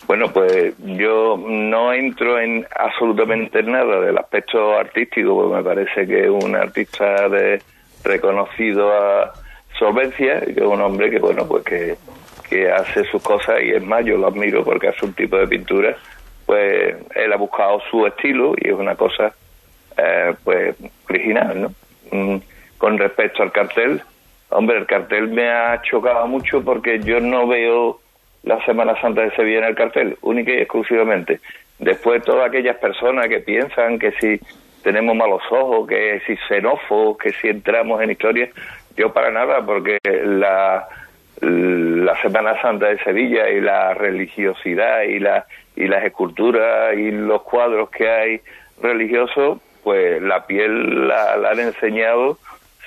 Bueno, 0.08 0.34
pues 0.34 0.74
yo 0.80 1.38
no 1.38 1.94
entro 1.94 2.40
en 2.40 2.66
absolutamente 2.76 3.62
nada 3.62 4.00
del 4.02 4.18
aspecto 4.18 4.74
artístico, 4.76 5.36
porque 5.36 5.58
me 5.58 5.64
parece 5.64 6.08
que 6.08 6.28
un 6.28 6.56
artista 6.56 7.30
de 7.30 7.62
reconocido 8.04 8.92
a 8.92 9.34
solvencia, 9.80 10.42
que 10.42 10.52
es 10.52 10.62
un 10.62 10.82
hombre 10.82 11.10
que, 11.10 11.18
bueno, 11.20 11.48
pues 11.48 11.64
que, 11.64 11.96
que 12.50 12.70
hace 12.70 13.06
sus 13.06 13.24
cosas, 13.24 13.62
y 13.64 13.72
es 13.72 13.84
más, 13.84 14.06
yo 14.06 14.18
lo 14.18 14.28
admiro 14.28 14.64
porque 14.64 14.90
hace 14.90 15.06
un 15.06 15.14
tipo 15.14 15.38
de 15.38 15.48
pintura, 15.48 15.96
pues 16.46 16.96
él 17.16 17.34
ha 17.34 17.38
buscado 17.38 17.82
su 17.90 18.06
estilo 18.06 18.54
y 18.58 18.68
es 18.68 18.74
una 18.74 18.96
cosa, 18.96 19.34
eh, 19.98 20.34
pues, 20.44 20.76
original, 21.10 21.62
¿no? 21.62 21.74
Mm, 22.12 22.38
con 22.78 22.98
respecto 22.98 23.44
al 23.44 23.52
cartel, 23.52 24.02
hombre, 24.50 24.78
el 24.78 24.86
cartel 24.86 25.28
me 25.30 25.50
ha 25.50 25.82
chocado 25.82 26.28
mucho 26.28 26.64
porque 26.64 27.00
yo 27.00 27.20
no 27.20 27.48
veo 27.48 28.00
la 28.44 28.64
Semana 28.66 29.00
Santa 29.02 29.22
de 29.22 29.32
Sevilla 29.36 29.60
en 29.60 29.66
el 29.66 29.76
cartel, 29.76 30.18
única 30.22 30.52
y 30.52 30.58
exclusivamente. 30.58 31.40
Después 31.78 32.24
todas 32.24 32.48
aquellas 32.48 32.78
personas 32.78 33.28
que 33.28 33.40
piensan 33.40 34.00
que 34.00 34.12
si 34.14 34.40
tenemos 34.84 35.16
malos 35.16 35.42
ojos, 35.52 35.88
que 35.88 36.22
si 36.26 36.36
xenófobos, 36.48 37.18
que 37.18 37.32
si 37.34 37.50
entramos 37.50 38.02
en 38.02 38.12
historias, 38.12 38.50
yo 39.00 39.14
para 39.14 39.32
nada, 39.32 39.66
porque 39.66 39.98
la, 40.04 40.88
la 41.42 42.22
Semana 42.22 42.62
Santa 42.62 42.88
de 42.88 43.00
Sevilla 43.00 43.50
y 43.50 43.62
la 43.62 43.94
religiosidad 43.94 45.04
y, 45.04 45.20
la, 45.20 45.46
y 45.76 45.88
las 45.88 46.04
esculturas 46.04 46.98
y 46.98 47.12
los 47.12 47.44
cuadros 47.44 47.90
que 47.90 48.10
hay 48.10 48.42
religiosos, 48.82 49.60
pues 49.84 50.22
la 50.22 50.46
piel 50.46 51.08
la 51.08 51.50
han 51.50 51.60
enseñado 51.60 52.38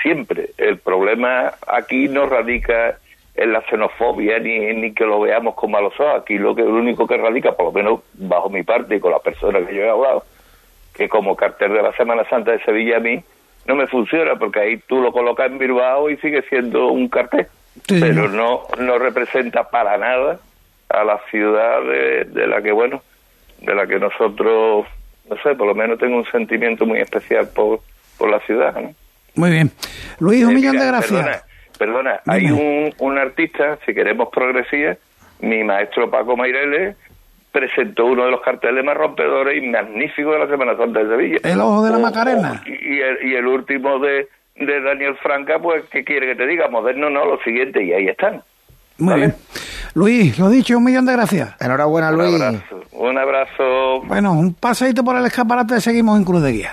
siempre. 0.02 0.50
El 0.58 0.78
problema 0.78 1.54
aquí 1.66 2.08
no 2.08 2.26
radica 2.26 2.98
en 3.34 3.52
la 3.52 3.62
xenofobia 3.62 4.38
ni, 4.38 4.58
ni 4.74 4.92
que 4.92 5.04
lo 5.04 5.20
veamos 5.20 5.54
con 5.54 5.70
malos 5.70 5.98
ojos. 5.98 6.20
Aquí 6.20 6.36
lo 6.36 6.54
que 6.54 6.62
lo 6.62 6.74
único 6.74 7.06
que 7.06 7.16
radica, 7.16 7.52
por 7.52 7.66
lo 7.66 7.72
menos 7.72 8.00
bajo 8.14 8.50
mi 8.50 8.62
parte 8.62 8.96
y 8.96 9.00
con 9.00 9.12
las 9.12 9.22
personas 9.22 9.66
que 9.66 9.74
yo 9.74 9.82
he 9.82 9.90
hablado, 9.90 10.24
que 10.94 11.08
como 11.08 11.36
cartel 11.36 11.72
de 11.72 11.82
la 11.82 11.92
Semana 11.92 12.28
Santa 12.28 12.52
de 12.52 12.62
Sevilla 12.64 12.98
a 12.98 13.00
mí 13.00 13.22
no 13.66 13.74
me 13.76 13.86
funciona 13.86 14.36
porque 14.36 14.60
ahí 14.60 14.76
tú 14.86 15.00
lo 15.00 15.12
colocas 15.12 15.50
en 15.50 15.58
Bilbao 15.58 16.10
y 16.10 16.16
sigue 16.18 16.42
siendo 16.48 16.88
un 16.88 17.08
cartel, 17.08 17.46
pero 17.88 18.28
no 18.28 18.62
no 18.78 18.98
representa 18.98 19.68
para 19.70 19.96
nada 19.98 20.38
a 20.88 21.04
la 21.04 21.20
ciudad 21.30 21.82
de, 21.82 22.24
de 22.24 22.46
la 22.46 22.60
que 22.62 22.72
bueno, 22.72 23.02
de 23.60 23.74
la 23.74 23.86
que 23.86 23.98
nosotros 23.98 24.86
no 25.28 25.36
sé, 25.42 25.54
por 25.54 25.66
lo 25.66 25.74
menos 25.74 25.98
tengo 25.98 26.16
un 26.16 26.26
sentimiento 26.30 26.86
muy 26.86 27.00
especial 27.00 27.48
por 27.54 27.80
por 28.18 28.30
la 28.30 28.40
ciudad, 28.40 28.74
¿no? 28.74 28.94
Muy 29.34 29.50
bien. 29.50 29.70
Luis, 30.18 30.44
un 30.44 30.52
eh, 30.52 30.54
millón 30.54 30.76
de 30.76 30.86
gracias. 30.86 31.44
Perdona, 31.78 32.20
hay 32.26 32.50
un, 32.50 32.94
un 32.98 33.18
artista, 33.18 33.78
si 33.86 33.94
queremos 33.94 34.28
progresía, 34.30 34.98
mi 35.40 35.64
maestro 35.64 36.10
Paco 36.10 36.36
Maireles 36.36 36.96
presentó 37.52 38.06
uno 38.06 38.24
de 38.24 38.30
los 38.30 38.40
carteles 38.40 38.84
más 38.84 38.96
rompedores 38.96 39.62
y 39.62 39.66
magníficos 39.66 40.32
de 40.32 40.38
la 40.40 40.48
Semana 40.48 40.76
Santa 40.76 41.04
de 41.04 41.08
Sevilla. 41.16 41.38
El 41.44 41.60
ojo 41.60 41.84
de 41.84 41.90
la 41.90 41.98
Macarena. 41.98 42.62
y, 42.66 43.00
el, 43.00 43.30
y 43.30 43.34
el 43.34 43.46
último 43.46 43.98
de, 43.98 44.28
de 44.56 44.80
Daniel 44.80 45.16
Franca, 45.22 45.58
pues, 45.58 45.84
¿qué 45.90 46.02
quiere 46.02 46.26
que 46.28 46.34
te 46.34 46.46
diga? 46.46 46.68
Moderno 46.68 47.10
no, 47.10 47.24
lo 47.26 47.38
siguiente, 47.42 47.84
y 47.84 47.92
ahí 47.92 48.08
están. 48.08 48.42
Muy 48.98 49.14
bien. 49.16 49.34
Luis, 49.94 50.38
lo 50.38 50.48
dicho, 50.48 50.76
un 50.78 50.84
millón 50.84 51.04
de 51.06 51.12
gracias. 51.12 51.54
Enhorabuena, 51.60 52.10
Luis. 52.10 52.34
Un 52.34 52.42
abrazo. 52.42 52.82
Un 52.92 53.18
abrazo. 53.18 54.00
Bueno, 54.04 54.32
un 54.32 54.54
paseito 54.54 55.04
por 55.04 55.16
el 55.16 55.26
escaparate, 55.26 55.80
seguimos 55.80 56.16
en 56.18 56.24
Cruz 56.24 56.42
de 56.42 56.52
Guía. 56.52 56.72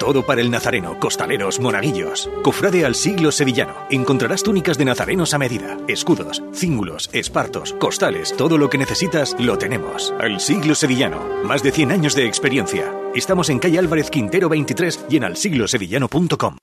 Todo 0.00 0.24
para 0.24 0.40
el 0.40 0.50
nazareno, 0.50 0.98
costaleros, 0.98 1.60
monaguillos. 1.60 2.30
Cofrade 2.42 2.86
al 2.86 2.94
siglo 2.94 3.30
sevillano. 3.30 3.74
Encontrarás 3.90 4.42
túnicas 4.42 4.78
de 4.78 4.86
nazarenos 4.86 5.34
a 5.34 5.38
medida, 5.38 5.76
escudos, 5.88 6.42
cíngulos, 6.54 7.10
espartos, 7.12 7.74
costales, 7.74 8.34
todo 8.34 8.56
lo 8.56 8.70
que 8.70 8.78
necesitas 8.78 9.36
lo 9.38 9.58
tenemos. 9.58 10.14
Al 10.18 10.40
siglo 10.40 10.74
sevillano. 10.74 11.20
Más 11.44 11.62
de 11.62 11.72
100 11.72 11.92
años 11.92 12.14
de 12.14 12.24
experiencia. 12.24 12.90
Estamos 13.14 13.50
en 13.50 13.58
calle 13.58 13.78
Álvarez 13.78 14.08
Quintero 14.08 14.48
23 14.48 15.04
y 15.10 15.18
en 15.18 15.24
alsiglosevillano.com. 15.24 16.56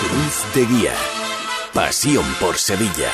Cruz 0.00 0.54
de 0.54 0.66
Guía. 0.66 0.94
Pasión 1.74 2.24
por 2.40 2.56
Sevilla. 2.56 3.10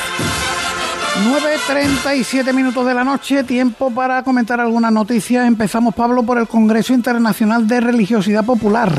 9.37 1.19 2.55
minutos 2.55 2.87
de 2.87 2.95
la 2.95 3.05
noche, 3.05 3.45
tiempo 3.45 3.91
para 3.91 4.23
comentar 4.23 4.61
algunas 4.61 4.93
noticias. 4.93 5.47
Empezamos, 5.47 5.95
Pablo, 5.95 6.23
por 6.23 6.39
el 6.39 6.47
Congreso 6.47 6.95
Internacional 6.95 7.66
de 7.66 7.81
Religiosidad 7.81 8.45
Popular. 8.45 8.93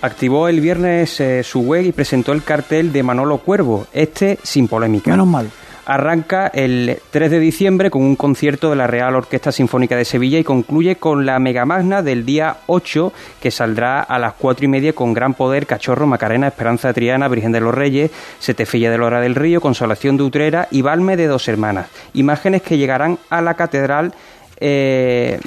Activó 0.00 0.48
el 0.48 0.60
viernes 0.60 1.20
eh, 1.20 1.42
su 1.42 1.60
web 1.60 1.84
y 1.84 1.92
presentó 1.92 2.32
el 2.32 2.44
cartel 2.44 2.92
de 2.92 3.02
Manolo 3.02 3.38
Cuervo, 3.38 3.86
este 3.92 4.38
sin 4.42 4.68
polémica. 4.68 5.10
Menos 5.10 5.26
mal 5.26 5.50
arranca 5.86 6.46
el 6.48 6.98
3 7.10 7.30
de 7.30 7.38
diciembre 7.38 7.90
con 7.90 8.02
un 8.02 8.16
concierto 8.16 8.70
de 8.70 8.76
la 8.76 8.86
Real 8.86 9.14
Orquesta 9.14 9.52
Sinfónica 9.52 9.96
de 9.96 10.04
Sevilla 10.04 10.38
y 10.38 10.44
concluye 10.44 10.96
con 10.96 11.26
la 11.26 11.38
Megamagna 11.38 12.02
del 12.02 12.24
día 12.24 12.56
8 12.66 13.12
que 13.40 13.50
saldrá 13.50 14.00
a 14.00 14.18
las 14.18 14.34
4 14.34 14.64
y 14.64 14.68
media 14.68 14.92
con 14.92 15.12
Gran 15.12 15.34
Poder, 15.34 15.66
Cachorro, 15.66 16.06
Macarena, 16.06 16.48
Esperanza 16.48 16.92
Triana, 16.92 17.28
Virgen 17.28 17.52
de 17.52 17.60
los 17.60 17.74
Reyes, 17.74 18.10
Setefilla 18.38 18.90
de 18.90 18.98
Lora 18.98 19.20
del 19.20 19.34
Río, 19.34 19.60
Consolación 19.60 20.16
de 20.16 20.24
Utrera 20.24 20.68
y 20.70 20.82
Balme 20.82 21.16
de 21.16 21.26
Dos 21.26 21.48
Hermanas. 21.48 21.88
Imágenes 22.14 22.62
que 22.62 22.78
llegarán 22.78 23.18
a 23.30 23.40
la 23.42 23.54
catedral 23.54 24.14
eh, 24.60 25.40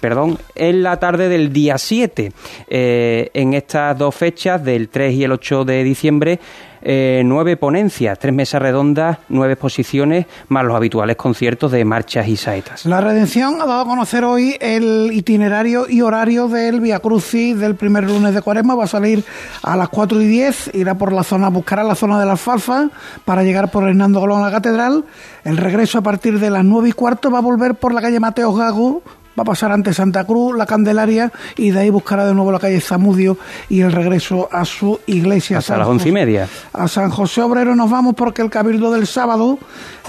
perdón, 0.00 0.38
en 0.54 0.82
la 0.82 0.98
tarde 0.98 1.28
del 1.28 1.52
día 1.52 1.78
7. 1.78 2.32
Eh, 2.68 3.30
en 3.34 3.54
estas 3.54 3.96
dos 3.96 4.14
fechas, 4.14 4.62
del 4.64 4.88
3 4.88 5.14
y 5.14 5.24
el 5.24 5.32
8 5.32 5.64
de 5.64 5.84
diciembre, 5.84 6.40
eh, 6.82 7.22
nueve 7.24 7.56
ponencias, 7.56 8.18
tres 8.18 8.32
mesas 8.32 8.62
redondas, 8.62 9.18
nueve 9.28 9.54
exposiciones, 9.54 10.26
más 10.48 10.64
los 10.64 10.76
habituales 10.76 11.16
conciertos 11.16 11.72
de 11.72 11.84
marchas 11.84 12.28
y 12.28 12.36
saetas. 12.36 12.86
La 12.86 13.00
Redención 13.00 13.60
ha 13.60 13.66
dado 13.66 13.80
a 13.80 13.84
conocer 13.84 14.24
hoy 14.24 14.56
el 14.60 15.10
itinerario 15.12 15.88
y 15.88 16.02
horario 16.02 16.48
del 16.48 16.80
Via 16.80 17.00
Crucis 17.00 17.58
del 17.58 17.74
primer 17.74 18.04
lunes 18.04 18.34
de 18.34 18.42
Cuaresma. 18.42 18.74
Va 18.74 18.84
a 18.84 18.88
salir 18.88 19.24
a 19.62 19.76
las 19.76 19.88
4 19.88 20.20
y 20.22 20.26
10, 20.26 20.74
irá 20.74 20.94
por 20.94 21.12
la 21.12 21.24
zona, 21.24 21.48
buscará 21.48 21.82
la 21.82 21.94
zona 21.94 22.20
de 22.20 22.26
la 22.26 22.32
alfalfa 22.32 22.88
para 23.24 23.42
llegar 23.42 23.70
por 23.70 23.88
Hernando 23.88 24.20
Golón 24.20 24.40
a 24.40 24.46
la 24.46 24.52
Catedral. 24.52 25.04
El 25.44 25.56
regreso 25.56 25.98
a 25.98 26.02
partir 26.02 26.38
de 26.38 26.50
las 26.50 26.64
9 26.64 26.90
y 26.90 26.92
cuarto 26.92 27.30
va 27.30 27.38
a 27.38 27.42
volver 27.42 27.74
por 27.74 27.92
la 27.92 28.00
calle 28.00 28.20
Mateo 28.20 28.52
Gago 28.52 29.02
va 29.38 29.42
a 29.42 29.44
pasar 29.44 29.70
ante 29.70 29.94
Santa 29.94 30.24
Cruz, 30.24 30.56
la 30.56 30.66
Candelaria, 30.66 31.30
y 31.56 31.70
de 31.70 31.80
ahí 31.80 31.90
buscará 31.90 32.26
de 32.26 32.34
nuevo 32.34 32.50
la 32.50 32.58
calle 32.58 32.80
Zamudio 32.80 33.38
y 33.68 33.80
el 33.80 33.92
regreso 33.92 34.48
a 34.50 34.64
su 34.64 34.98
iglesia. 35.06 35.58
Hasta 35.58 35.78
las 35.78 35.86
once 35.86 36.08
y 36.08 36.12
media. 36.12 36.48
A 36.72 36.88
San 36.88 37.10
José 37.10 37.42
Obrero 37.42 37.76
nos 37.76 37.90
vamos 37.90 38.14
porque 38.14 38.42
el 38.42 38.50
Cabildo 38.50 38.90
del 38.90 39.06
sábado 39.06 39.58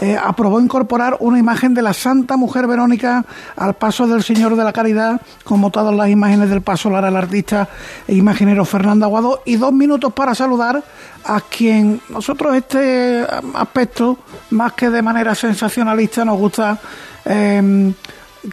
eh, 0.01 0.17
aprobó 0.21 0.59
incorporar 0.59 1.17
una 1.19 1.37
imagen 1.37 1.73
de 1.73 1.81
la 1.81 1.93
Santa 1.93 2.37
Mujer 2.37 2.67
Verónica 2.67 3.25
al 3.55 3.75
paso 3.75 4.07
del 4.07 4.23
Señor 4.23 4.55
de 4.55 4.63
la 4.63 4.73
Caridad, 4.73 5.21
como 5.43 5.69
todas 5.69 5.93
las 5.93 6.09
imágenes 6.09 6.49
del 6.49 6.61
paso 6.61 6.89
Lara, 6.89 7.09
el 7.09 7.15
artista 7.15 7.69
e 8.07 8.15
imaginero 8.15 8.65
Fernando 8.65 9.05
Aguado, 9.05 9.41
y 9.45 9.57
dos 9.57 9.73
minutos 9.73 10.11
para 10.13 10.33
saludar 10.33 10.83
a 11.25 11.41
quien 11.41 12.01
nosotros 12.09 12.55
este 12.55 13.25
aspecto, 13.53 14.17
más 14.51 14.73
que 14.73 14.89
de 14.89 15.01
manera 15.01 15.35
sensacionalista, 15.35 16.25
nos 16.25 16.39
gusta 16.39 16.79
eh, 17.25 17.93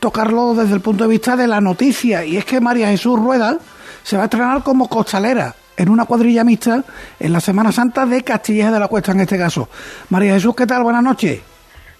tocarlo 0.01 0.55
desde 0.55 0.75
el 0.75 0.81
punto 0.81 1.05
de 1.05 1.11
vista 1.11 1.37
de 1.37 1.47
la 1.47 1.61
noticia, 1.61 2.25
y 2.25 2.37
es 2.37 2.45
que 2.45 2.61
María 2.61 2.89
Jesús 2.89 3.19
Rueda 3.19 3.59
se 4.03 4.17
va 4.17 4.25
a 4.25 4.27
estrenar 4.27 4.63
como 4.63 4.89
costalera 4.89 5.55
en 5.77 5.89
una 5.89 6.05
cuadrilla 6.05 6.45
mixta 6.45 6.83
en 7.21 7.33
la 7.33 7.41
Semana 7.41 7.73
Santa 7.73 8.07
de 8.07 8.23
Castilleja 8.23 8.71
de 8.71 8.81
la 8.81 8.89
Cuesta, 8.89 9.13
en 9.13 9.21
este 9.21 9.39
caso. 9.39 9.69
María 10.11 10.35
Jesús, 10.35 10.55
¿qué 10.57 10.67
tal? 10.67 10.83
Buenas 10.83 11.03
noches. 11.03 11.41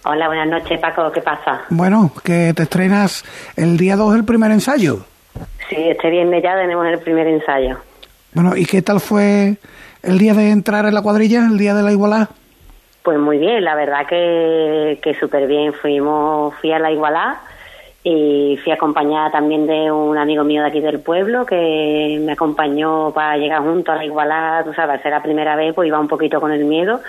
Hola, 0.05 0.27
buenas 0.27 0.47
noches, 0.47 0.79
Paco. 0.79 1.11
¿Qué 1.11 1.21
pasa? 1.21 1.61
Bueno, 1.69 2.11
que 2.23 2.53
te 2.55 2.63
estrenas 2.63 3.23
el 3.55 3.77
día 3.77 3.95
2 3.95 4.15
el 4.15 4.25
primer 4.25 4.51
ensayo. 4.51 5.05
Sí, 5.69 5.75
este 5.77 6.09
viernes 6.09 6.41
ya 6.41 6.55
tenemos 6.55 6.85
el 6.87 6.99
primer 6.99 7.27
ensayo. 7.27 7.77
Bueno, 8.33 8.55
¿y 8.55 8.65
qué 8.65 8.81
tal 8.81 8.99
fue 8.99 9.57
el 10.01 10.17
día 10.17 10.33
de 10.33 10.51
entrar 10.51 10.85
en 10.85 10.93
la 10.93 11.01
cuadrilla, 11.01 11.39
el 11.39 11.57
día 11.57 11.73
de 11.73 11.83
la 11.83 11.91
igualdad? 11.91 12.29
Pues 13.03 13.19
muy 13.19 13.37
bien, 13.37 13.63
la 13.63 13.75
verdad 13.75 14.05
que, 14.07 14.99
que 15.01 15.13
súper 15.15 15.47
bien. 15.47 15.73
Fuimos, 15.73 16.53
fui 16.55 16.71
a 16.71 16.79
la 16.79 16.91
igualdad 16.91 17.35
y 18.03 18.57
fui 18.63 18.71
acompañada 18.71 19.31
también 19.31 19.67
de 19.67 19.91
un 19.91 20.17
amigo 20.17 20.43
mío 20.43 20.61
de 20.61 20.69
aquí 20.69 20.79
del 20.79 20.99
pueblo 20.99 21.45
que 21.45 22.19
me 22.21 22.31
acompañó 22.31 23.11
para 23.11 23.37
llegar 23.37 23.61
junto 23.61 23.91
a 23.91 23.95
la 23.95 24.05
igualdad, 24.05 24.65
tú 24.65 24.73
sabes, 24.73 25.01
ser 25.01 25.11
la 25.11 25.21
primera 25.21 25.55
vez, 25.55 25.73
pues 25.73 25.87
iba 25.87 25.99
un 25.99 26.07
poquito 26.07 26.39
con 26.39 26.51
el 26.51 26.63
miedo, 26.65 27.01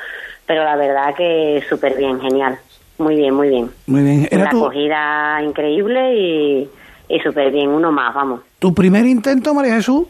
pero 0.46 0.64
la 0.64 0.76
verdad 0.76 1.14
que 1.14 1.62
súper 1.68 1.96
bien, 1.96 2.20
genial. 2.20 2.58
Muy 2.98 3.14
bien, 3.14 3.32
muy 3.32 3.48
bien. 3.48 3.70
Muy 3.86 4.02
bien. 4.02 4.28
Una 4.32 4.46
acogida 4.46 5.40
increíble 5.42 6.16
y, 6.16 6.68
y 7.08 7.20
súper 7.20 7.52
bien, 7.52 7.68
uno 7.68 7.92
más, 7.92 8.12
vamos. 8.12 8.40
¿Tu 8.58 8.74
primer 8.74 9.06
intento, 9.06 9.54
María 9.54 9.74
Jesús? 9.76 10.08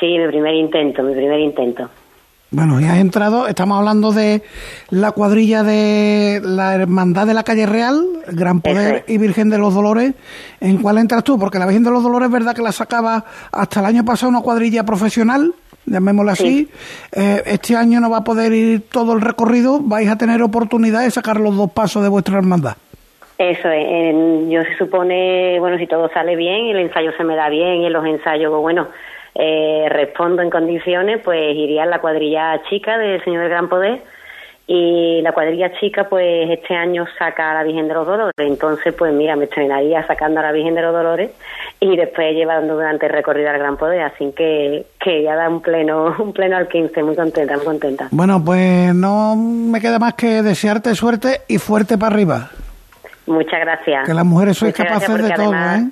Sí, 0.00 0.16
mi 0.16 0.26
primer 0.28 0.54
intento, 0.54 1.02
mi 1.02 1.12
primer 1.12 1.40
intento. 1.40 1.90
Bueno, 2.50 2.80
ya 2.80 2.92
has 2.92 2.98
entrado, 2.98 3.46
estamos 3.46 3.78
hablando 3.78 4.10
de 4.10 4.40
la 4.88 5.12
cuadrilla 5.12 5.62
de 5.62 6.40
la 6.42 6.74
Hermandad 6.76 7.26
de 7.26 7.34
la 7.34 7.42
Calle 7.42 7.66
Real, 7.66 8.02
Gran 8.32 8.62
Poder 8.62 9.04
y 9.06 9.18
Virgen 9.18 9.50
de 9.50 9.58
los 9.58 9.74
Dolores. 9.74 10.14
¿En 10.58 10.78
cuál 10.78 10.96
entras 10.96 11.24
tú? 11.24 11.38
Porque 11.38 11.58
la 11.58 11.66
Virgen 11.66 11.84
de 11.84 11.90
los 11.90 12.02
Dolores 12.02 12.28
es 12.28 12.32
verdad 12.32 12.54
que 12.56 12.62
la 12.62 12.72
sacaba 12.72 13.22
hasta 13.52 13.80
el 13.80 13.86
año 13.86 14.02
pasado 14.02 14.30
una 14.30 14.40
cuadrilla 14.40 14.82
profesional, 14.84 15.52
llamémosla 15.84 16.32
así. 16.32 16.70
Eh, 17.12 17.42
este 17.44 17.76
año 17.76 18.00
no 18.00 18.08
va 18.08 18.18
a 18.18 18.24
poder 18.24 18.50
ir 18.54 18.88
todo 18.88 19.12
el 19.12 19.20
recorrido, 19.20 19.80
vais 19.82 20.08
a 20.08 20.16
tener 20.16 20.40
oportunidad 20.40 21.02
de 21.02 21.10
sacar 21.10 21.38
los 21.38 21.54
dos 21.54 21.70
pasos 21.72 22.02
de 22.02 22.08
vuestra 22.08 22.38
hermandad. 22.38 22.78
Eso 23.36 23.68
es, 23.68 24.48
yo 24.48 24.62
se 24.64 24.76
supone, 24.78 25.60
bueno, 25.60 25.76
si 25.76 25.86
todo 25.86 26.08
sale 26.14 26.34
bien 26.34 26.68
el 26.68 26.78
ensayo 26.78 27.12
se 27.18 27.24
me 27.24 27.36
da 27.36 27.50
bien 27.50 27.82
y 27.82 27.86
en 27.86 27.92
los 27.92 28.06
ensayos, 28.06 28.50
bueno, 28.58 28.88
eh, 29.40 29.86
respondo 29.88 30.42
en 30.42 30.50
condiciones, 30.50 31.20
pues 31.24 31.54
iría 31.54 31.84
a 31.84 31.86
la 31.86 32.00
cuadrilla 32.00 32.60
chica 32.68 32.98
del 32.98 33.22
Señor 33.22 33.42
del 33.42 33.50
Gran 33.50 33.68
Poder 33.68 34.00
y 34.66 35.22
la 35.22 35.32
cuadrilla 35.32 35.72
chica 35.80 36.08
pues 36.10 36.50
este 36.50 36.74
año 36.74 37.06
saca 37.18 37.52
a 37.52 37.54
la 37.54 37.62
Virgen 37.62 37.88
de 37.88 37.94
los 37.94 38.06
Dolores, 38.06 38.34
entonces 38.36 38.92
pues 38.92 39.14
mira, 39.14 39.36
me 39.36 39.44
estrenaría 39.44 40.06
sacando 40.06 40.40
a 40.40 40.42
la 40.42 40.52
Virgen 40.52 40.74
de 40.74 40.82
los 40.82 40.92
Dolores 40.92 41.30
y 41.80 41.96
después 41.96 42.34
llevando 42.34 42.74
durante 42.74 43.06
el 43.06 43.12
recorrido 43.12 43.48
al 43.48 43.58
Gran 43.58 43.76
Poder, 43.76 44.02
así 44.02 44.32
que, 44.36 44.84
que 45.00 45.22
ya 45.22 45.36
da 45.36 45.48
un 45.48 45.62
pleno, 45.62 46.16
un 46.18 46.32
pleno 46.32 46.56
al 46.56 46.68
15, 46.68 47.02
muy 47.04 47.16
contenta, 47.16 47.56
muy 47.56 47.64
contenta. 47.64 48.08
Bueno, 48.10 48.44
pues 48.44 48.92
no 48.94 49.36
me 49.36 49.80
queda 49.80 49.98
más 49.98 50.14
que 50.14 50.42
desearte 50.42 50.94
suerte 50.96 51.42
y 51.48 51.58
fuerte 51.58 51.96
para 51.96 52.12
arriba. 52.12 52.50
Muchas 53.26 53.60
gracias. 53.60 54.04
Que 54.04 54.14
las 54.14 54.24
mujeres 54.26 54.58
sois 54.58 54.74
capaces 54.74 55.22
de 55.22 55.30
todo, 55.30 55.54
¿eh? 55.54 55.86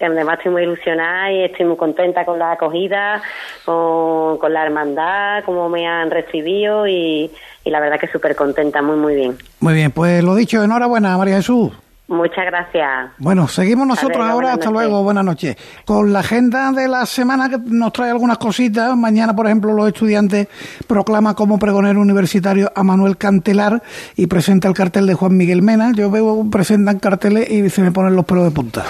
Además 0.00 0.38
estoy 0.38 0.52
muy 0.52 0.62
ilusionada 0.62 1.32
y 1.32 1.42
estoy 1.44 1.66
muy 1.66 1.76
contenta 1.76 2.24
con 2.24 2.38
la 2.38 2.52
acogida, 2.52 3.20
con, 3.64 4.38
con 4.38 4.52
la 4.52 4.64
hermandad, 4.64 5.42
cómo 5.44 5.68
me 5.68 5.86
han 5.86 6.10
recibido 6.10 6.86
y, 6.86 7.30
y 7.64 7.70
la 7.70 7.80
verdad 7.80 7.98
que 7.98 8.06
súper 8.06 8.36
contenta, 8.36 8.80
muy, 8.80 8.96
muy 8.96 9.14
bien. 9.16 9.36
Muy 9.60 9.74
bien, 9.74 9.90
pues 9.90 10.22
lo 10.22 10.34
dicho, 10.34 10.62
enhorabuena 10.62 11.18
María 11.18 11.36
Jesús. 11.36 11.72
Muchas 12.08 12.46
gracias. 12.46 13.10
Bueno, 13.18 13.46
seguimos 13.48 13.86
nosotros 13.86 14.26
ahora. 14.26 14.54
Hasta 14.54 14.70
luego. 14.70 15.02
Buenas 15.02 15.26
noches. 15.26 15.56
Con 15.84 16.10
la 16.10 16.20
agenda 16.20 16.72
de 16.72 16.88
la 16.88 17.04
semana 17.04 17.50
que 17.50 17.58
nos 17.58 17.92
trae 17.92 18.10
algunas 18.10 18.38
cositas. 18.38 18.96
Mañana, 18.96 19.36
por 19.36 19.44
ejemplo, 19.44 19.74
los 19.74 19.88
estudiantes 19.88 20.48
proclama 20.86 21.34
como 21.34 21.58
pregonero 21.58 22.00
universitario 22.00 22.72
a 22.74 22.82
Manuel 22.82 23.18
Cantelar 23.18 23.82
y 24.16 24.26
presenta 24.26 24.68
el 24.68 24.74
cartel 24.74 25.06
de 25.06 25.12
Juan 25.12 25.36
Miguel 25.36 25.60
Mena. 25.60 25.92
Yo 25.94 26.10
veo, 26.10 26.48
presentan 26.50 26.98
carteles 26.98 27.50
y 27.50 27.68
se 27.68 27.82
me 27.82 27.92
ponen 27.92 28.16
los 28.16 28.24
pelos 28.24 28.44
de 28.44 28.52
punta. 28.52 28.86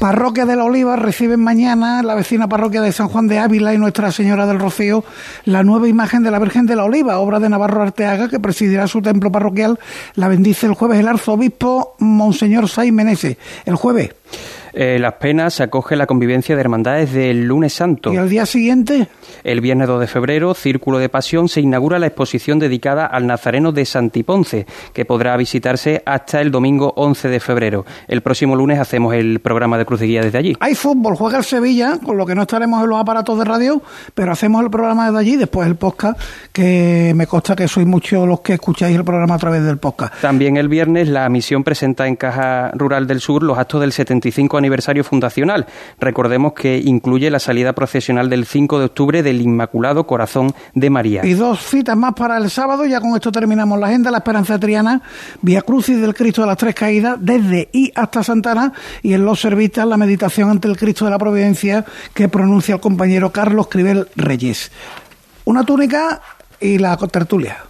parroquia 0.00 0.44
de 0.44 0.56
la 0.56 0.64
Oliva 0.64 0.96
reciben 0.96 1.38
mañana 1.38 2.02
la 2.02 2.16
vecina 2.16 2.48
parroquia 2.48 2.82
de 2.82 2.90
San 2.90 3.06
Juan 3.06 3.28
de 3.28 3.38
Ávila 3.38 3.74
y 3.74 3.78
Nuestra 3.78 4.10
Señora 4.10 4.46
del 4.46 4.58
Rocío 4.58 5.04
la 5.44 5.62
nueva 5.62 5.86
imagen 5.86 6.24
de 6.24 6.32
la 6.32 6.40
Virgen 6.40 6.66
de 6.66 6.74
la 6.74 6.82
Oliva, 6.82 7.20
obra 7.20 7.38
de 7.38 7.48
Navarro 7.48 7.82
Arteaga, 7.82 8.28
que 8.28 8.40
presidirá 8.40 8.88
su 8.88 9.00
templo 9.02 9.30
parroquial. 9.30 9.78
La 10.16 10.26
bendice 10.26 10.66
el 10.66 10.74
jueves 10.74 10.98
el 10.98 11.06
arzobispo 11.06 11.94
Monseñor 12.00 12.39
señor 12.40 12.68
Sai 12.68 12.90
Menese. 12.90 13.36
El 13.64 13.76
jueves 13.76 14.10
eh, 14.72 14.98
Las 14.98 15.14
Penas 15.14 15.54
se 15.54 15.62
acoge 15.62 15.96
la 15.96 16.06
convivencia 16.06 16.54
de 16.54 16.60
hermandades 16.60 17.12
del 17.12 17.44
lunes 17.44 17.72
santo. 17.72 18.12
¿Y 18.12 18.16
al 18.16 18.28
día 18.28 18.46
siguiente? 18.46 19.08
El 19.44 19.60
viernes 19.60 19.88
2 19.88 20.00
de 20.00 20.06
febrero, 20.06 20.54
Círculo 20.54 20.98
de 20.98 21.08
Pasión, 21.08 21.48
se 21.48 21.60
inaugura 21.60 21.98
la 21.98 22.06
exposición 22.06 22.58
dedicada 22.58 23.06
al 23.06 23.26
Nazareno 23.26 23.72
de 23.72 23.84
Santiponce, 23.84 24.66
que 24.92 25.04
podrá 25.04 25.36
visitarse 25.36 26.02
hasta 26.06 26.40
el 26.40 26.50
domingo 26.50 26.92
11 26.96 27.28
de 27.28 27.40
febrero. 27.40 27.84
El 28.08 28.22
próximo 28.22 28.56
lunes 28.56 28.78
hacemos 28.78 29.14
el 29.14 29.40
programa 29.40 29.78
de 29.78 29.84
Cruz 29.84 30.00
de 30.00 30.06
Guía 30.06 30.22
desde 30.22 30.38
allí. 30.38 30.56
Hay 30.60 30.74
fútbol, 30.74 31.16
juega 31.16 31.38
el 31.38 31.44
Sevilla, 31.44 31.98
con 32.04 32.16
lo 32.16 32.26
que 32.26 32.34
no 32.34 32.42
estaremos 32.42 32.82
en 32.82 32.90
los 32.90 33.00
aparatos 33.00 33.38
de 33.38 33.44
radio, 33.44 33.82
pero 34.14 34.32
hacemos 34.32 34.62
el 34.62 34.70
programa 34.70 35.06
desde 35.06 35.18
allí, 35.18 35.36
después 35.36 35.66
el 35.66 35.76
podcast, 35.76 36.20
que 36.52 37.12
me 37.14 37.26
consta 37.26 37.56
que 37.56 37.68
sois 37.68 37.86
muchos 37.86 38.26
los 38.26 38.40
que 38.40 38.54
escucháis 38.54 38.96
el 38.96 39.04
programa 39.04 39.34
a 39.34 39.38
través 39.38 39.64
del 39.64 39.78
podcast. 39.78 40.14
También 40.20 40.56
el 40.56 40.68
viernes 40.68 41.08
la 41.08 41.28
misión 41.28 41.64
presenta 41.64 42.06
en 42.06 42.16
Caja 42.16 42.70
Rural 42.74 43.06
del 43.06 43.20
Sur 43.20 43.42
los 43.42 43.58
actos 43.58 43.80
del 43.80 43.92
75 43.92 44.59
aniversario 44.60 45.02
fundacional. 45.02 45.66
Recordemos 45.98 46.52
que 46.52 46.78
incluye 46.78 47.30
la 47.30 47.40
salida 47.40 47.72
procesional 47.72 48.30
del 48.30 48.46
5 48.46 48.78
de 48.78 48.84
octubre 48.84 49.22
del 49.22 49.40
Inmaculado 49.40 50.06
Corazón 50.06 50.54
de 50.74 50.90
María. 50.90 51.26
Y 51.26 51.34
dos 51.34 51.60
citas 51.60 51.96
más 51.96 52.14
para 52.14 52.36
el 52.36 52.50
sábado, 52.50 52.86
ya 52.86 53.00
con 53.00 53.14
esto 53.14 53.32
terminamos 53.32 53.78
la 53.78 53.88
agenda, 53.88 54.10
la 54.10 54.18
Esperanza 54.18 54.58
Triana, 54.58 55.02
Vía 55.42 55.62
Crucis 55.62 56.00
del 56.00 56.14
Cristo 56.14 56.42
de 56.42 56.46
las 56.46 56.56
Tres 56.56 56.74
Caídas, 56.74 57.16
desde 57.20 57.68
y 57.72 57.92
hasta 57.94 58.22
Santana, 58.22 58.72
y 59.02 59.14
en 59.14 59.24
los 59.24 59.40
servitas 59.40 59.86
la 59.86 59.96
meditación 59.96 60.50
ante 60.50 60.68
el 60.68 60.76
Cristo 60.76 61.04
de 61.04 61.10
la 61.10 61.18
Providencia 61.18 61.84
que 62.14 62.28
pronuncia 62.28 62.76
el 62.76 62.80
compañero 62.80 63.30
Carlos 63.32 63.68
Cribel 63.68 64.08
Reyes. 64.16 64.70
Una 65.44 65.64
túnica 65.64 66.20
y 66.60 66.78
la 66.78 66.96
tertulia. 66.96 67.69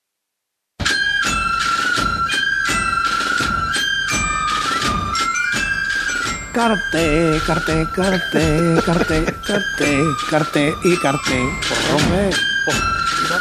Carte, 6.53 7.37
carte, 7.47 7.87
carte, 7.95 8.75
carte, 8.85 9.25
carte, 9.47 10.03
carte 10.29 10.73
y 10.83 10.97
carte. 10.97 11.49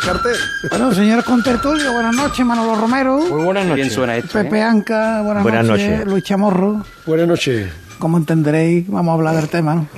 Carte. 0.04 0.28
Bueno, 0.70 0.94
señor 0.94 1.24
Contertulio, 1.24 1.92
buenas 1.92 2.14
noches, 2.14 2.46
Manolo 2.46 2.76
Romero. 2.76 3.18
Muy 3.18 3.42
buenas 3.42 3.64
noches. 3.66 3.84
Bien 3.84 3.90
suena 3.90 4.16
esto, 4.16 4.32
Pepe 4.34 4.58
¿eh? 4.58 4.62
Anca, 4.62 5.22
buenas, 5.22 5.42
Buenas 5.42 5.64
noches. 5.66 5.90
noches. 5.90 6.06
Luis 6.06 6.24
Chamorro. 6.24 6.84
Buenas 7.04 7.26
noches. 7.26 7.68
Como 7.98 8.16
entenderéis, 8.16 8.88
vamos 8.88 9.10
a 9.10 9.14
hablar 9.14 9.34
del 9.34 9.48
tema. 9.48 9.74
¿no? 9.74 9.88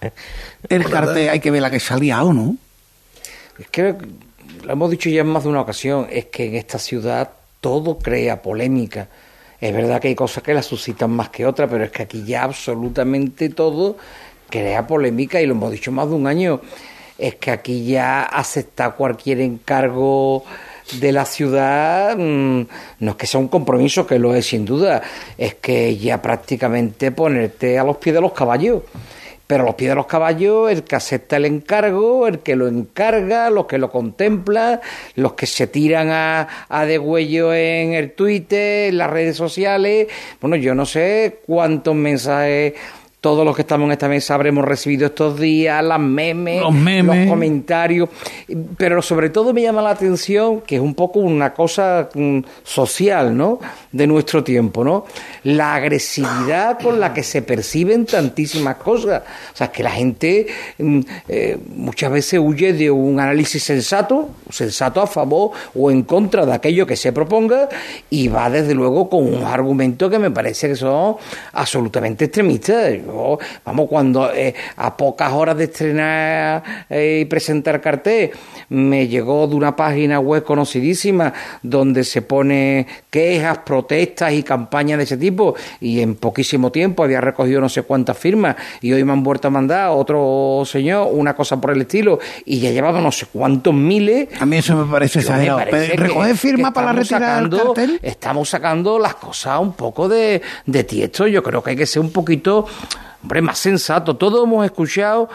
El 0.68 0.84
cartel, 0.88 1.30
hay 1.30 1.40
que 1.40 1.50
ver 1.50 1.62
la 1.62 1.70
que 1.70 1.80
salía 1.80 2.22
o 2.22 2.32
no. 2.32 2.56
Es 3.58 3.66
que 3.68 3.96
lo 4.62 4.72
hemos 4.72 4.90
dicho 4.90 5.10
ya 5.10 5.22
en 5.22 5.26
más 5.26 5.42
de 5.42 5.48
una 5.48 5.60
ocasión, 5.60 6.06
es 6.10 6.26
que 6.26 6.46
en 6.46 6.54
esta 6.54 6.78
ciudad 6.78 7.30
todo 7.60 7.98
crea 7.98 8.40
polémica. 8.40 9.08
Es 9.62 9.72
verdad 9.72 10.00
que 10.00 10.08
hay 10.08 10.16
cosas 10.16 10.42
que 10.42 10.54
la 10.54 10.60
suscitan 10.60 11.12
más 11.12 11.28
que 11.28 11.46
otras, 11.46 11.70
pero 11.70 11.84
es 11.84 11.92
que 11.92 12.02
aquí 12.02 12.24
ya 12.24 12.42
absolutamente 12.42 13.48
todo 13.48 13.96
crea 14.50 14.88
polémica 14.88 15.40
y 15.40 15.46
lo 15.46 15.54
hemos 15.54 15.70
dicho 15.70 15.92
más 15.92 16.08
de 16.08 16.16
un 16.16 16.26
año. 16.26 16.60
Es 17.16 17.36
que 17.36 17.52
aquí 17.52 17.84
ya 17.84 18.24
aceptar 18.24 18.96
cualquier 18.96 19.40
encargo 19.40 20.42
de 20.98 21.12
la 21.12 21.24
ciudad 21.24 22.16
mm, 22.16 22.62
no 22.98 23.10
es 23.12 23.16
que 23.16 23.28
sea 23.28 23.38
un 23.38 23.46
compromiso, 23.46 24.04
que 24.04 24.18
lo 24.18 24.34
es 24.34 24.46
sin 24.46 24.64
duda, 24.64 25.00
es 25.38 25.54
que 25.54 25.96
ya 25.96 26.20
prácticamente 26.20 27.12
ponerte 27.12 27.78
a 27.78 27.84
los 27.84 27.98
pies 27.98 28.16
de 28.16 28.20
los 28.20 28.32
caballos. 28.32 28.82
Pero 29.52 29.64
los 29.64 29.74
pies 29.74 29.90
de 29.90 29.96
los 29.96 30.06
caballos, 30.06 30.70
el 30.70 30.82
que 30.82 30.96
acepta 30.96 31.36
el 31.36 31.44
encargo, 31.44 32.26
el 32.26 32.38
que 32.38 32.56
lo 32.56 32.68
encarga, 32.68 33.50
los 33.50 33.66
que 33.66 33.76
lo 33.76 33.90
contempla, 33.90 34.80
los 35.14 35.34
que 35.34 35.44
se 35.44 35.66
tiran 35.66 36.08
a, 36.08 36.48
a 36.70 36.86
degüello 36.86 37.52
en 37.52 37.92
el 37.92 38.12
Twitter, 38.12 38.88
en 38.88 38.96
las 38.96 39.10
redes 39.10 39.36
sociales. 39.36 40.08
Bueno, 40.40 40.56
yo 40.56 40.74
no 40.74 40.86
sé 40.86 41.40
cuántos 41.44 41.94
mensajes 41.94 42.72
todos 43.22 43.44
los 43.44 43.54
que 43.54 43.62
estamos 43.62 43.86
en 43.86 43.92
esta 43.92 44.08
mesa 44.08 44.34
habremos 44.34 44.64
recibido 44.64 45.06
estos 45.06 45.38
días, 45.38 45.82
las 45.84 46.00
memes, 46.00 46.60
los, 46.60 46.74
memes. 46.74 47.18
los 47.18 47.28
comentarios, 47.28 48.08
pero 48.76 49.00
sobre 49.00 49.30
todo 49.30 49.54
me 49.54 49.62
llama 49.62 49.80
la 49.80 49.90
atención 49.90 50.62
que 50.62 50.74
es 50.74 50.80
un 50.82 50.96
poco 50.96 51.20
una 51.20 51.54
cosa 51.54 52.08
mm, 52.12 52.40
social, 52.64 53.36
¿no? 53.36 53.60
De 53.92 54.08
nuestro 54.08 54.42
tiempo, 54.42 54.82
¿no? 54.82 55.04
La 55.44 55.76
agresividad 55.76 56.80
con 56.80 56.98
la 56.98 57.14
que 57.14 57.22
se 57.22 57.42
perciben 57.42 58.06
tantísimas 58.06 58.74
cosas. 58.78 59.22
O 59.54 59.56
sea, 59.56 59.70
que 59.70 59.84
la 59.84 59.92
gente 59.92 60.48
mm, 60.78 61.00
eh, 61.28 61.58
muchas 61.76 62.10
veces 62.10 62.40
huye 62.42 62.72
de 62.72 62.90
un 62.90 63.20
análisis 63.20 63.62
sensato, 63.62 64.30
sensato 64.50 65.00
a 65.00 65.06
favor 65.06 65.52
o 65.76 65.92
en 65.92 66.02
contra 66.02 66.44
de 66.44 66.54
aquello 66.54 66.88
que 66.88 66.96
se 66.96 67.12
proponga 67.12 67.68
y 68.10 68.26
va 68.26 68.50
desde 68.50 68.74
luego 68.74 69.08
con 69.08 69.32
unos 69.32 69.44
argumentos 69.44 70.10
que 70.10 70.18
me 70.18 70.32
parece 70.32 70.66
que 70.66 70.74
son 70.74 71.18
absolutamente 71.52 72.24
extremistas 72.24 72.94
vamos, 73.64 73.88
cuando 73.88 74.32
eh, 74.32 74.54
a 74.76 74.96
pocas 74.96 75.32
horas 75.32 75.56
de 75.56 75.64
estrenar 75.64 76.62
eh, 76.88 77.20
y 77.22 77.24
presentar 77.26 77.80
cartel, 77.80 78.30
me 78.68 79.08
llegó 79.08 79.46
de 79.46 79.54
una 79.54 79.76
página 79.76 80.18
web 80.18 80.44
conocidísima 80.44 81.32
donde 81.62 82.04
se 82.04 82.22
pone 82.22 82.86
quejas, 83.10 83.58
protestas 83.58 84.32
y 84.32 84.42
campañas 84.42 84.98
de 84.98 85.04
ese 85.04 85.16
tipo, 85.16 85.54
y 85.80 86.00
en 86.00 86.14
poquísimo 86.14 86.72
tiempo 86.72 87.04
había 87.04 87.20
recogido 87.20 87.60
no 87.60 87.68
sé 87.68 87.82
cuántas 87.82 88.16
firmas, 88.16 88.56
y 88.80 88.92
hoy 88.92 89.04
me 89.04 89.12
han 89.12 89.22
vuelto 89.22 89.48
a 89.48 89.50
mandar 89.50 89.90
otro 89.90 90.62
señor, 90.64 91.08
una 91.12 91.34
cosa 91.34 91.60
por 91.60 91.72
el 91.72 91.82
estilo, 91.82 92.18
y 92.44 92.60
ya 92.60 92.70
llevaba 92.70 93.00
no 93.00 93.12
sé 93.12 93.26
cuántos 93.32 93.74
miles. 93.74 94.28
A 94.40 94.46
mí 94.46 94.56
eso 94.56 94.76
me 94.76 94.90
parece 94.90 95.20
exagerado. 95.20 95.60
¿Recoger 95.96 96.36
firmas 96.36 96.72
para 96.72 96.92
cartel? 97.04 97.98
Estamos 98.02 98.48
sacando 98.48 98.98
las 98.98 99.14
cosas 99.14 99.60
un 99.60 99.72
poco 99.72 100.08
de, 100.08 100.40
de 100.66 100.84
tiesto. 100.84 101.26
Yo 101.26 101.42
creo 101.42 101.62
que 101.62 101.70
hay 101.70 101.76
que 101.76 101.86
ser 101.86 102.00
un 102.00 102.10
poquito 102.10 102.66
hombre, 103.22 103.42
más 103.42 103.58
sensato. 103.58 104.16
Todos 104.16 104.44
hemos 104.44 104.64
escuchado 104.64 105.28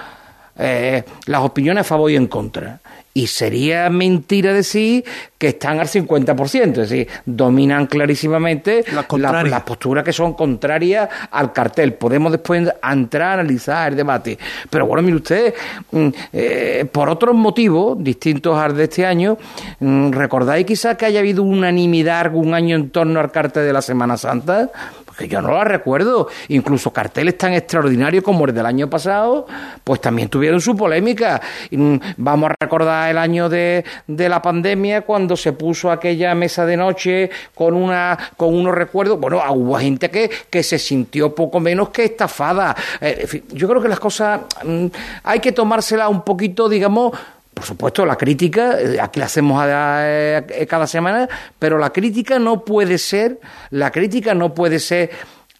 eh, 0.59 1.03
las 1.27 1.41
opiniones 1.41 1.81
a 1.81 1.83
favor 1.83 2.09
y 2.09 2.15
en 2.15 2.27
contra. 2.27 2.79
Y 3.13 3.25
sería 3.25 3.89
mentira 3.89 4.53
decir 4.53 5.03
que 5.39 5.47
están 5.49 5.79
al 5.79 5.87
50%, 5.87 6.69
es 6.69 6.89
decir, 6.89 7.07
dominan 7.25 7.87
clarísimamente 7.87 8.85
las 8.91 9.63
posturas 9.63 10.03
que 10.03 10.13
son 10.13 10.33
contrarias 10.33 11.09
al 11.31 11.51
cartel. 11.51 11.93
Podemos 11.93 12.31
después 12.31 12.71
entrar 12.83 13.29
a 13.29 13.33
analizar 13.33 13.91
el 13.91 13.97
debate. 13.97 14.37
Pero 14.69 14.85
bueno, 14.85 15.01
mire 15.01 15.17
usted, 15.17 15.53
mm, 15.91 16.07
eh, 16.31 16.85
por 16.91 17.09
otros 17.09 17.33
motivos 17.35 18.03
distintos 18.03 18.55
al 18.55 18.75
de 18.75 18.83
este 18.83 19.03
año, 19.03 19.37
mm, 19.79 20.11
¿recordáis 20.11 20.67
quizás 20.67 20.95
que 20.95 21.07
haya 21.07 21.19
habido 21.19 21.41
unanimidad 21.41 22.19
algún 22.19 22.53
año 22.53 22.75
en 22.75 22.91
torno 22.91 23.19
al 23.19 23.31
cartel 23.31 23.65
de 23.65 23.73
la 23.73 23.81
Semana 23.81 24.17
Santa? 24.17 24.69
Que 25.17 25.27
yo 25.27 25.41
no 25.41 25.51
la 25.51 25.63
recuerdo. 25.63 26.27
Incluso 26.49 26.91
carteles 26.91 27.37
tan 27.37 27.53
extraordinarios 27.53 28.23
como 28.23 28.45
el 28.45 28.53
del 28.53 28.65
año 28.65 28.89
pasado, 28.89 29.47
pues 29.83 29.99
también 29.99 30.29
tuvieron 30.29 30.61
su 30.61 30.75
polémica. 30.75 31.41
Mm, 31.71 31.97
vamos 32.17 32.51
a 32.51 32.55
recordar 32.59 33.09
el 33.09 33.17
año 33.17 33.49
de, 33.49 33.83
de 34.07 34.29
la 34.29 34.41
pandemia 34.41 35.01
cuando 35.01 35.35
se 35.35 35.53
puso 35.53 35.91
aquella 35.91 36.35
mesa 36.35 36.65
de 36.65 36.77
noche 36.77 37.29
con 37.55 37.73
una 37.73 38.17
con 38.37 38.53
unos 38.53 38.75
recuerdos. 38.75 39.19
Bueno, 39.19 39.41
hubo 39.51 39.77
gente 39.77 40.09
que, 40.09 40.29
que 40.49 40.63
se 40.63 40.77
sintió 40.77 41.33
poco 41.33 41.59
menos 41.59 41.89
que 41.89 42.05
estafada. 42.05 42.75
Eh, 43.01 43.43
yo 43.51 43.67
creo 43.67 43.81
que 43.81 43.89
las 43.89 43.99
cosas 43.99 44.41
mm, 44.63 44.87
hay 45.23 45.39
que 45.39 45.51
tomárselas 45.51 46.09
un 46.09 46.21
poquito, 46.21 46.69
digamos, 46.69 47.17
por 47.57 47.65
supuesto, 47.65 48.05
la 48.05 48.15
crítica, 48.15 48.79
eh, 48.79 48.99
aquí 48.99 49.19
la 49.19 49.25
hacemos 49.25 49.63
eh, 49.67 50.65
cada 50.69 50.87
semana, 50.87 51.27
pero 51.57 51.77
la 51.77 51.91
crítica 51.91 52.39
no 52.39 52.63
puede 52.63 52.97
ser, 52.97 53.39
la 53.71 53.91
crítica 53.91 54.33
no 54.33 54.53
puede 54.53 54.79
ser 54.79 55.09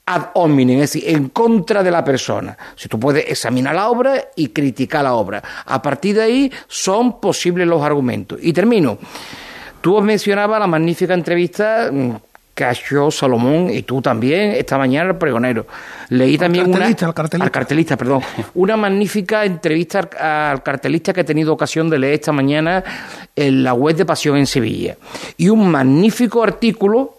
ad 0.06 0.30
hominem, 0.36 0.82
es 0.82 0.94
decir, 0.94 1.16
en 1.16 1.30
contra 1.30 1.84
de 1.84 1.92
la 1.92 2.04
persona. 2.04 2.58
Si 2.76 2.88
tú 2.88 3.00
puedes 3.00 3.30
examinar 3.30 3.76
la 3.76 3.90
obra 3.90 4.30
y 4.36 4.50
criticar 4.50 5.04
la 5.04 5.14
obra. 5.14 5.44
A 5.66 5.82
partir 5.82 6.16
de 6.16 6.22
ahí 6.24 6.52
son 6.68 7.20
posibles 7.20 7.68
los 7.68 7.82
argumentos. 7.84 8.40
Y 8.42 8.54
termino. 8.54 8.98
Tú 9.82 10.02
mencionabas 10.02 10.60
la 10.60 10.68
magnífica 10.68 11.14
entrevista 11.14 11.92
Cacho 12.58 13.12
Salomón 13.12 13.70
y 13.70 13.84
tú 13.84 14.02
también 14.02 14.54
esta 14.54 14.80
mañana 14.80 15.12
el 15.12 15.18
pregonero. 15.18 15.68
Leí 16.10 16.40
también 16.40 16.72
cartelista, 16.72 17.06
una 17.06 17.10
al 17.10 17.14
cartelista. 17.14 17.46
al 17.46 17.52
cartelista, 17.52 17.98
perdón, 17.98 18.22
una 18.56 18.76
magnífica 18.76 19.46
entrevista 19.46 20.10
al, 20.20 20.64
cartelista 20.64 21.14
que 21.14 21.22
he 21.22 21.24
tenido 21.24 21.54
ocasión 21.54 21.88
de 21.88 22.00
leer 22.00 22.16
esta 22.16 22.32
mañana 22.32 22.84
en 23.36 23.64
la 23.64 23.76
web 23.76 23.96
de 23.96 24.06
Pasión 24.06 24.38
en 24.38 24.48
Sevilla 24.48 24.98
y 25.38 25.50
un 25.50 25.70
magnífico 25.70 26.42
artículo 26.42 27.18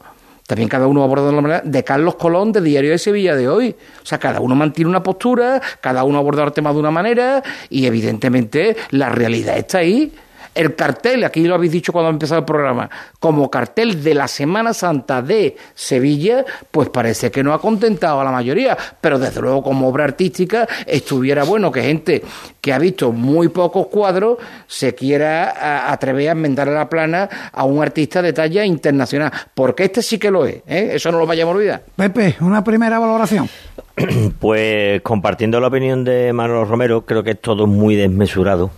también 0.49 0.69
cada 0.69 0.87
uno 0.87 1.05
aborda 1.05 1.27
de 1.27 1.37
la 1.37 1.41
manera 1.43 1.63
de 1.63 1.85
Carlos 1.85 2.17
Colón 2.17 2.53
de 2.53 2.63
Diario 2.63 2.91
de 2.91 2.99
Sevilla 2.99 3.37
de 3.37 3.51
hoy. 3.51 3.77
O 4.03 4.07
sea, 4.07 4.17
cada 4.17 4.41
uno 4.41 4.55
mantiene 4.55 4.89
una 4.89 5.03
postura, 5.03 5.61
cada 5.83 6.05
uno 6.05 6.19
aborda 6.19 6.43
el 6.43 6.53
tema 6.53 6.73
de 6.73 6.79
una 6.79 6.91
manera 6.91 7.43
y 7.69 7.85
evidentemente 7.85 8.75
la 8.91 9.11
realidad 9.11 9.59
está 9.59 9.79
ahí. 9.79 10.11
El 10.55 10.75
cartel, 10.75 11.25
aquí 11.25 11.47
lo 11.47 11.55
habéis 11.55 11.73
dicho 11.73 11.93
cuando 11.93 12.09
ha 12.09 12.13
empezado 12.13 12.41
el 12.41 12.45
programa, 12.45 12.91
como 13.21 13.51
cartel 13.51 14.03
de 14.03 14.15
la 14.15 14.29
Semana 14.29 14.75
Santa 14.75 15.23
de 15.23 15.57
Sevilla, 15.75 16.45
pues 16.71 16.89
parece 16.89 17.31
que 17.31 17.43
no 17.43 17.53
ha 17.53 17.61
contentado 17.61 18.21
a 18.21 18.25
la 18.25 18.31
mayoría, 18.31 18.77
pero 19.01 19.19
desde 19.19 19.41
luego 19.41 19.63
como 19.63 19.89
obra 19.89 20.05
artística 20.05 20.67
estuviera 20.87 21.45
bueno 21.45 21.71
que 21.71 21.83
gente 21.83 22.23
que 22.61 22.73
ha 22.73 22.79
visto 22.79 23.13
muy 23.13 23.49
pocos 23.49 23.87
cuadros 23.87 24.39
se 24.67 24.95
quiera 24.95 25.91
atrever 25.93 26.29
a 26.29 26.33
enmendar 26.33 26.69
la 26.69 26.89
plana 26.89 27.29
a 27.53 27.65
un 27.65 27.83
artista 27.83 28.23
de 28.23 28.33
talla 28.33 28.65
internacional, 28.65 29.33
porque 29.55 29.85
este 29.85 30.03
sí 30.03 30.19
que 30.19 30.31
lo 30.31 30.47
es, 30.47 30.57
¿eh? 30.67 30.91
eso 30.95 31.13
no 31.13 31.19
lo 31.19 31.27
vayamos 31.27 31.55
a 31.55 31.57
olvidar. 31.57 31.83
Pepe, 31.97 32.37
una 32.41 32.63
primera 32.65 32.99
valoración. 32.99 33.49
Pues 34.39 35.03
compartiendo 35.03 35.61
la 35.61 35.67
opinión 35.67 36.05
de 36.05 36.33
Manuel 36.33 36.69
Romero, 36.69 37.05
creo 37.05 37.25
que 37.25 37.33
es 37.33 37.41
todo 37.41 37.67
muy 37.67 37.97
desmesurado 37.97 38.71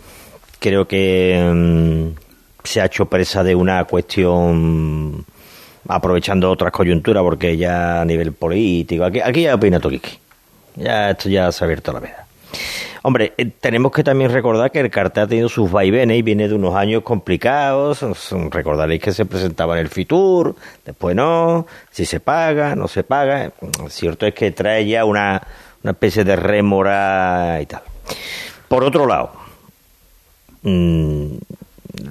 creo 0.61 0.87
que 0.87 1.51
mm, 1.53 2.09
se 2.63 2.81
ha 2.81 2.85
hecho 2.85 3.07
presa 3.07 3.43
de 3.43 3.55
una 3.55 3.85
cuestión 3.85 5.25
aprovechando 5.89 6.51
otras 6.51 6.71
coyunturas 6.71 7.23
porque 7.23 7.57
ya 7.57 8.03
a 8.03 8.05
nivel 8.05 8.33
político 8.33 9.05
aquí, 9.05 9.21
aquí 9.21 9.43
ya 9.43 9.55
opina 9.57 9.81
Toquique 9.81 10.19
ya 10.77 11.11
esto 11.11 11.29
ya 11.29 11.51
se 11.51 11.65
ha 11.65 11.67
abierto 11.67 11.93
la 11.93 12.01
veda 12.01 12.27
Hombre, 13.03 13.33
eh, 13.39 13.47
tenemos 13.47 13.93
que 13.93 14.05
también 14.05 14.31
recordar 14.31 14.71
que 14.71 14.81
el 14.81 14.91
cartel 14.91 15.23
ha 15.23 15.27
tenido 15.27 15.49
sus 15.49 15.71
vaivenes 15.71 16.19
y 16.19 16.23
viene 16.23 16.49
de 16.49 16.55
unos 16.55 16.75
años 16.75 17.03
complicados. 17.03 18.05
Recordaréis 18.51 19.01
que 19.01 19.13
se 19.13 19.25
presentaba 19.25 19.73
en 19.75 19.81
el 19.81 19.89
Fitur, 19.89 20.55
después 20.85 21.17
no, 21.17 21.67
si 21.91 22.05
se 22.05 22.21
paga, 22.21 22.77
no 22.77 22.89
se 22.89 23.03
paga. 23.03 23.53
Cierto 23.89 24.27
es 24.27 24.35
que 24.35 24.51
trae 24.51 24.87
ya 24.87 25.07
una, 25.07 25.41
una 25.83 25.93
especie 25.93 26.25
de 26.25 26.37
rémora 26.37 27.59
y 27.63 27.67
tal. 27.67 27.81
Por 28.69 28.85
otro 28.85 29.07
lado, 29.07 29.33
Mm, 30.63 31.37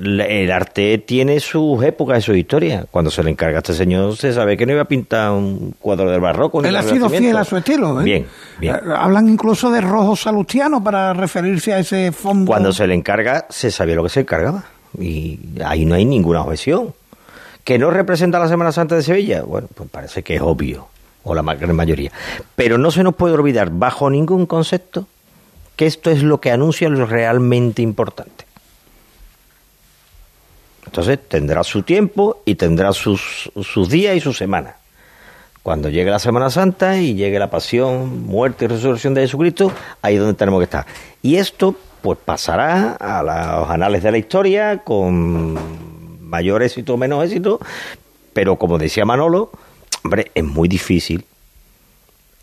el 0.02 0.52
arte 0.52 0.98
tiene 1.00 1.40
sus 1.40 1.84
épocas 1.84 2.20
y 2.20 2.22
sus 2.22 2.38
historias. 2.38 2.86
Cuando 2.92 3.12
se 3.12 3.24
le 3.24 3.32
encarga 3.32 3.58
a 3.58 3.60
este 3.60 3.74
señor, 3.74 4.16
se 4.18 4.34
sabe 4.34 4.58
que 4.58 4.66
no 4.66 4.74
iba 4.74 4.82
a 4.82 4.86
pintar 4.86 5.32
un 5.32 5.76
cuadro 5.80 6.10
del 6.10 6.20
barroco. 6.20 6.64
Él 6.64 6.76
ha 6.76 6.84
sido 6.84 7.10
fiel 7.10 7.38
a 7.38 7.44
su 7.44 7.58
estilo. 7.58 8.00
¿eh? 8.02 8.04
Bien, 8.04 8.26
bien. 8.60 8.76
Eh, 8.76 8.80
hablan 8.96 9.30
incluso 9.30 9.72
de 9.72 9.82
rojo 9.82 10.16
salustiano 10.16 10.84
para 10.84 11.14
referirse 11.14 11.74
a 11.74 11.80
ese 11.80 12.12
fondo. 12.12 12.48
Cuando 12.48 12.74
se 12.74 12.88
le 12.88 12.94
encarga, 12.94 13.46
se 13.50 13.72
sabía 13.72 13.96
lo 13.96 14.04
que 14.04 14.10
se 14.10 14.22
encargaba. 14.22 14.66
Y 14.98 15.40
ahí 15.64 15.86
no 15.86 15.96
hay 15.96 16.06
ninguna 16.06 16.42
objeción. 16.42 16.94
¿Que 17.64 17.78
no 17.78 17.92
representa 17.92 18.40
la 18.40 18.48
Semana 18.48 18.72
Santa 18.72 18.96
de 18.96 19.04
Sevilla? 19.04 19.44
Bueno, 19.44 19.68
pues 19.74 19.90
parece 19.90 20.24
que 20.24 20.36
es 20.36 20.42
obvio, 20.42 20.88
o 21.24 21.36
la 21.36 21.44
gran 21.54 21.76
mayoría. 21.76 22.12
Pero 22.56 22.78
no 22.78 22.90
se 22.90 23.04
nos 23.04 23.16
puede 23.16 23.36
olvidar, 23.36 23.70
bajo 23.70 24.10
ningún 24.10 24.46
concepto, 24.46 25.06
que 25.80 25.86
esto 25.86 26.12
es 26.12 26.24
lo 26.24 26.42
que 26.42 26.52
anuncia 26.52 26.90
lo 26.90 27.06
realmente 27.06 27.82
importante. 27.82 28.44
Entonces 30.86 31.20
tendrá 31.26 31.64
su 31.64 31.84
tiempo 31.84 32.42
y 32.44 32.56
tendrá 32.56 32.92
sus, 32.92 33.50
sus 33.64 33.88
días 33.88 34.14
y 34.18 34.20
sus 34.20 34.38
semanas. 34.38 34.76
Cuando 35.64 35.88
llegue 35.88 36.12
la 36.12 36.20
Semana 36.20 36.50
Santa 36.50 36.98
y 36.98 37.14
llegue 37.14 37.40
la 37.40 37.50
pasión, 37.50 38.26
muerte 38.26 38.66
y 38.66 38.68
resurrección 38.68 39.14
de 39.14 39.22
Jesucristo, 39.22 39.72
ahí 40.02 40.16
es 40.16 40.20
donde 40.20 40.34
tenemos 40.34 40.60
que 40.60 40.66
estar. 40.66 40.86
Y 41.22 41.38
esto 41.38 41.74
pues 42.02 42.20
pasará 42.26 42.98
a 43.00 43.24
los 43.24 43.70
anales 43.70 44.04
de 44.04 44.12
la 44.12 44.18
historia 44.18 44.80
con 44.80 45.58
mayor 46.30 46.62
éxito 46.62 46.96
o 46.96 46.98
menos 46.98 47.24
éxito, 47.24 47.58
pero 48.34 48.58
como 48.58 48.78
decía 48.78 49.06
Manolo, 49.06 49.50
hombre, 50.04 50.30
es 50.36 50.44
muy 50.44 50.68
difícil 50.68 51.24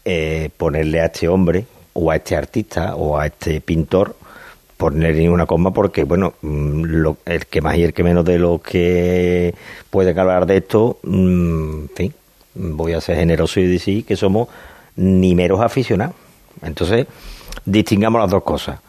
eh, 0.07 0.49
ponerle 0.57 1.03
a 1.03 1.05
este 1.05 1.29
hombre 1.29 1.67
o 1.97 2.11
a 2.11 2.17
este 2.17 2.37
artista 2.37 2.95
o 2.95 3.19
a 3.19 3.27
este 3.27 3.61
pintor 3.61 4.15
poner 4.77 5.15
ni 5.17 5.29
una 5.29 5.47
coma 5.47 5.73
porque, 5.73 6.05
bueno, 6.05 6.35
mm, 6.43 6.85
lo, 6.85 7.17
el 7.25 7.47
que 7.47 7.61
más 7.61 7.77
y 7.77 7.83
el 7.83 7.95
que 7.95 8.05
menos 8.05 8.25
de 8.25 8.39
los 8.39 8.61
que 8.61 9.55
pueden 9.91 10.19
hablar 10.19 10.47
de 10.47 10.59
esto, 10.59 10.99
mm, 11.03 11.81
en 11.81 11.91
fin, 11.95 12.15
voy 12.55 12.93
a 12.93 13.01
ser 13.01 13.17
generoso 13.17 13.61
y 13.61 13.67
decir 13.67 14.05
que 14.05 14.17
somos 14.17 14.49
ni 14.97 15.35
meros 15.35 15.61
aficionados. 15.61 16.15
Entonces, 16.63 17.07
distingamos 17.65 18.21
las 18.21 18.31
dos 18.31 18.43
cosas. 18.43 18.81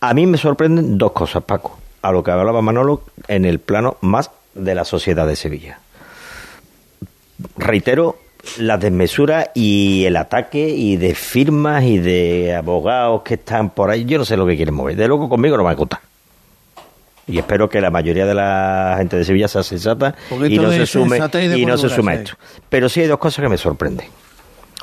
A 0.00 0.14
mí 0.14 0.26
me 0.26 0.38
sorprenden 0.38 0.98
dos 0.98 1.12
cosas, 1.12 1.42
Paco, 1.42 1.78
a 2.02 2.12
lo 2.12 2.22
que 2.22 2.30
hablaba 2.30 2.62
Manolo 2.62 3.02
en 3.26 3.44
el 3.44 3.58
plano 3.58 3.96
más 4.00 4.30
de 4.54 4.74
la 4.74 4.84
sociedad 4.84 5.26
de 5.26 5.36
Sevilla. 5.36 5.80
Reitero 7.56 8.18
la 8.58 8.78
desmesura 8.78 9.50
y 9.54 10.04
el 10.04 10.16
ataque 10.16 10.68
y 10.68 10.96
de 10.96 11.14
firmas 11.14 11.84
y 11.84 11.98
de 11.98 12.54
abogados 12.54 13.22
que 13.22 13.34
están 13.34 13.70
por 13.70 13.90
ahí. 13.90 14.04
Yo 14.04 14.18
no 14.18 14.24
sé 14.24 14.36
lo 14.36 14.46
que 14.46 14.56
quieren 14.56 14.74
mover. 14.74 14.96
De 14.96 15.08
luego 15.08 15.28
conmigo 15.28 15.56
no 15.56 15.62
me 15.62 15.68
va 15.68 15.72
a 15.72 15.76
contar. 15.76 16.00
Y 17.26 17.38
espero 17.38 17.68
que 17.68 17.80
la 17.80 17.90
mayoría 17.90 18.26
de 18.26 18.34
la 18.34 18.96
gente 18.98 19.16
de 19.16 19.24
Sevilla 19.24 19.48
sea 19.48 19.62
sensata 19.62 20.14
y 20.30 20.58
no 20.58 20.70
se 20.70 20.86
sume, 20.86 21.16
y, 21.56 21.64
no 21.64 21.78
se 21.78 21.88
sume 21.88 22.12
a 22.12 22.14
esto. 22.16 22.34
Pero 22.68 22.88
sí 22.88 23.00
hay 23.00 23.06
dos 23.06 23.18
cosas 23.18 23.42
que 23.42 23.48
me 23.48 23.56
sorprenden. 23.56 24.06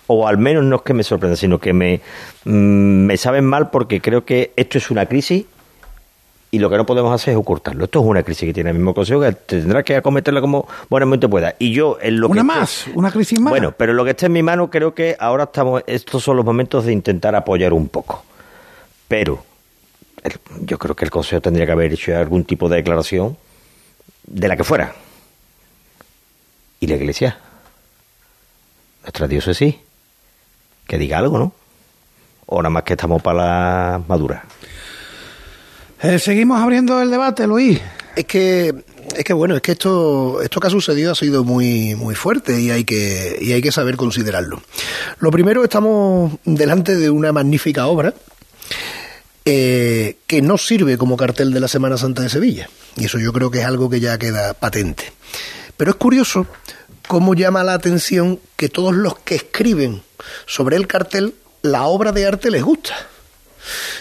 O 0.07 0.27
al 0.27 0.37
menos 0.37 0.63
no 0.63 0.77
es 0.77 0.81
que 0.81 0.93
me 0.93 1.03
sorprenda, 1.03 1.37
sino 1.37 1.59
que 1.59 1.71
me, 1.71 2.01
mm, 2.45 3.05
me 3.05 3.17
saben 3.17 3.45
mal 3.45 3.69
porque 3.69 4.01
creo 4.01 4.25
que 4.25 4.51
esto 4.55 4.79
es 4.79 4.89
una 4.89 5.05
crisis 5.05 5.45
y 6.53 6.59
lo 6.59 6.69
que 6.69 6.75
no 6.75 6.85
podemos 6.85 7.13
hacer 7.13 7.31
es 7.31 7.37
ocultarlo. 7.37 7.85
Esto 7.85 8.01
es 8.01 8.05
una 8.05 8.23
crisis 8.23 8.47
que 8.47 8.53
tiene 8.53 8.71
el 8.71 8.75
mismo 8.75 8.93
Consejo 8.93 9.21
que 9.21 9.31
tendrá 9.31 9.83
que 9.83 9.95
acometerla 9.95 10.41
como 10.41 10.67
buenamente 10.89 11.29
pueda. 11.29 11.55
Y 11.57 11.71
yo 11.71 11.97
en 12.01 12.19
lo 12.19 12.27
una 12.27 12.43
más, 12.43 12.87
una 12.93 13.09
crisis 13.09 13.39
más. 13.39 13.51
Bueno, 13.51 13.71
pero 13.71 13.93
lo 13.93 14.03
que 14.03 14.11
está 14.11 14.25
en 14.25 14.33
mi 14.33 14.43
mano 14.43 14.69
creo 14.69 14.93
que 14.93 15.15
ahora 15.17 15.45
estamos, 15.45 15.81
estos 15.87 16.21
son 16.21 16.35
los 16.35 16.45
momentos 16.45 16.85
de 16.85 16.91
intentar 16.91 17.35
apoyar 17.35 17.71
un 17.71 17.87
poco. 17.87 18.25
Pero 19.07 19.45
yo 20.59 20.77
creo 20.77 20.93
que 20.93 21.05
el 21.05 21.11
Consejo 21.11 21.41
tendría 21.41 21.65
que 21.65 21.71
haber 21.71 21.93
hecho 21.93 22.17
algún 22.17 22.43
tipo 22.43 22.67
de 22.67 22.75
declaración 22.77 23.37
de 24.27 24.47
la 24.49 24.57
que 24.57 24.65
fuera. 24.65 24.93
Y 26.81 26.87
la 26.87 26.95
Iglesia, 26.95 27.37
nuestra 29.03 29.27
diócesis, 29.27 29.75
que 30.85 30.97
diga 30.97 31.17
algo, 31.17 31.37
¿no? 31.37 31.53
O 32.45 32.61
nada 32.61 32.71
más 32.71 32.83
que 32.83 32.93
estamos 32.93 33.21
para 33.21 33.37
la 33.37 34.01
madura. 34.05 34.43
Eh, 36.03 36.17
seguimos 36.17 36.59
abriendo 36.59 36.99
el 36.99 37.11
debate, 37.11 37.45
Luis. 37.45 37.79
Es 38.15 38.25
que 38.25 38.73
es 39.15 39.23
que 39.23 39.33
bueno, 39.33 39.55
es 39.55 39.61
que 39.61 39.73
esto 39.73 40.41
esto 40.41 40.59
que 40.59 40.67
ha 40.67 40.71
sucedido 40.71 41.11
ha 41.11 41.15
sido 41.15 41.43
muy 41.43 41.95
muy 41.95 42.15
fuerte 42.15 42.59
y 42.59 42.71
hay 42.71 42.83
que 42.85 43.37
y 43.39 43.51
hay 43.51 43.61
que 43.61 43.71
saber 43.71 43.97
considerarlo. 43.97 44.63
Lo 45.19 45.29
primero 45.29 45.63
estamos 45.63 46.33
delante 46.43 46.95
de 46.95 47.09
una 47.11 47.31
magnífica 47.31 47.85
obra 47.85 48.15
eh, 49.45 50.17
que 50.25 50.41
no 50.41 50.57
sirve 50.57 50.97
como 50.97 51.17
cartel 51.17 51.53
de 51.53 51.59
la 51.59 51.67
Semana 51.67 51.97
Santa 51.97 52.23
de 52.23 52.29
Sevilla 52.29 52.67
y 52.95 53.05
eso 53.05 53.19
yo 53.19 53.31
creo 53.31 53.51
que 53.51 53.59
es 53.59 53.65
algo 53.65 53.89
que 53.89 53.99
ya 53.99 54.17
queda 54.17 54.55
patente. 54.55 55.13
Pero 55.77 55.91
es 55.91 55.97
curioso 55.97 56.47
cómo 57.07 57.35
llama 57.35 57.63
la 57.63 57.73
atención 57.73 58.39
que 58.55 58.69
todos 58.69 58.95
los 58.95 59.19
que 59.19 59.35
escriben 59.35 60.01
sobre 60.47 60.77
el 60.77 60.87
cartel 60.87 61.35
la 61.61 61.83
obra 61.83 62.11
de 62.11 62.25
arte 62.25 62.49
les 62.49 62.63
gusta. 62.63 62.95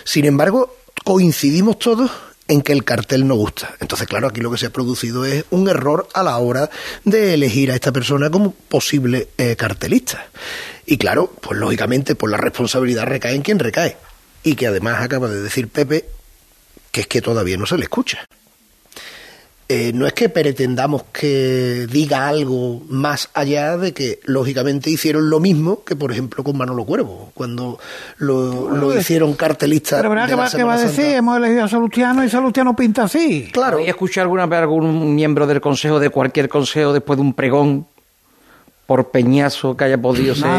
Sin 0.04 0.24
embargo, 0.24 0.76
coincidimos 1.04 1.78
todos 1.78 2.10
en 2.48 2.62
que 2.62 2.72
el 2.72 2.84
cartel 2.84 3.28
no 3.28 3.36
gusta. 3.36 3.76
Entonces, 3.80 4.08
claro, 4.08 4.26
aquí 4.26 4.40
lo 4.40 4.50
que 4.50 4.58
se 4.58 4.66
ha 4.66 4.70
producido 4.70 5.24
es 5.24 5.44
un 5.50 5.68
error 5.68 6.08
a 6.14 6.22
la 6.22 6.36
hora 6.38 6.68
de 7.04 7.34
elegir 7.34 7.70
a 7.70 7.74
esta 7.74 7.92
persona 7.92 8.28
como 8.28 8.52
posible 8.52 9.28
eh, 9.38 9.54
cartelista. 9.56 10.26
Y 10.84 10.98
claro, 10.98 11.32
pues 11.40 11.58
lógicamente, 11.60 12.16
pues 12.16 12.30
la 12.30 12.38
responsabilidad 12.38 13.06
recae 13.06 13.36
en 13.36 13.42
quien 13.42 13.60
recae. 13.60 13.96
Y 14.42 14.56
que 14.56 14.66
además 14.66 15.00
acaba 15.00 15.28
de 15.28 15.40
decir 15.40 15.68
Pepe 15.68 16.06
que 16.90 17.02
es 17.02 17.06
que 17.06 17.22
todavía 17.22 17.56
no 17.56 17.66
se 17.66 17.76
le 17.76 17.84
escucha. 17.84 18.26
Eh, 19.72 19.92
no 19.94 20.04
es 20.04 20.14
que 20.14 20.28
pretendamos 20.28 21.04
que 21.12 21.86
diga 21.88 22.26
algo 22.26 22.82
más 22.88 23.30
allá 23.34 23.76
de 23.76 23.94
que, 23.94 24.18
lógicamente, 24.24 24.90
hicieron 24.90 25.30
lo 25.30 25.38
mismo 25.38 25.84
que, 25.84 25.94
por 25.94 26.10
ejemplo, 26.10 26.42
con 26.42 26.58
Manolo 26.58 26.84
Cuervo, 26.84 27.30
cuando 27.34 27.78
lo, 28.18 28.98
hicieron 28.98 29.34
cartelistas. 29.34 30.00
Pero 30.00 30.10
¿verdad 30.10 30.26
que, 30.26 30.64
va, 30.64 30.74
a 30.74 30.76
decir? 30.76 31.04
Hemos 31.04 31.36
elegido 31.36 31.62
a 31.62 31.68
Salustiano 31.68 32.24
y 32.24 32.28
Salustiano 32.28 32.74
pinta 32.74 33.04
así. 33.04 33.48
Claro. 33.52 33.78
¿Y 33.78 33.86
escuchar 33.86 34.22
alguna 34.22 34.46
vez 34.46 34.58
algún 34.58 35.14
miembro 35.14 35.46
del 35.46 35.60
consejo, 35.60 36.00
de 36.00 36.10
cualquier 36.10 36.48
consejo, 36.48 36.92
después 36.92 37.16
de 37.16 37.22
un 37.22 37.34
pregón, 37.34 37.86
por 38.86 39.12
peñazo 39.12 39.76
que 39.76 39.84
haya 39.84 40.02
podido 40.02 40.34
ser, 40.34 40.50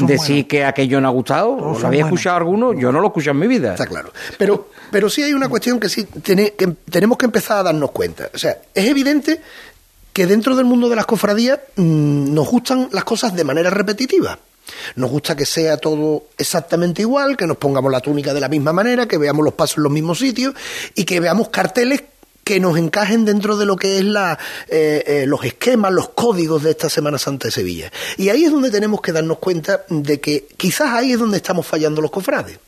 decir 0.00 0.46
que 0.46 0.66
aquello 0.66 1.00
no 1.00 1.08
ha 1.08 1.10
gustado? 1.10 1.56
¿Lo 1.80 1.86
había 1.86 2.04
escuchado 2.04 2.36
alguno? 2.36 2.74
Yo 2.74 2.92
no 2.92 3.00
lo 3.00 3.06
he 3.06 3.08
escuchado 3.08 3.32
en 3.32 3.38
mi 3.38 3.46
vida. 3.46 3.72
Está 3.72 3.86
claro. 3.86 4.12
Pero 4.36 4.68
pero 4.92 5.08
sí 5.10 5.22
hay 5.22 5.32
una 5.32 5.48
cuestión 5.48 5.80
que 5.80 5.88
sí 5.88 6.04
que 6.04 6.52
tenemos 6.88 7.18
que 7.18 7.24
empezar 7.24 7.58
a 7.58 7.62
darnos 7.64 7.90
cuenta. 7.90 8.30
O 8.32 8.38
sea, 8.38 8.58
es 8.74 8.84
evidente 8.84 9.40
que 10.12 10.26
dentro 10.26 10.54
del 10.54 10.66
mundo 10.66 10.88
de 10.88 10.96
las 10.96 11.06
cofradías 11.06 11.58
mm, 11.76 12.32
nos 12.32 12.48
gustan 12.48 12.90
las 12.92 13.02
cosas 13.02 13.34
de 13.34 13.42
manera 13.42 13.70
repetitiva. 13.70 14.38
Nos 14.94 15.10
gusta 15.10 15.34
que 15.34 15.46
sea 15.46 15.78
todo 15.78 16.26
exactamente 16.38 17.02
igual, 17.02 17.36
que 17.36 17.46
nos 17.46 17.56
pongamos 17.56 17.90
la 17.90 18.00
túnica 18.00 18.34
de 18.34 18.40
la 18.40 18.48
misma 18.48 18.72
manera, 18.72 19.08
que 19.08 19.18
veamos 19.18 19.44
los 19.44 19.54
pasos 19.54 19.78
en 19.78 19.84
los 19.84 19.92
mismos 19.92 20.18
sitios 20.18 20.54
y 20.94 21.04
que 21.04 21.18
veamos 21.18 21.48
carteles 21.48 22.04
que 22.44 22.60
nos 22.60 22.76
encajen 22.76 23.24
dentro 23.24 23.56
de 23.56 23.64
lo 23.64 23.76
que 23.76 23.98
es 23.98 24.04
la, 24.04 24.38
eh, 24.68 25.02
eh, 25.06 25.24
los 25.26 25.44
esquemas, 25.44 25.92
los 25.92 26.10
códigos 26.10 26.62
de 26.62 26.72
esta 26.72 26.90
Semana 26.90 27.18
Santa 27.18 27.48
de 27.48 27.52
Sevilla. 27.52 27.90
Y 28.18 28.28
ahí 28.28 28.44
es 28.44 28.52
donde 28.52 28.70
tenemos 28.70 29.00
que 29.00 29.12
darnos 29.12 29.38
cuenta 29.38 29.84
de 29.88 30.20
que 30.20 30.48
quizás 30.56 30.90
ahí 30.90 31.12
es 31.12 31.18
donde 31.18 31.38
estamos 31.38 31.66
fallando 31.66 32.02
los 32.02 32.10
cofrades 32.10 32.58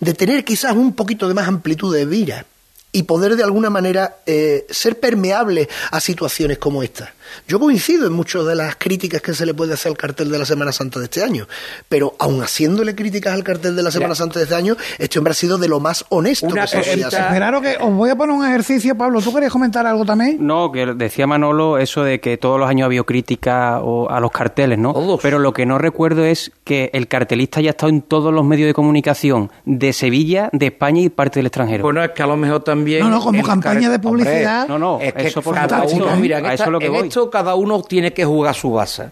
de 0.00 0.14
tener 0.14 0.44
quizás 0.44 0.74
un 0.74 0.94
poquito 0.94 1.28
de 1.28 1.34
más 1.34 1.46
amplitud 1.46 1.94
de 1.94 2.06
vida 2.06 2.46
y 2.92 3.04
poder 3.04 3.36
de 3.36 3.44
alguna 3.44 3.70
manera 3.70 4.16
eh, 4.26 4.66
ser 4.70 4.98
permeable 4.98 5.68
a 5.90 6.00
situaciones 6.00 6.58
como 6.58 6.82
esta. 6.82 7.14
Yo 7.48 7.58
coincido 7.58 8.06
en 8.06 8.12
muchas 8.12 8.46
de 8.46 8.54
las 8.54 8.76
críticas 8.76 9.22
que 9.22 9.34
se 9.34 9.46
le 9.46 9.54
puede 9.54 9.74
hacer 9.74 9.90
al 9.90 9.96
cartel 9.96 10.30
de 10.30 10.38
la 10.38 10.44
Semana 10.44 10.72
Santa 10.72 10.98
de 10.98 11.06
este 11.06 11.22
año, 11.22 11.46
pero 11.88 12.14
aun 12.18 12.42
haciéndole 12.42 12.94
críticas 12.94 13.34
al 13.34 13.44
cartel 13.44 13.76
de 13.76 13.82
la 13.82 13.90
Semana 13.90 14.14
Santa 14.14 14.38
de 14.38 14.44
este 14.44 14.54
año, 14.54 14.76
este 14.98 15.18
hombre 15.18 15.32
ha 15.32 15.34
sido 15.34 15.58
de 15.58 15.68
lo 15.68 15.80
más 15.80 16.04
honesto 16.08 16.48
que 16.48 16.66
se 16.66 16.80
Claro 17.10 17.60
que 17.60 17.76
os 17.80 17.92
voy 17.92 18.10
a 18.10 18.16
poner 18.16 18.34
un 18.36 18.44
ejercicio, 18.44 18.96
Pablo. 18.96 19.20
¿Tú 19.20 19.32
querías 19.32 19.52
comentar 19.52 19.86
algo 19.86 20.04
también? 20.04 20.36
No, 20.40 20.70
que 20.70 20.86
decía 20.94 21.26
Manolo 21.26 21.78
eso 21.78 22.02
de 22.02 22.20
que 22.20 22.36
todos 22.36 22.58
los 22.58 22.68
años 22.68 22.84
ha 22.84 22.86
habido 22.86 23.04
crítica 23.04 23.76
a 23.76 24.20
los 24.20 24.30
carteles, 24.30 24.78
¿no? 24.78 25.18
Pero 25.22 25.38
lo 25.38 25.52
que 25.52 25.66
no 25.66 25.78
recuerdo 25.78 26.24
es 26.24 26.52
que 26.64 26.90
el 26.92 27.08
cartelista 27.08 27.60
ya 27.60 27.70
ha 27.70 27.72
estado 27.72 27.90
en 27.90 28.02
todos 28.02 28.32
los 28.32 28.44
medios 28.44 28.66
de 28.66 28.74
comunicación 28.74 29.50
de 29.64 29.92
Sevilla, 29.92 30.50
de 30.52 30.66
España 30.66 31.02
y 31.02 31.08
parte 31.08 31.40
del 31.40 31.46
extranjero. 31.46 31.82
Bueno, 31.82 32.02
es 32.02 32.10
que 32.10 32.22
a 32.22 32.26
lo 32.26 32.36
mejor 32.36 32.62
también. 32.62 33.00
No, 33.00 33.10
no, 33.10 33.20
como 33.20 33.42
campaña 33.42 33.90
de 33.90 33.98
publicidad. 33.98 34.68
no, 34.68 34.78
no, 34.78 35.00
es 35.00 35.12
que 35.12 35.28
eso 35.28 35.42
por 35.42 35.54
cada 35.54 35.82
uno, 35.84 36.16
mira, 36.16 36.52
eso 36.52 36.70
lo 36.70 36.78
que 36.78 36.88
voy 36.88 37.08
cada 37.28 37.54
uno 37.56 37.82
tiene 37.82 38.12
que 38.12 38.24
jugar 38.24 38.54
su 38.54 38.70
base. 38.72 39.10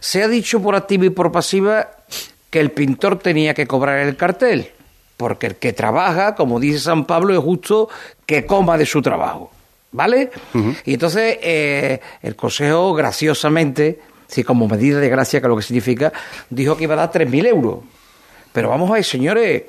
Se 0.00 0.22
ha 0.22 0.28
dicho 0.28 0.62
por 0.62 0.74
activa 0.74 1.06
y 1.06 1.10
por 1.10 1.30
pasiva 1.30 1.90
que 2.48 2.60
el 2.60 2.70
pintor 2.70 3.18
tenía 3.18 3.52
que 3.52 3.66
cobrar 3.66 3.98
el 3.98 4.16
cartel, 4.16 4.70
porque 5.16 5.48
el 5.48 5.56
que 5.56 5.72
trabaja, 5.72 6.34
como 6.34 6.60
dice 6.60 6.78
San 6.78 7.04
Pablo, 7.04 7.34
es 7.34 7.40
justo 7.40 7.88
que 8.24 8.46
coma 8.46 8.78
de 8.78 8.86
su 8.86 9.02
trabajo. 9.02 9.50
¿Vale? 9.90 10.30
Y 10.86 10.94
entonces 10.94 11.38
eh, 11.42 12.00
el 12.22 12.34
Consejo, 12.34 12.94
graciosamente, 12.94 14.00
sí, 14.26 14.42
como 14.42 14.66
medida 14.66 14.98
de 14.98 15.10
gracia, 15.10 15.40
que 15.40 15.46
es 15.46 15.50
lo 15.50 15.56
que 15.56 15.62
significa, 15.62 16.12
dijo 16.48 16.76
que 16.76 16.84
iba 16.84 16.94
a 16.94 16.96
dar 16.96 17.12
3.000 17.12 17.46
euros. 17.46 17.80
Pero 18.52 18.68
vamos 18.68 18.90
a 18.90 18.94
ver, 18.94 19.04
señores, 19.04 19.62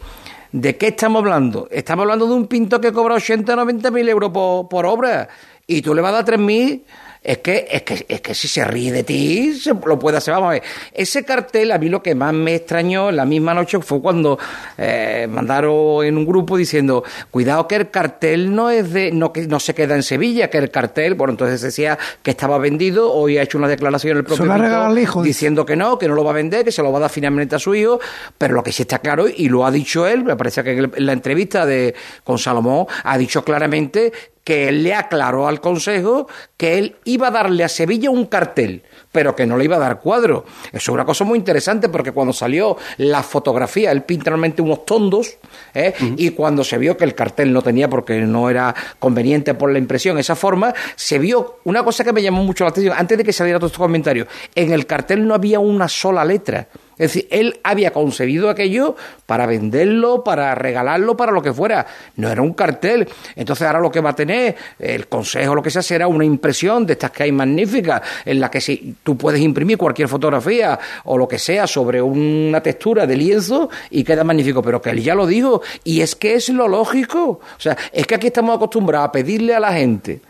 ¿de 0.52 0.78
qué 0.78 0.88
estamos 0.88 1.22
hablando? 1.22 1.68
Estamos 1.72 2.04
hablando 2.04 2.28
de 2.28 2.34
un 2.34 2.48
pintor 2.48 2.82
que 2.82 2.92
cobra 2.92 3.16
80 3.16 3.54
o 3.54 3.56
90 3.56 3.92
mil 3.92 4.08
euros 4.10 4.32
por, 4.32 4.68
por 4.68 4.86
obra 4.86 5.30
y 5.66 5.82
tú 5.82 5.94
le 5.96 6.02
vas 6.02 6.14
a 6.14 6.24
dar 6.24 6.40
3.000 6.40 6.82
es 7.24 7.38
que, 7.38 7.68
es 7.72 7.84
que, 7.84 8.06
es 8.08 8.22
que 8.22 8.36
si 8.36 8.48
se 8.48 8.66
ríe 8.66 8.92
de 8.92 9.04
ti, 9.04 9.54
se 9.54 9.74
lo 9.74 9.98
puede 9.98 10.18
hacer. 10.18 10.34
Vamos 10.34 10.50
a 10.50 10.52
ver, 10.54 10.64
ese 10.94 11.24
cartel, 11.24 11.72
a 11.72 11.78
mí 11.78 11.88
lo 11.88 12.04
que 12.04 12.16
más 12.16 12.34
me 12.34 12.56
extrañó 12.56 13.10
en 13.10 13.16
la 13.16 13.26
misma 13.26 13.54
noche 13.54 13.80
fue 13.80 14.02
cuando 14.02 14.38
eh, 14.78 15.28
mandaron 15.30 16.06
en 16.06 16.18
un 16.18 16.26
grupo 16.26 16.58
diciendo, 16.58 17.04
cuidado 17.32 17.68
que 17.68 17.76
el 17.76 17.90
cartel 17.90 18.54
no 18.54 18.70
es 18.70 18.92
de, 18.92 19.12
no, 19.12 19.32
que 19.32 19.48
no 19.48 19.60
se 19.60 19.74
queda 19.74 19.96
en 19.96 20.04
Sevilla, 20.04 20.50
que 20.50 20.58
el 20.58 20.70
cartel, 20.70 21.16
bueno, 21.16 21.32
entonces 21.32 21.62
decía 21.62 21.98
que 22.22 22.32
estaba 22.32 22.58
vendido, 22.58 23.12
hoy 23.12 23.38
ha 23.38 23.44
hecho 23.44 23.58
una 23.58 23.68
declaración 23.68 24.18
el 24.18 24.24
propio 24.24 24.98
hijo, 24.98 25.24
diciendo 25.24 25.66
que 25.66 25.76
no, 25.76 25.98
que 25.98 26.08
no 26.08 26.16
lo 26.16 26.24
va 26.24 26.32
a 26.32 26.36
vender, 26.36 26.66
que 26.66 26.72
se 26.72 26.84
lo 26.84 26.92
va 26.92 26.98
a 26.98 27.02
dar 27.02 27.10
finalmente 27.10 27.56
a 27.56 27.60
su 27.60 27.74
hijo, 27.74 28.00
pero 28.38 28.54
lo 28.54 28.64
que 28.64 28.72
sí 28.72 28.84
está 28.84 29.00
claro, 29.00 29.28
y 29.28 29.48
lo 29.48 29.66
ha 29.66 29.72
dicho 29.72 30.06
él, 30.08 30.24
me 30.24 30.36
parece 30.36 30.64
que 30.64 30.72
en 30.72 31.06
la 31.06 31.14
entrevista 31.14 31.66
de 31.66 31.96
con 32.24 32.38
Salomón 32.38 32.86
ha 33.04 33.18
dicho 33.18 33.44
claramente 33.44 34.12
que 34.44 34.68
él 34.68 34.84
le 34.84 34.94
aclaró 34.94 35.48
al 35.48 35.62
Consejo 35.62 36.28
que 36.58 36.78
él 36.78 36.96
iba 37.06 37.28
a 37.28 37.32
darle 37.32 37.64
a 37.64 37.70
Sevilla 37.70 38.10
un 38.10 38.26
cartel, 38.26 38.84
pero 39.12 39.36
que 39.36 39.46
no 39.46 39.58
le 39.58 39.66
iba 39.66 39.78
a 39.78 39.80
dar 39.80 40.00
cuadro. 40.00 40.46
Eso 40.68 40.78
es 40.78 40.90
una 40.90 41.06
cosa 41.06 41.24
muy 41.24 41.38
interesante 41.38 41.90
porque 41.90 42.12
cuando 42.12 42.34
salió 42.34 42.78
la 42.98 43.24
fotografía, 43.24 43.92
él 43.92 44.04
pinta 44.04 44.32
realmente 44.32 44.62
unos 44.62 44.86
tondos, 44.86 45.38
¿eh? 45.74 45.94
y 46.18 46.32
cuando 46.32 46.64
se 46.64 46.78
vio 46.78 46.98
que 46.98 47.06
el 47.06 47.16
cartel 47.16 47.54
no 47.54 47.62
tenía 47.62 47.90
porque 47.90 48.20
no 48.22 48.50
era 48.50 48.74
conveniente 49.00 49.54
por 49.54 49.72
la 49.72 49.80
impresión, 49.80 50.18
esa 50.18 50.36
forma, 50.36 50.74
se 50.96 51.20
vio 51.20 51.60
una 51.64 51.84
cosa 51.84 52.04
que 52.04 52.14
me 52.14 52.22
llamó 52.22 52.44
mucho 52.44 52.64
la 52.64 52.72
atención, 52.72 52.96
antes 52.98 53.18
de 53.18 53.24
que 53.24 53.34
saliera 53.34 53.60
todo 53.60 53.68
este 53.68 53.80
comentario, 53.80 54.28
en 54.56 54.72
el 54.72 54.86
cartel 54.86 55.26
no 55.26 55.34
había 55.34 55.60
una 55.60 55.88
sola 55.88 56.26
letra. 56.26 56.68
Es 57.04 57.14
decir, 57.14 57.28
él 57.32 57.60
había 57.64 57.92
concebido 57.92 58.50
aquello 58.50 58.96
para 59.26 59.46
venderlo, 59.46 60.24
para 60.24 60.56
regalarlo, 60.56 61.18
para 61.18 61.34
lo 61.34 61.42
que 61.42 61.52
fuera. 61.52 61.86
No 62.16 62.30
era 62.30 62.42
un 62.42 62.54
cartel. 62.54 63.10
Entonces 63.36 63.68
ahora 63.68 63.82
lo 63.82 63.92
que 63.92 64.00
va 64.00 64.12
a 64.12 64.16
tener 64.16 64.56
el 64.80 65.08
consejo, 65.08 65.54
lo 65.54 65.62
que 65.62 65.70
sea, 65.70 65.82
será 65.82 66.08
una 66.08 66.24
impresión 66.24 66.86
de 66.86 66.94
estas 66.94 67.12
que 67.12 67.24
hay 67.24 67.34
magníficas, 67.34 68.02
en 68.24 68.40
la 68.40 68.50
que 68.50 68.62
si 68.62 68.96
tú 69.04 69.18
puedes 69.18 69.42
imprimir 69.42 69.78
cualquier 69.78 70.08
fotografía 70.08 70.80
o 71.04 71.18
lo 71.18 71.28
que 71.28 71.38
sea 71.38 71.68
sobre 71.68 72.02
una 72.02 72.64
textura 72.64 73.06
de 73.06 73.18
lienzo 73.18 73.70
y 73.90 74.06
queda 74.06 74.24
magnífico. 74.24 74.62
Pero 74.62 74.82
que 74.82 74.92
él 74.92 75.04
ya 75.04 75.14
lo 75.14 75.28
dijo. 75.28 75.62
Y 75.84 76.00
es 76.00 76.16
que 76.16 76.36
es 76.36 76.48
lo 76.48 76.70
lógico. 76.70 77.22
O 77.22 77.60
sea, 77.60 77.76
es 77.92 78.08
que 78.08 78.16
aquí 78.16 78.28
estamos 78.28 78.56
acostumbrados 78.56 79.10
a 79.10 79.12
pedirle 79.12 79.54
a 79.54 79.60
la 79.60 79.74
gente 79.74 80.22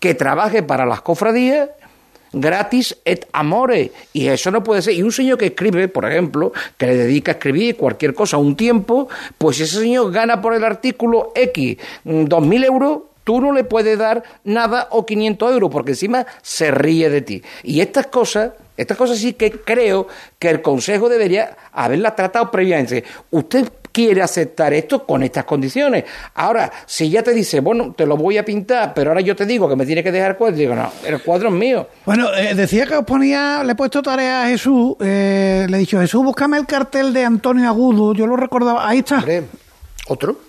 que 0.00 0.14
trabaje 0.14 0.64
para 0.64 0.84
las 0.84 1.02
cofradías 1.02 1.68
gratis 2.40 2.96
et 3.04 3.26
amore. 3.32 3.92
Y 4.12 4.28
eso 4.28 4.50
no 4.50 4.62
puede 4.62 4.82
ser. 4.82 4.94
Y 4.94 5.02
un 5.02 5.12
señor 5.12 5.38
que 5.38 5.46
escribe, 5.46 5.88
por 5.88 6.04
ejemplo, 6.10 6.52
que 6.76 6.86
le 6.86 6.96
dedica 6.96 7.32
a 7.32 7.34
escribir 7.34 7.76
cualquier 7.76 8.14
cosa 8.14 8.36
un 8.36 8.56
tiempo, 8.56 9.08
pues 9.38 9.60
ese 9.60 9.80
señor 9.80 10.12
gana 10.12 10.40
por 10.40 10.54
el 10.54 10.64
artículo 10.64 11.32
X 11.34 11.76
mm, 12.04 12.24
dos 12.24 12.42
mil 12.46 12.64
euros, 12.64 13.00
tú 13.24 13.40
no 13.40 13.52
le 13.52 13.64
puedes 13.64 13.98
dar 13.98 14.22
nada 14.44 14.88
o 14.90 15.04
500 15.04 15.52
euros, 15.52 15.70
porque 15.70 15.92
encima 15.92 16.26
se 16.42 16.70
ríe 16.70 17.10
de 17.10 17.22
ti. 17.22 17.42
Y 17.64 17.80
estas 17.80 18.06
cosas, 18.06 18.52
estas 18.76 18.96
cosas 18.96 19.18
sí 19.18 19.32
que 19.32 19.50
creo 19.50 20.06
que 20.38 20.48
el 20.48 20.62
Consejo 20.62 21.08
debería 21.08 21.56
haberlas 21.72 22.14
tratado 22.14 22.50
previamente. 22.50 23.02
Usted 23.30 23.68
quiere 23.96 24.20
aceptar 24.20 24.74
esto 24.74 25.06
con 25.06 25.22
estas 25.22 25.46
condiciones. 25.46 26.04
Ahora, 26.34 26.70
si 26.84 27.08
ya 27.08 27.22
te 27.22 27.32
dice, 27.32 27.60
bueno, 27.60 27.94
te 27.96 28.04
lo 28.04 28.18
voy 28.18 28.36
a 28.36 28.44
pintar, 28.44 28.92
pero 28.92 29.10
ahora 29.10 29.22
yo 29.22 29.34
te 29.34 29.46
digo 29.46 29.66
que 29.70 29.74
me 29.74 29.86
tiene 29.86 30.02
que 30.02 30.12
dejar 30.12 30.32
el 30.32 30.36
cuadro, 30.36 30.54
digo, 30.54 30.74
no, 30.74 30.92
el 31.02 31.22
cuadro 31.22 31.48
es 31.48 31.54
mío. 31.54 31.88
Bueno, 32.04 32.28
eh, 32.34 32.54
decía 32.54 32.84
que 32.84 32.94
os 32.94 33.06
ponía, 33.06 33.64
le 33.64 33.72
he 33.72 33.74
puesto 33.74 34.02
tarea 34.02 34.42
a 34.42 34.48
Jesús, 34.48 34.96
eh, 35.00 35.66
le 35.66 35.78
he 35.78 35.80
dicho, 35.80 35.98
Jesús, 35.98 36.22
búscame 36.22 36.58
el 36.58 36.66
cartel 36.66 37.14
de 37.14 37.24
Antonio 37.24 37.66
Agudo, 37.66 38.12
yo 38.12 38.26
lo 38.26 38.36
recordaba, 38.36 38.86
ahí 38.86 38.98
está. 38.98 39.24
¿Otro? 40.08 40.45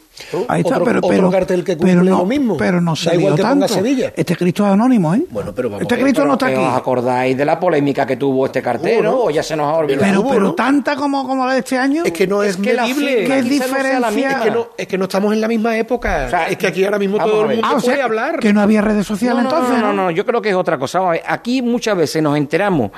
Ahí 0.47 0.61
está, 0.61 0.75
otro, 0.75 0.85
pero, 0.85 0.99
otro 0.99 1.09
pero, 1.09 1.31
cartel 1.31 1.63
que 1.63 1.77
cumple 1.77 1.93
pero 1.93 2.03
no, 2.03 2.17
lo 2.17 2.25
mismo. 2.25 2.57
Pero 2.57 2.81
no 2.81 2.95
se 2.95 3.09
Da 3.09 3.15
igual 3.15 3.35
que 3.35 3.41
tanto. 3.41 3.67
Sevilla. 3.67 4.13
Este 4.15 4.35
Cristo 4.35 4.65
es 4.65 4.71
anónimo, 4.71 5.13
¿eh? 5.13 5.23
Bueno, 5.29 5.53
pero 5.53 5.69
vamos 5.69 5.83
Este 5.83 5.93
a 5.93 5.97
ver. 5.97 6.05
Cristo 6.05 6.25
no 6.25 6.33
está 6.33 6.47
aquí. 6.47 6.55
¿Os 6.55 6.73
acordáis 6.75 7.37
de 7.37 7.45
la 7.45 7.59
polémica 7.59 8.05
que 8.05 8.17
tuvo 8.17 8.45
este 8.47 8.61
cartel, 8.61 9.03
no? 9.03 9.23
¿O 9.23 9.29
ya 9.29 9.43
se 9.43 9.55
nos 9.55 9.67
ha 9.67 9.77
olvidado? 9.77 10.05
Pero, 10.05 10.27
pero 10.27 10.53
tanta 10.53 10.95
como, 10.95 11.25
como 11.27 11.45
la 11.45 11.53
de 11.53 11.59
este 11.59 11.77
año. 11.77 12.03
Es 12.05 12.11
que 12.11 12.27
no 12.27 12.43
es, 12.43 12.57
que 12.57 12.73
la 12.73 12.83
medible. 12.83 13.25
¿Qué 13.25 13.41
no 13.41 13.49
diferencia? 13.49 14.31
Es 14.31 14.37
que, 14.41 14.51
no, 14.51 14.67
es 14.77 14.87
que 14.87 14.97
no 14.97 15.03
estamos 15.05 15.33
en 15.33 15.41
la 15.41 15.47
misma 15.47 15.77
época. 15.77 16.25
O 16.27 16.29
sea, 16.29 16.47
es 16.49 16.57
que 16.57 16.67
aquí 16.67 16.83
ahora 16.83 16.99
mismo 16.99 17.17
todo 17.17 17.43
el 17.43 17.47
mundo 17.49 17.67
Ah, 17.67 17.75
o 17.75 17.79
sea, 17.79 17.91
puede 17.91 18.01
hablar. 18.01 18.39
que 18.39 18.53
no 18.53 18.61
había 18.61 18.81
redes 18.81 19.05
sociales 19.05 19.43
entonces. 19.43 19.77
no, 19.79 19.93
no, 19.93 20.05
no, 20.05 20.11
yo 20.11 20.25
creo 20.25 20.41
que 20.41 20.49
es 20.49 20.55
otra 20.55 20.77
cosa. 20.77 21.01
Aquí 21.27 21.61
muchas 21.61 21.95
veces 21.97 22.21
nos 22.21 22.37
enteramos 22.37 22.91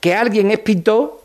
que 0.00 0.14
alguien 0.14 0.50
es 0.50 0.60
pintor, 0.60 1.20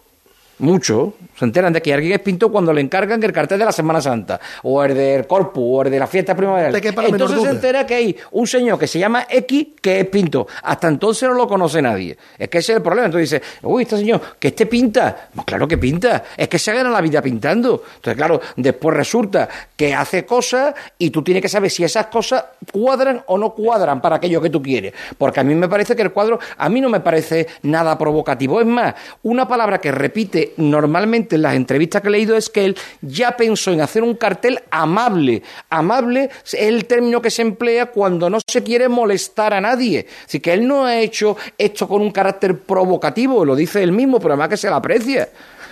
mucho, 0.64 1.14
se 1.38 1.46
enteran 1.46 1.74
de 1.74 1.82
que 1.82 1.94
alguien 1.94 2.14
es 2.14 2.20
pintor 2.20 2.52
cuando 2.52 2.72
le 2.72 2.82
encargan 2.82 3.22
el 3.22 3.34
cartel 3.34 3.60
de 3.60 3.66
la 3.66 3.72
Semana 3.72 4.02
Santa, 4.02 4.40
o 4.64 4.84
el 4.84 4.96
del 4.96 5.28
Corpus, 5.28 5.64
o 5.66 5.82
el 5.84 5.92
de 5.92 6.00
la 6.00 6.08
fiesta 6.08 6.36
primaveral. 6.36 6.72
¿De 6.72 6.82
qué 6.82 6.94
para 6.94 7.10
la 7.10 7.14
Entonces 7.14 7.42
se 7.42 7.50
entera 7.50 7.86
que 7.86 7.96
hay 7.96 8.16
un 8.32 8.48
señor 8.48 8.80
que 8.80 8.88
se 8.88 8.98
llama 8.98 9.26
X 9.30 9.68
que 9.82 10.00
es 10.00 10.08
pintor. 10.08 10.48
Hasta 10.64 10.88
entonces 10.88 11.28
no 11.28 11.36
lo 11.36 11.48
conoce 11.48 11.82
nadie. 11.82 12.18
Es 12.38 12.50
que 12.50 12.60
ese 12.60 12.72
es 12.72 12.78
el 12.78 12.82
problema. 12.82 13.08
Entonces 13.08 13.30
dice, 13.30 13.44
uy, 13.62 13.84
este 13.84 13.98
señor, 13.98 14.22
que 14.40 14.50
este 14.50 14.66
pinta. 14.66 15.30
Pues 15.36 15.46
claro 15.46 15.68
que 15.68 15.78
pinta. 15.78 16.24
Es 16.38 16.48
que 16.48 16.58
se 16.58 16.74
gana 16.74 16.90
la 16.90 17.02
vida 17.02 17.22
pintando. 17.22 17.84
Entonces, 17.96 18.16
claro, 18.16 18.40
después 18.56 18.96
resulta 18.96 19.50
que 19.76 19.94
hace 19.94 20.26
cosas 20.26 20.74
y 20.98 21.10
tú 21.10 21.24
tienes 21.24 21.42
que 21.42 21.50
saber 21.50 21.70
si 21.70 21.84
esas 21.84 22.06
cosas 22.08 22.46
cuadran 22.72 23.22
o 23.28 23.38
no 23.38 23.54
cuadran 23.54 24.02
para 24.02 24.16
aquello 24.16 24.42
que 24.42 24.50
tú 24.50 24.62
quieres. 24.62 24.94
Porque 25.18 25.42
a 25.42 25.44
mí 25.44 25.56
me 25.56 25.68
parece 25.68 25.96
que 25.96 26.04
el 26.04 26.12
cuadro, 26.12 26.40
a 26.58 26.70
mí 26.70 26.80
no 26.80 26.90
me 26.90 27.02
parece 27.02 27.48
nada 27.64 27.98
provocativo. 27.98 28.62
Es 28.62 28.68
más, 28.68 28.96
una 29.24 29.48
palabra 29.48 29.80
que 29.80 29.92
repite 29.92 30.53
normalmente 30.58 31.36
en 31.36 31.44
las 31.44 31.56
entrevistas 31.56 32.02
que 32.02 32.08
he 32.08 32.12
leído 32.12 32.36
es 32.36 32.50
que 32.50 32.66
él 32.66 32.78
ya 33.02 33.36
pensó 33.38 33.72
en 33.72 33.82
hacer 33.82 34.04
un 34.04 34.16
cartel 34.16 34.62
amable. 34.72 35.42
Amable 35.70 36.30
es 36.46 36.54
el 36.54 36.86
término 36.86 37.22
que 37.22 37.32
se 37.32 37.42
emplea 37.42 37.88
cuando 37.88 38.30
no 38.30 38.40
se 38.46 38.64
quiere 38.64 38.90
molestar 38.90 39.54
a 39.54 39.62
nadie. 39.62 40.08
Así 40.26 40.40
que 40.40 40.54
él 40.54 40.68
no 40.68 40.86
ha 40.86 41.00
hecho 41.00 41.38
esto 41.58 41.88
con 41.88 42.02
un 42.02 42.12
carácter 42.12 42.60
provocativo, 42.60 43.46
lo 43.46 43.56
dice 43.56 43.84
él 43.84 43.92
mismo, 43.92 44.20
pero 44.20 44.34
además 44.34 44.50
que 44.50 44.58
se 44.58 44.70
le 44.70 44.76
aprecia. 44.76 45.30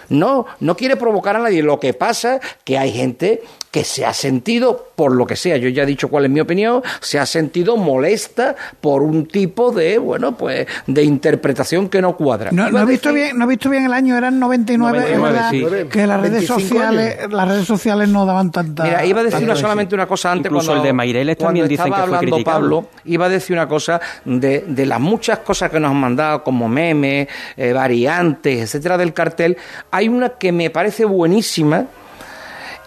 No, 0.10 0.46
no 0.60 0.76
quiere 0.76 0.98
provocar 0.98 1.38
a 1.38 1.40
nadie. 1.40 1.64
Lo 1.64 1.80
que 1.80 1.94
pasa 1.94 2.42
que 2.66 2.78
hay 2.78 2.92
gente 2.92 3.42
que 3.72 3.86
se 3.86 4.06
ha 4.06 4.14
sentido, 4.14 4.90
por 4.96 5.16
lo 5.16 5.26
que 5.26 5.38
sea, 5.38 5.56
yo 5.56 5.70
ya 5.70 5.84
he 5.84 5.86
dicho 5.86 6.10
cuál 6.10 6.26
es 6.26 6.32
mi 6.32 6.42
opinión, 6.42 6.84
se 7.00 7.18
ha 7.20 7.26
sentido 7.26 7.78
molesta 7.78 8.56
por 8.82 9.02
un 9.02 9.26
tipo 9.26 9.72
de, 9.72 9.98
bueno, 9.98 10.36
pues, 10.38 10.68
de 10.88 11.04
interpretación 11.04 11.88
que 11.88 12.02
no 12.02 12.18
cuadra. 12.18 12.52
No, 12.52 12.70
no 12.70 12.80
he 12.82 12.86
visto 12.86 13.10
decir- 13.10 13.24
bien, 13.24 13.38
no 13.38 13.46
he 13.46 13.48
visto 13.48 13.70
bien 13.70 13.86
el 13.86 13.94
año, 13.94 14.18
eran 14.18 14.40
99, 14.40 14.98
es 15.14 15.18
99, 15.18 15.70
verdad 15.70 15.84
sí. 15.84 15.90
que 15.90 16.06
las 16.06 16.20
redes 16.20 16.50
25 16.50 16.60
sociales, 16.60 17.18
las 17.32 17.48
redes 17.48 17.66
sociales 17.66 18.10
no 18.10 18.26
daban 18.26 18.52
tanta. 18.52 18.84
Mira, 18.84 19.06
iba 19.06 19.22
a 19.22 19.24
decir 19.24 19.44
una, 19.44 19.56
solamente 19.56 19.96
una 19.96 20.06
cosa 20.06 20.34
antes. 20.34 20.48
Incluso 20.50 20.68
cuando, 20.68 20.84
el 20.84 20.88
de 20.90 20.94
Maireles 20.94 21.38
también 21.38 21.68
dicen 21.70 21.86
estaba 21.88 22.04
que 22.04 22.10
fue 22.10 22.18
hablando. 22.18 22.44
Pablo, 22.44 22.86
iba 23.06 23.26
a 23.28 23.30
decir 23.30 23.56
una 23.56 23.70
cosa 23.70 24.02
de, 24.26 24.66
de 24.68 24.86
las 24.86 25.00
muchas 25.00 25.40
cosas 25.40 25.70
que 25.72 25.80
nos 25.80 25.92
han 25.92 25.98
mandado, 25.98 26.44
como 26.44 26.68
memes, 26.68 27.30
eh, 27.56 27.72
variantes, 27.72 28.60
etcétera, 28.64 28.98
del 28.98 29.14
cartel. 29.14 29.56
Hay 29.92 30.10
una 30.10 30.30
que 30.30 30.52
me 30.52 30.70
parece 30.70 31.06
buenísima, 31.06 31.86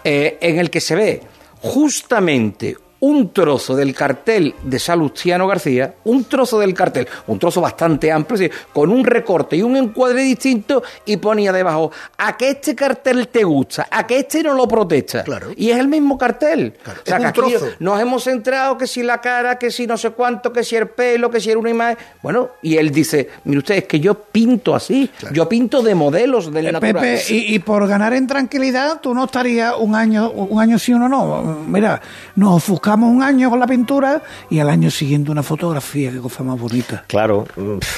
eh, 0.05 0.37
en 0.39 0.59
el 0.59 0.69
que 0.69 0.79
se 0.79 0.95
ve 0.95 1.21
justamente 1.61 2.77
un 2.99 3.31
trozo 3.31 3.75
del 3.75 3.93
cartel 3.93 4.55
de 4.63 4.79
Salustiano 4.79 5.47
García, 5.47 5.95
un 6.05 6.23
trozo 6.23 6.59
del 6.59 6.73
cartel, 6.73 7.07
un 7.27 7.37
trozo 7.37 7.61
bastante 7.61 8.11
amplio, 8.11 8.49
con 8.73 8.89
un 8.89 9.03
recorte 9.05 9.55
y 9.57 9.61
un 9.61 9.75
encuadre 9.75 10.23
distinto, 10.23 10.81
y 11.05 11.17
ponía 11.17 11.51
debajo, 11.51 11.91
a 12.17 12.35
que 12.37 12.49
este 12.49 12.73
cartel 12.73 13.27
te 13.27 13.43
gusta, 13.43 13.87
a 13.91 14.07
que 14.07 14.19
este 14.19 14.41
no 14.41 14.53
lo 14.53 14.67
protesta. 14.67 15.23
Claro. 15.23 15.49
Y 15.55 15.69
es 15.69 15.77
el 15.77 15.87
mismo 15.87 16.17
cartel. 16.17 16.73
Claro, 16.83 17.01
O 17.03 17.05
sea, 17.05 17.17
es 17.17 17.21
que 17.21 17.27
aquí 17.27 17.39
trozo. 17.41 17.67
nos 17.79 17.99
hemos 18.01 18.23
centrado 18.23 18.77
que 18.77 18.87
si 18.87 19.03
la 19.03 19.21
cara, 19.21 19.59
que 19.59 19.69
si 19.69 19.85
no 19.85 19.97
sé 19.97 20.09
cuánto, 20.11 20.51
que 20.51 20.63
si 20.63 20.75
el 20.75 20.87
pelo, 20.87 21.29
que 21.29 21.39
si 21.39 21.51
era 21.51 21.59
una 21.59 21.69
imagen. 21.69 21.97
Bueno, 22.23 22.49
y 22.63 22.77
él 22.77 22.89
dice, 22.91 23.29
mire 23.43 23.59
usted, 23.59 23.75
es 23.75 23.83
que 23.83 23.99
yo 23.99 24.15
pinto 24.15 24.73
así, 24.73 25.09
yo 25.31 25.47
pinto 25.47 25.81
de 25.83 25.93
modelos 25.93 26.51
del 26.51 26.67
Eh, 26.67 26.71
natural. 26.71 26.93
Pepe, 26.95 27.21
y, 27.29 27.55
y 27.55 27.59
por 27.59 27.87
ganar 27.87 28.13
en 28.13 28.25
tranquilidad, 28.25 28.99
tú 29.01 29.13
no 29.13 29.25
estarías 29.25 29.73
un 29.77 29.93
año, 29.95 30.31
un 30.31 30.59
año 30.59 30.79
sí, 30.79 30.93
uno 30.93 31.07
no. 31.07 31.59
Mira, 31.67 32.01
nos 32.35 32.55
ofuscamos 32.55 32.84
un 32.93 33.23
año 33.23 33.49
con 33.49 33.59
la 33.59 33.67
pintura 33.67 34.21
y 34.49 34.59
al 34.59 34.69
año 34.69 34.91
siguiente 34.91 35.31
una 35.31 35.43
fotografía, 35.43 36.11
qué 36.11 36.19
cosa 36.19 36.43
más 36.43 36.59
bonita. 36.59 37.03
Claro, 37.07 37.45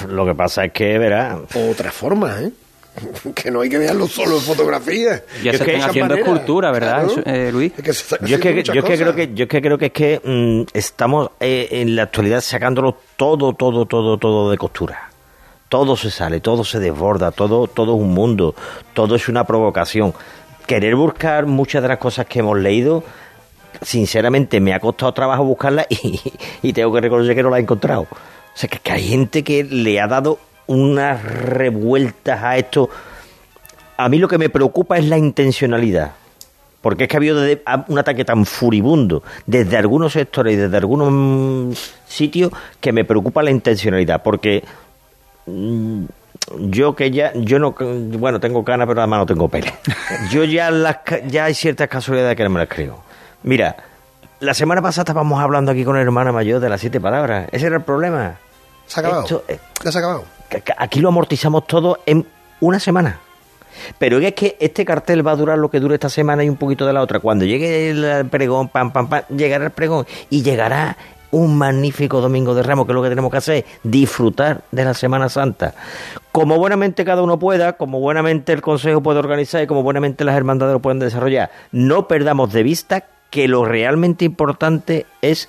lo 0.08 0.26
que 0.26 0.34
pasa 0.36 0.66
es 0.66 0.72
que, 0.72 0.98
verá, 0.98 1.40
Otra 1.70 1.92
forma, 1.92 2.42
¿eh? 2.42 2.52
que 3.36 3.52
no 3.52 3.62
hay 3.62 3.70
que 3.70 3.78
verlo 3.78 4.08
solo 4.08 4.38
en 4.38 4.42
fotografía. 4.42 5.24
Ya 5.44 5.52
Yo 5.52 5.58
se 5.60 5.66
que- 5.66 5.76
están 5.76 5.90
haciendo 5.90 6.16
manera, 6.16 6.28
escultura, 6.32 6.72
¿verdad, 6.72 7.06
claro. 7.06 7.22
eh, 7.26 7.52
Luis? 7.52 7.72
Es 7.78 7.84
que 7.84 7.94
se 7.94 8.02
están 8.16 8.28
yo 8.28 8.36
es 8.38 8.42
que, 8.42 8.54
yo 8.54 8.60
es 8.60 8.70
que 8.72 8.82
cosas. 8.82 8.98
creo 9.00 9.16
que 9.16 9.34
yo 9.36 9.44
es 9.44 9.50
que 9.50 9.62
creo 9.62 9.78
que 9.78 9.86
es 9.88 9.92
que 9.92 10.22
mm, 10.24 10.62
estamos 10.76 11.30
eh, 11.40 11.68
en 11.72 11.96
la 11.96 12.04
actualidad 12.04 12.42
sacándolo 12.42 12.98
todo, 13.16 13.54
todo, 13.54 13.86
todo, 13.86 14.18
todo 14.18 14.50
de 14.50 14.58
costura. 14.58 15.10
Todo 15.70 15.96
se 15.98 16.10
sale, 16.10 16.40
todo 16.40 16.64
se 16.64 16.80
desborda, 16.80 17.32
todo, 17.32 17.68
todo 17.68 17.96
es 17.98 18.02
un 18.02 18.14
mundo, 18.14 18.56
todo 18.94 19.16
es 19.16 19.28
una 19.28 19.44
provocación. 19.46 20.14
Querer 20.66 20.96
buscar 20.96 21.46
muchas 21.46 21.82
de 21.84 21.90
las 21.90 21.98
cosas 21.98 22.26
que 22.26 22.40
hemos 22.40 22.58
leído, 22.58 23.04
sinceramente 23.82 24.60
me 24.60 24.74
ha 24.74 24.80
costado 24.80 25.14
trabajo 25.14 25.44
buscarlas 25.44 25.88
y, 25.90 26.20
y 26.62 26.74
tengo 26.74 26.94
que 26.94 27.02
reconocer 27.02 27.36
que 27.36 27.44
no 27.44 27.50
las 27.50 27.60
he 27.60 27.64
encontrado. 27.64 28.02
O 28.02 28.08
sea, 28.54 28.70
que, 28.70 28.80
que 28.80 28.92
hay 28.92 29.08
gente 29.08 29.44
que 29.44 29.64
le 29.64 30.00
ha 30.00 30.08
dado 30.08 30.40
unas 30.68 31.24
revueltas 31.24 32.44
a 32.44 32.58
esto. 32.58 32.90
A 33.98 34.10
mí 34.10 34.20
lo 34.20 34.28
que 34.28 34.38
me 34.38 34.50
preocupa 34.50 34.98
es 34.98 35.06
la 35.06 35.18
intencionalidad. 35.18 36.12
Porque 36.82 37.06
es 37.06 37.10
que 37.10 37.18
ha 37.18 37.20
habido 37.20 37.44
un 37.88 38.00
ataque 38.00 38.24
tan 38.24 38.46
furibundo 38.46 39.24
desde 39.46 39.78
algunos 39.78 40.14
sectores 40.14 40.54
y 40.54 40.58
desde 40.58 40.78
algunos 40.78 41.10
mm, 41.12 41.72
sitios 42.08 42.52
que 42.80 42.92
me 42.92 43.04
preocupa 43.04 43.42
la 43.42 43.50
intencionalidad. 43.50 44.22
Porque 44.22 44.64
mm, 45.48 46.06
yo 46.60 46.96
que 46.96 47.12
ya, 47.12 47.34
yo 47.34 47.58
no, 47.60 47.76
bueno, 47.78 48.40
tengo 48.40 48.64
cana, 48.64 48.86
pero 48.86 49.02
además 49.02 49.20
no 49.20 49.26
tengo 49.26 49.50
pelo. 49.50 49.72
Yo 50.32 50.44
ya, 50.44 50.72
las, 50.72 51.00
ya 51.28 51.46
hay 51.46 51.54
ciertas 51.54 51.90
casualidades 51.90 52.38
que 52.38 52.44
no 52.44 52.52
me 52.52 52.60
las 52.60 52.70
creo. 52.70 53.04
Mira, 53.44 53.76
la 54.40 54.54
semana 54.54 54.82
pasada 54.82 55.04
estábamos 55.04 55.40
hablando 55.40 55.72
aquí 55.72 55.84
con 55.84 55.96
la 55.96 56.02
hermana 56.02 56.32
mayor 56.32 56.60
de 56.60 56.70
las 56.70 56.82
siete 56.82 57.00
palabras. 57.00 57.48
Ese 57.52 57.68
era 57.68 57.78
el 57.78 57.84
problema. 57.84 58.38
Se 58.86 59.00
ha 59.00 59.02
acabado. 59.02 59.24
Esto, 59.24 59.44
eh, 59.48 59.60
Ya 59.84 59.92
se 59.92 59.98
ha 59.98 60.02
acabado. 60.02 60.24
aquí 60.78 61.00
lo 61.00 61.10
amortizamos 61.10 61.68
todo 61.68 62.00
en 62.06 62.26
una 62.60 62.80
semana. 62.80 63.20
Pero 64.00 64.18
es 64.18 64.34
que 64.34 64.58
este 64.60 64.86
cartel 64.86 65.26
va 65.26 65.32
a 65.32 65.36
durar 65.36 65.58
lo 65.58 65.70
que 65.70 65.80
dure 65.80 65.96
esta 65.96 66.10
semana 66.10 66.44
y 66.44 66.50
un 66.50 66.56
poquito 66.58 66.86
de 66.86 66.94
la 66.94 67.02
otra. 67.02 67.20
Cuando 67.20 67.46
llegue 67.46 67.92
el 67.92 68.26
pregón, 68.28 68.70
pam, 68.70 68.92
pam, 68.92 69.08
pam, 69.08 69.22
llegará 69.30 69.66
el 69.66 69.72
pregón 69.72 70.06
y 70.30 70.42
llegará 70.42 70.98
un 71.30 71.58
magnífico 71.58 72.22
domingo 72.22 72.56
de 72.56 72.64
Ramos, 72.64 72.86
que 72.86 72.92
es 72.92 72.96
lo 72.96 73.04
que 73.04 73.10
tenemos 73.10 73.30
que 73.30 73.38
hacer, 73.38 73.66
disfrutar 73.84 74.62
de 74.72 74.86
la 74.86 74.94
Semana 74.94 75.30
Santa. 75.30 75.74
Como 76.32 76.58
buenamente 76.58 77.04
cada 77.06 77.22
uno 77.22 77.38
pueda, 77.38 77.74
como 77.74 78.00
buenamente 78.00 78.54
el 78.54 78.62
Consejo 78.62 79.02
puede 79.02 79.20
organizar 79.20 79.62
y 79.62 79.68
como 79.68 79.84
buenamente 79.84 80.24
las 80.24 80.38
hermandades 80.38 80.74
lo 80.74 80.80
pueden 80.82 81.00
desarrollar. 81.00 81.52
No 81.72 82.08
perdamos 82.08 82.54
de 82.54 82.64
vista 82.64 83.04
que 83.38 83.48
lo 83.48 83.66
realmente 83.66 84.26
importante 84.26 85.06
es 85.22 85.48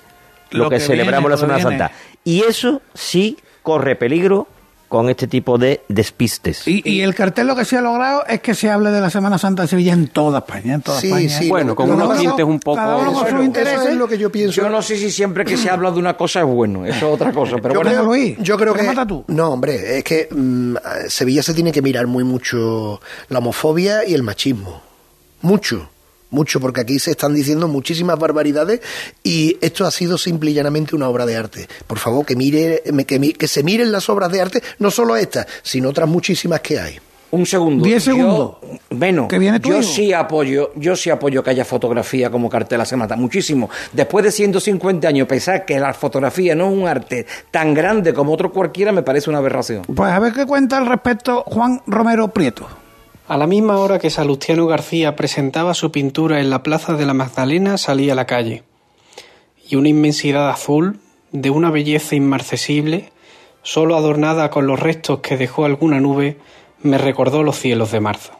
lo, 0.51 0.65
Lo 0.65 0.69
que, 0.69 0.75
que 0.77 0.81
celebramos 0.81 1.29
viene, 1.29 1.29
la 1.29 1.37
Semana 1.37 1.55
viene. 1.57 1.69
Santa. 1.79 1.91
Y 2.23 2.43
eso 2.43 2.81
sí 2.93 3.37
corre 3.63 3.95
peligro 3.95 4.47
con 4.87 5.09
este 5.09 5.27
tipo 5.27 5.57
de 5.59 5.81
despistes. 5.87 6.67
Y, 6.67 6.81
y 6.87 7.01
el 7.01 7.13
cartel 7.13 7.45
lo 7.47 7.55
que 7.55 7.63
se 7.65 7.77
ha 7.77 7.81
logrado 7.81 8.25
es 8.27 8.41
que 8.41 8.53
se 8.55 8.69
hable 8.71 8.89
de 8.91 8.99
la 9.01 9.09
Semana 9.11 9.37
Santa 9.37 9.61
de 9.63 9.67
Sevilla 9.67 9.93
en 9.93 10.07
toda 10.07 10.39
España, 10.39 10.73
en 10.75 10.81
toda 10.81 10.99
Sí, 10.99 11.07
España. 11.07 11.29
sí, 11.29 11.49
Bueno, 11.49 11.75
con 11.75 11.91
unos 11.91 12.17
tintes 12.17 12.43
un 12.45 12.59
poco... 12.59 12.77
cada 12.77 12.95
uno 12.97 13.05
con 13.13 13.21
sus 13.21 13.23
Bueno, 13.23 13.43
intereses. 13.43 13.79
Eso 13.81 13.89
es 13.89 13.95
lo 13.97 14.07
que 14.07 14.17
yo 14.17 14.31
pienso. 14.31 14.61
Yo 14.61 14.69
no 14.69 14.81
sé 14.83 14.97
si 14.97 15.09
siempre 15.11 15.45
que 15.45 15.57
se 15.57 15.69
habla 15.69 15.91
de 15.91 15.99
una 15.99 16.15
cosa 16.17 16.39
es 16.41 16.45
bueno, 16.47 16.85
eso 16.85 17.07
es 17.07 17.13
otra 17.13 17.31
cosa, 17.31 17.57
pero 17.61 17.73
yo, 17.75 17.81
bueno. 17.81 17.91
creo, 17.97 18.03
Luis, 18.05 18.37
yo 18.39 18.57
creo 18.57 18.73
¿qué 18.73 18.81
que 18.81 18.87
mata 18.87 19.05
tú? 19.05 19.23
no 19.27 19.49
hombre 19.49 19.97
es 19.99 20.03
que 20.03 20.27
mm, 20.31 20.75
Sevilla 21.07 21.43
se 21.43 21.53
tiene 21.55 21.71
que 21.71 21.81
mirar 21.83 22.07
muy 22.07 22.23
mucho 22.23 22.99
la 23.29 23.37
homofobia 23.39 24.07
y 24.07 24.13
el 24.15 24.23
machismo 24.23 24.81
mucho 25.41 25.87
mucho, 26.31 26.59
porque 26.59 26.81
aquí 26.81 26.99
se 26.99 27.11
están 27.11 27.33
diciendo 27.33 27.67
muchísimas 27.67 28.17
barbaridades 28.17 28.81
y 29.23 29.57
esto 29.61 29.85
ha 29.85 29.91
sido 29.91 30.17
simple 30.17 30.51
y 30.51 30.53
llanamente 30.53 30.95
una 30.95 31.09
obra 31.09 31.25
de 31.25 31.35
arte. 31.35 31.67
Por 31.87 31.99
favor, 31.99 32.25
que, 32.25 32.35
mire, 32.35 32.83
que, 33.07 33.33
que 33.33 33.47
se 33.47 33.63
miren 33.63 33.91
las 33.91 34.09
obras 34.09 34.31
de 34.31 34.41
arte, 34.41 34.63
no 34.79 34.91
solo 34.91 35.15
estas, 35.15 35.47
sino 35.63 35.89
otras 35.89 36.07
muchísimas 36.07 36.61
que 36.61 36.79
hay. 36.79 36.99
Un 37.31 37.45
segundo. 37.45 37.85
Diez 37.85 38.03
segundos. 38.03 38.57
bueno, 38.89 39.27
yo 39.61 39.83
sí 39.83 40.13
apoyo, 40.13 40.71
yo 40.75 40.95
sí 40.95 41.11
apoyo 41.11 41.43
que 41.43 41.51
haya 41.51 41.63
fotografía 41.63 42.31
como 42.31 42.49
cartel 42.49 42.83
se 42.85 42.95
mata 42.95 43.15
muchísimo. 43.15 43.69
Después 43.93 44.25
de 44.25 44.31
150 44.31 45.07
años, 45.07 45.27
pensar 45.27 45.63
que 45.65 45.79
la 45.79 45.93
fotografía 45.93 46.55
no 46.55 46.71
es 46.71 46.77
un 46.77 46.87
arte 46.87 47.27
tan 47.51 47.73
grande 47.73 48.13
como 48.13 48.33
otro 48.33 48.51
cualquiera 48.51 48.91
me 48.91 49.03
parece 49.03 49.29
una 49.29 49.39
aberración. 49.39 49.83
Pues 49.83 50.11
a 50.11 50.19
ver 50.19 50.33
qué 50.33 50.45
cuenta 50.45 50.77
al 50.77 50.87
respecto 50.87 51.43
Juan 51.45 51.81
Romero 51.85 52.29
Prieto. 52.29 52.67
A 53.29 53.37
la 53.37 53.45
misma 53.45 53.77
hora 53.77 53.99
que 53.99 54.09
Salustiano 54.09 54.65
García 54.65 55.15
presentaba 55.15 55.75
su 55.75 55.91
pintura 55.91 56.39
en 56.39 56.49
la 56.49 56.63
Plaza 56.63 56.93
de 56.93 57.05
la 57.05 57.13
Magdalena, 57.13 57.77
salí 57.77 58.09
a 58.09 58.15
la 58.15 58.25
calle. 58.25 58.63
Y 59.69 59.75
una 59.75 59.89
inmensidad 59.89 60.49
azul, 60.49 60.99
de 61.31 61.51
una 61.51 61.69
belleza 61.69 62.15
inmarcesible, 62.15 63.11
solo 63.61 63.95
adornada 63.95 64.49
con 64.49 64.65
los 64.65 64.79
restos 64.79 65.19
que 65.19 65.37
dejó 65.37 65.65
alguna 65.65 65.99
nube, 65.99 66.39
me 66.81 66.97
recordó 66.97 67.43
los 67.43 67.59
cielos 67.59 67.91
de 67.91 67.99
marzo. 67.99 68.31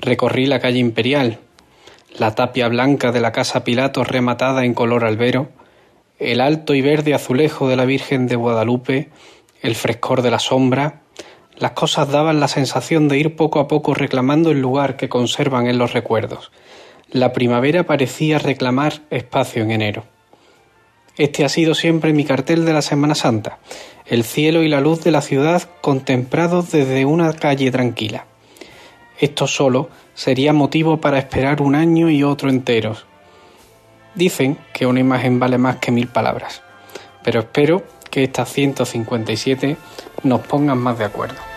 Recorrí 0.00 0.46
la 0.46 0.60
calle 0.60 0.78
Imperial, 0.78 1.40
la 2.16 2.36
tapia 2.36 2.68
blanca 2.68 3.10
de 3.10 3.20
la 3.20 3.32
casa 3.32 3.64
Pilatos 3.64 4.06
rematada 4.06 4.64
en 4.64 4.74
color 4.74 5.04
albero, 5.04 5.48
el 6.20 6.40
alto 6.40 6.72
y 6.74 6.82
verde 6.82 7.14
azulejo 7.14 7.68
de 7.68 7.74
la 7.74 7.84
Virgen 7.84 8.28
de 8.28 8.36
Guadalupe, 8.36 9.08
el 9.60 9.74
frescor 9.74 10.22
de 10.22 10.30
la 10.30 10.38
sombra, 10.38 11.02
las 11.58 11.72
cosas 11.72 12.08
daban 12.08 12.38
la 12.38 12.46
sensación 12.46 13.08
de 13.08 13.18
ir 13.18 13.34
poco 13.34 13.58
a 13.58 13.66
poco 13.66 13.92
reclamando 13.92 14.50
el 14.52 14.60
lugar 14.60 14.96
que 14.96 15.08
conservan 15.08 15.66
en 15.66 15.78
los 15.78 15.92
recuerdos. 15.92 16.52
La 17.10 17.32
primavera 17.32 17.84
parecía 17.84 18.38
reclamar 18.38 19.00
espacio 19.10 19.62
en 19.62 19.72
enero. 19.72 20.04
Este 21.16 21.44
ha 21.44 21.48
sido 21.48 21.74
siempre 21.74 22.12
mi 22.12 22.24
cartel 22.24 22.64
de 22.64 22.72
la 22.72 22.82
Semana 22.82 23.16
Santa, 23.16 23.58
el 24.06 24.22
cielo 24.22 24.62
y 24.62 24.68
la 24.68 24.80
luz 24.80 25.02
de 25.02 25.10
la 25.10 25.20
ciudad 25.20 25.68
contemplados 25.80 26.70
desde 26.70 27.04
una 27.04 27.32
calle 27.32 27.72
tranquila. 27.72 28.26
Esto 29.18 29.48
solo 29.48 29.88
sería 30.14 30.52
motivo 30.52 31.00
para 31.00 31.18
esperar 31.18 31.60
un 31.60 31.74
año 31.74 32.08
y 32.08 32.22
otro 32.22 32.50
enteros. 32.50 33.04
Dicen 34.14 34.58
que 34.72 34.86
una 34.86 35.00
imagen 35.00 35.40
vale 35.40 35.58
más 35.58 35.76
que 35.76 35.90
mil 35.90 36.06
palabras, 36.06 36.62
pero 37.24 37.40
espero 37.40 37.82
que 38.10 38.22
estas 38.22 38.52
157 38.52 39.76
nos 40.22 40.40
pongan 40.42 40.78
más 40.78 40.98
de 40.98 41.04
acuerdo. 41.04 41.47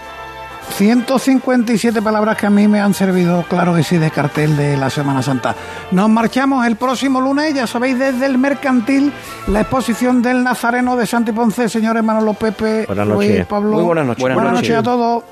157 0.70 2.01
palabras 2.01 2.38
que 2.38 2.45
a 2.45 2.49
mí 2.49 2.68
me 2.68 2.80
han 2.80 2.93
servido, 2.93 3.43
claro 3.47 3.76
que 3.76 3.84
sí, 3.84 3.97
de 3.97 4.12
cartel 4.12 4.55
de 4.55 4.78
la 4.78 4.89
Semana 4.89 5.22
Santa. 5.22 5.55
Nos 5.91 6.09
marchamos 6.09 6.66
el 6.66 6.76
próximo 6.76 7.20
lunes, 7.20 7.53
ya 7.53 7.68
sabéis, 7.68 7.99
desde 7.99 8.26
el 8.26 8.38
Mercantil, 8.38 9.12
la 9.47 9.62
exposición 9.62 10.22
del 10.22 10.43
Nazareno 10.43 10.95
de 10.95 11.05
Santi 11.05 11.32
Ponce, 11.32 11.70
señores 11.70 12.03
Manolo 12.03 12.34
Pepe, 12.34 12.86
buenas 12.86 13.07
noches. 13.07 13.45
Pablo. 13.45 13.72
Muy 13.72 13.84
buenas 13.84 14.05
noches. 14.05 14.22
Buenas, 14.22 14.53
noches 14.53 14.76
a 14.76 14.84
todos. 14.84 15.24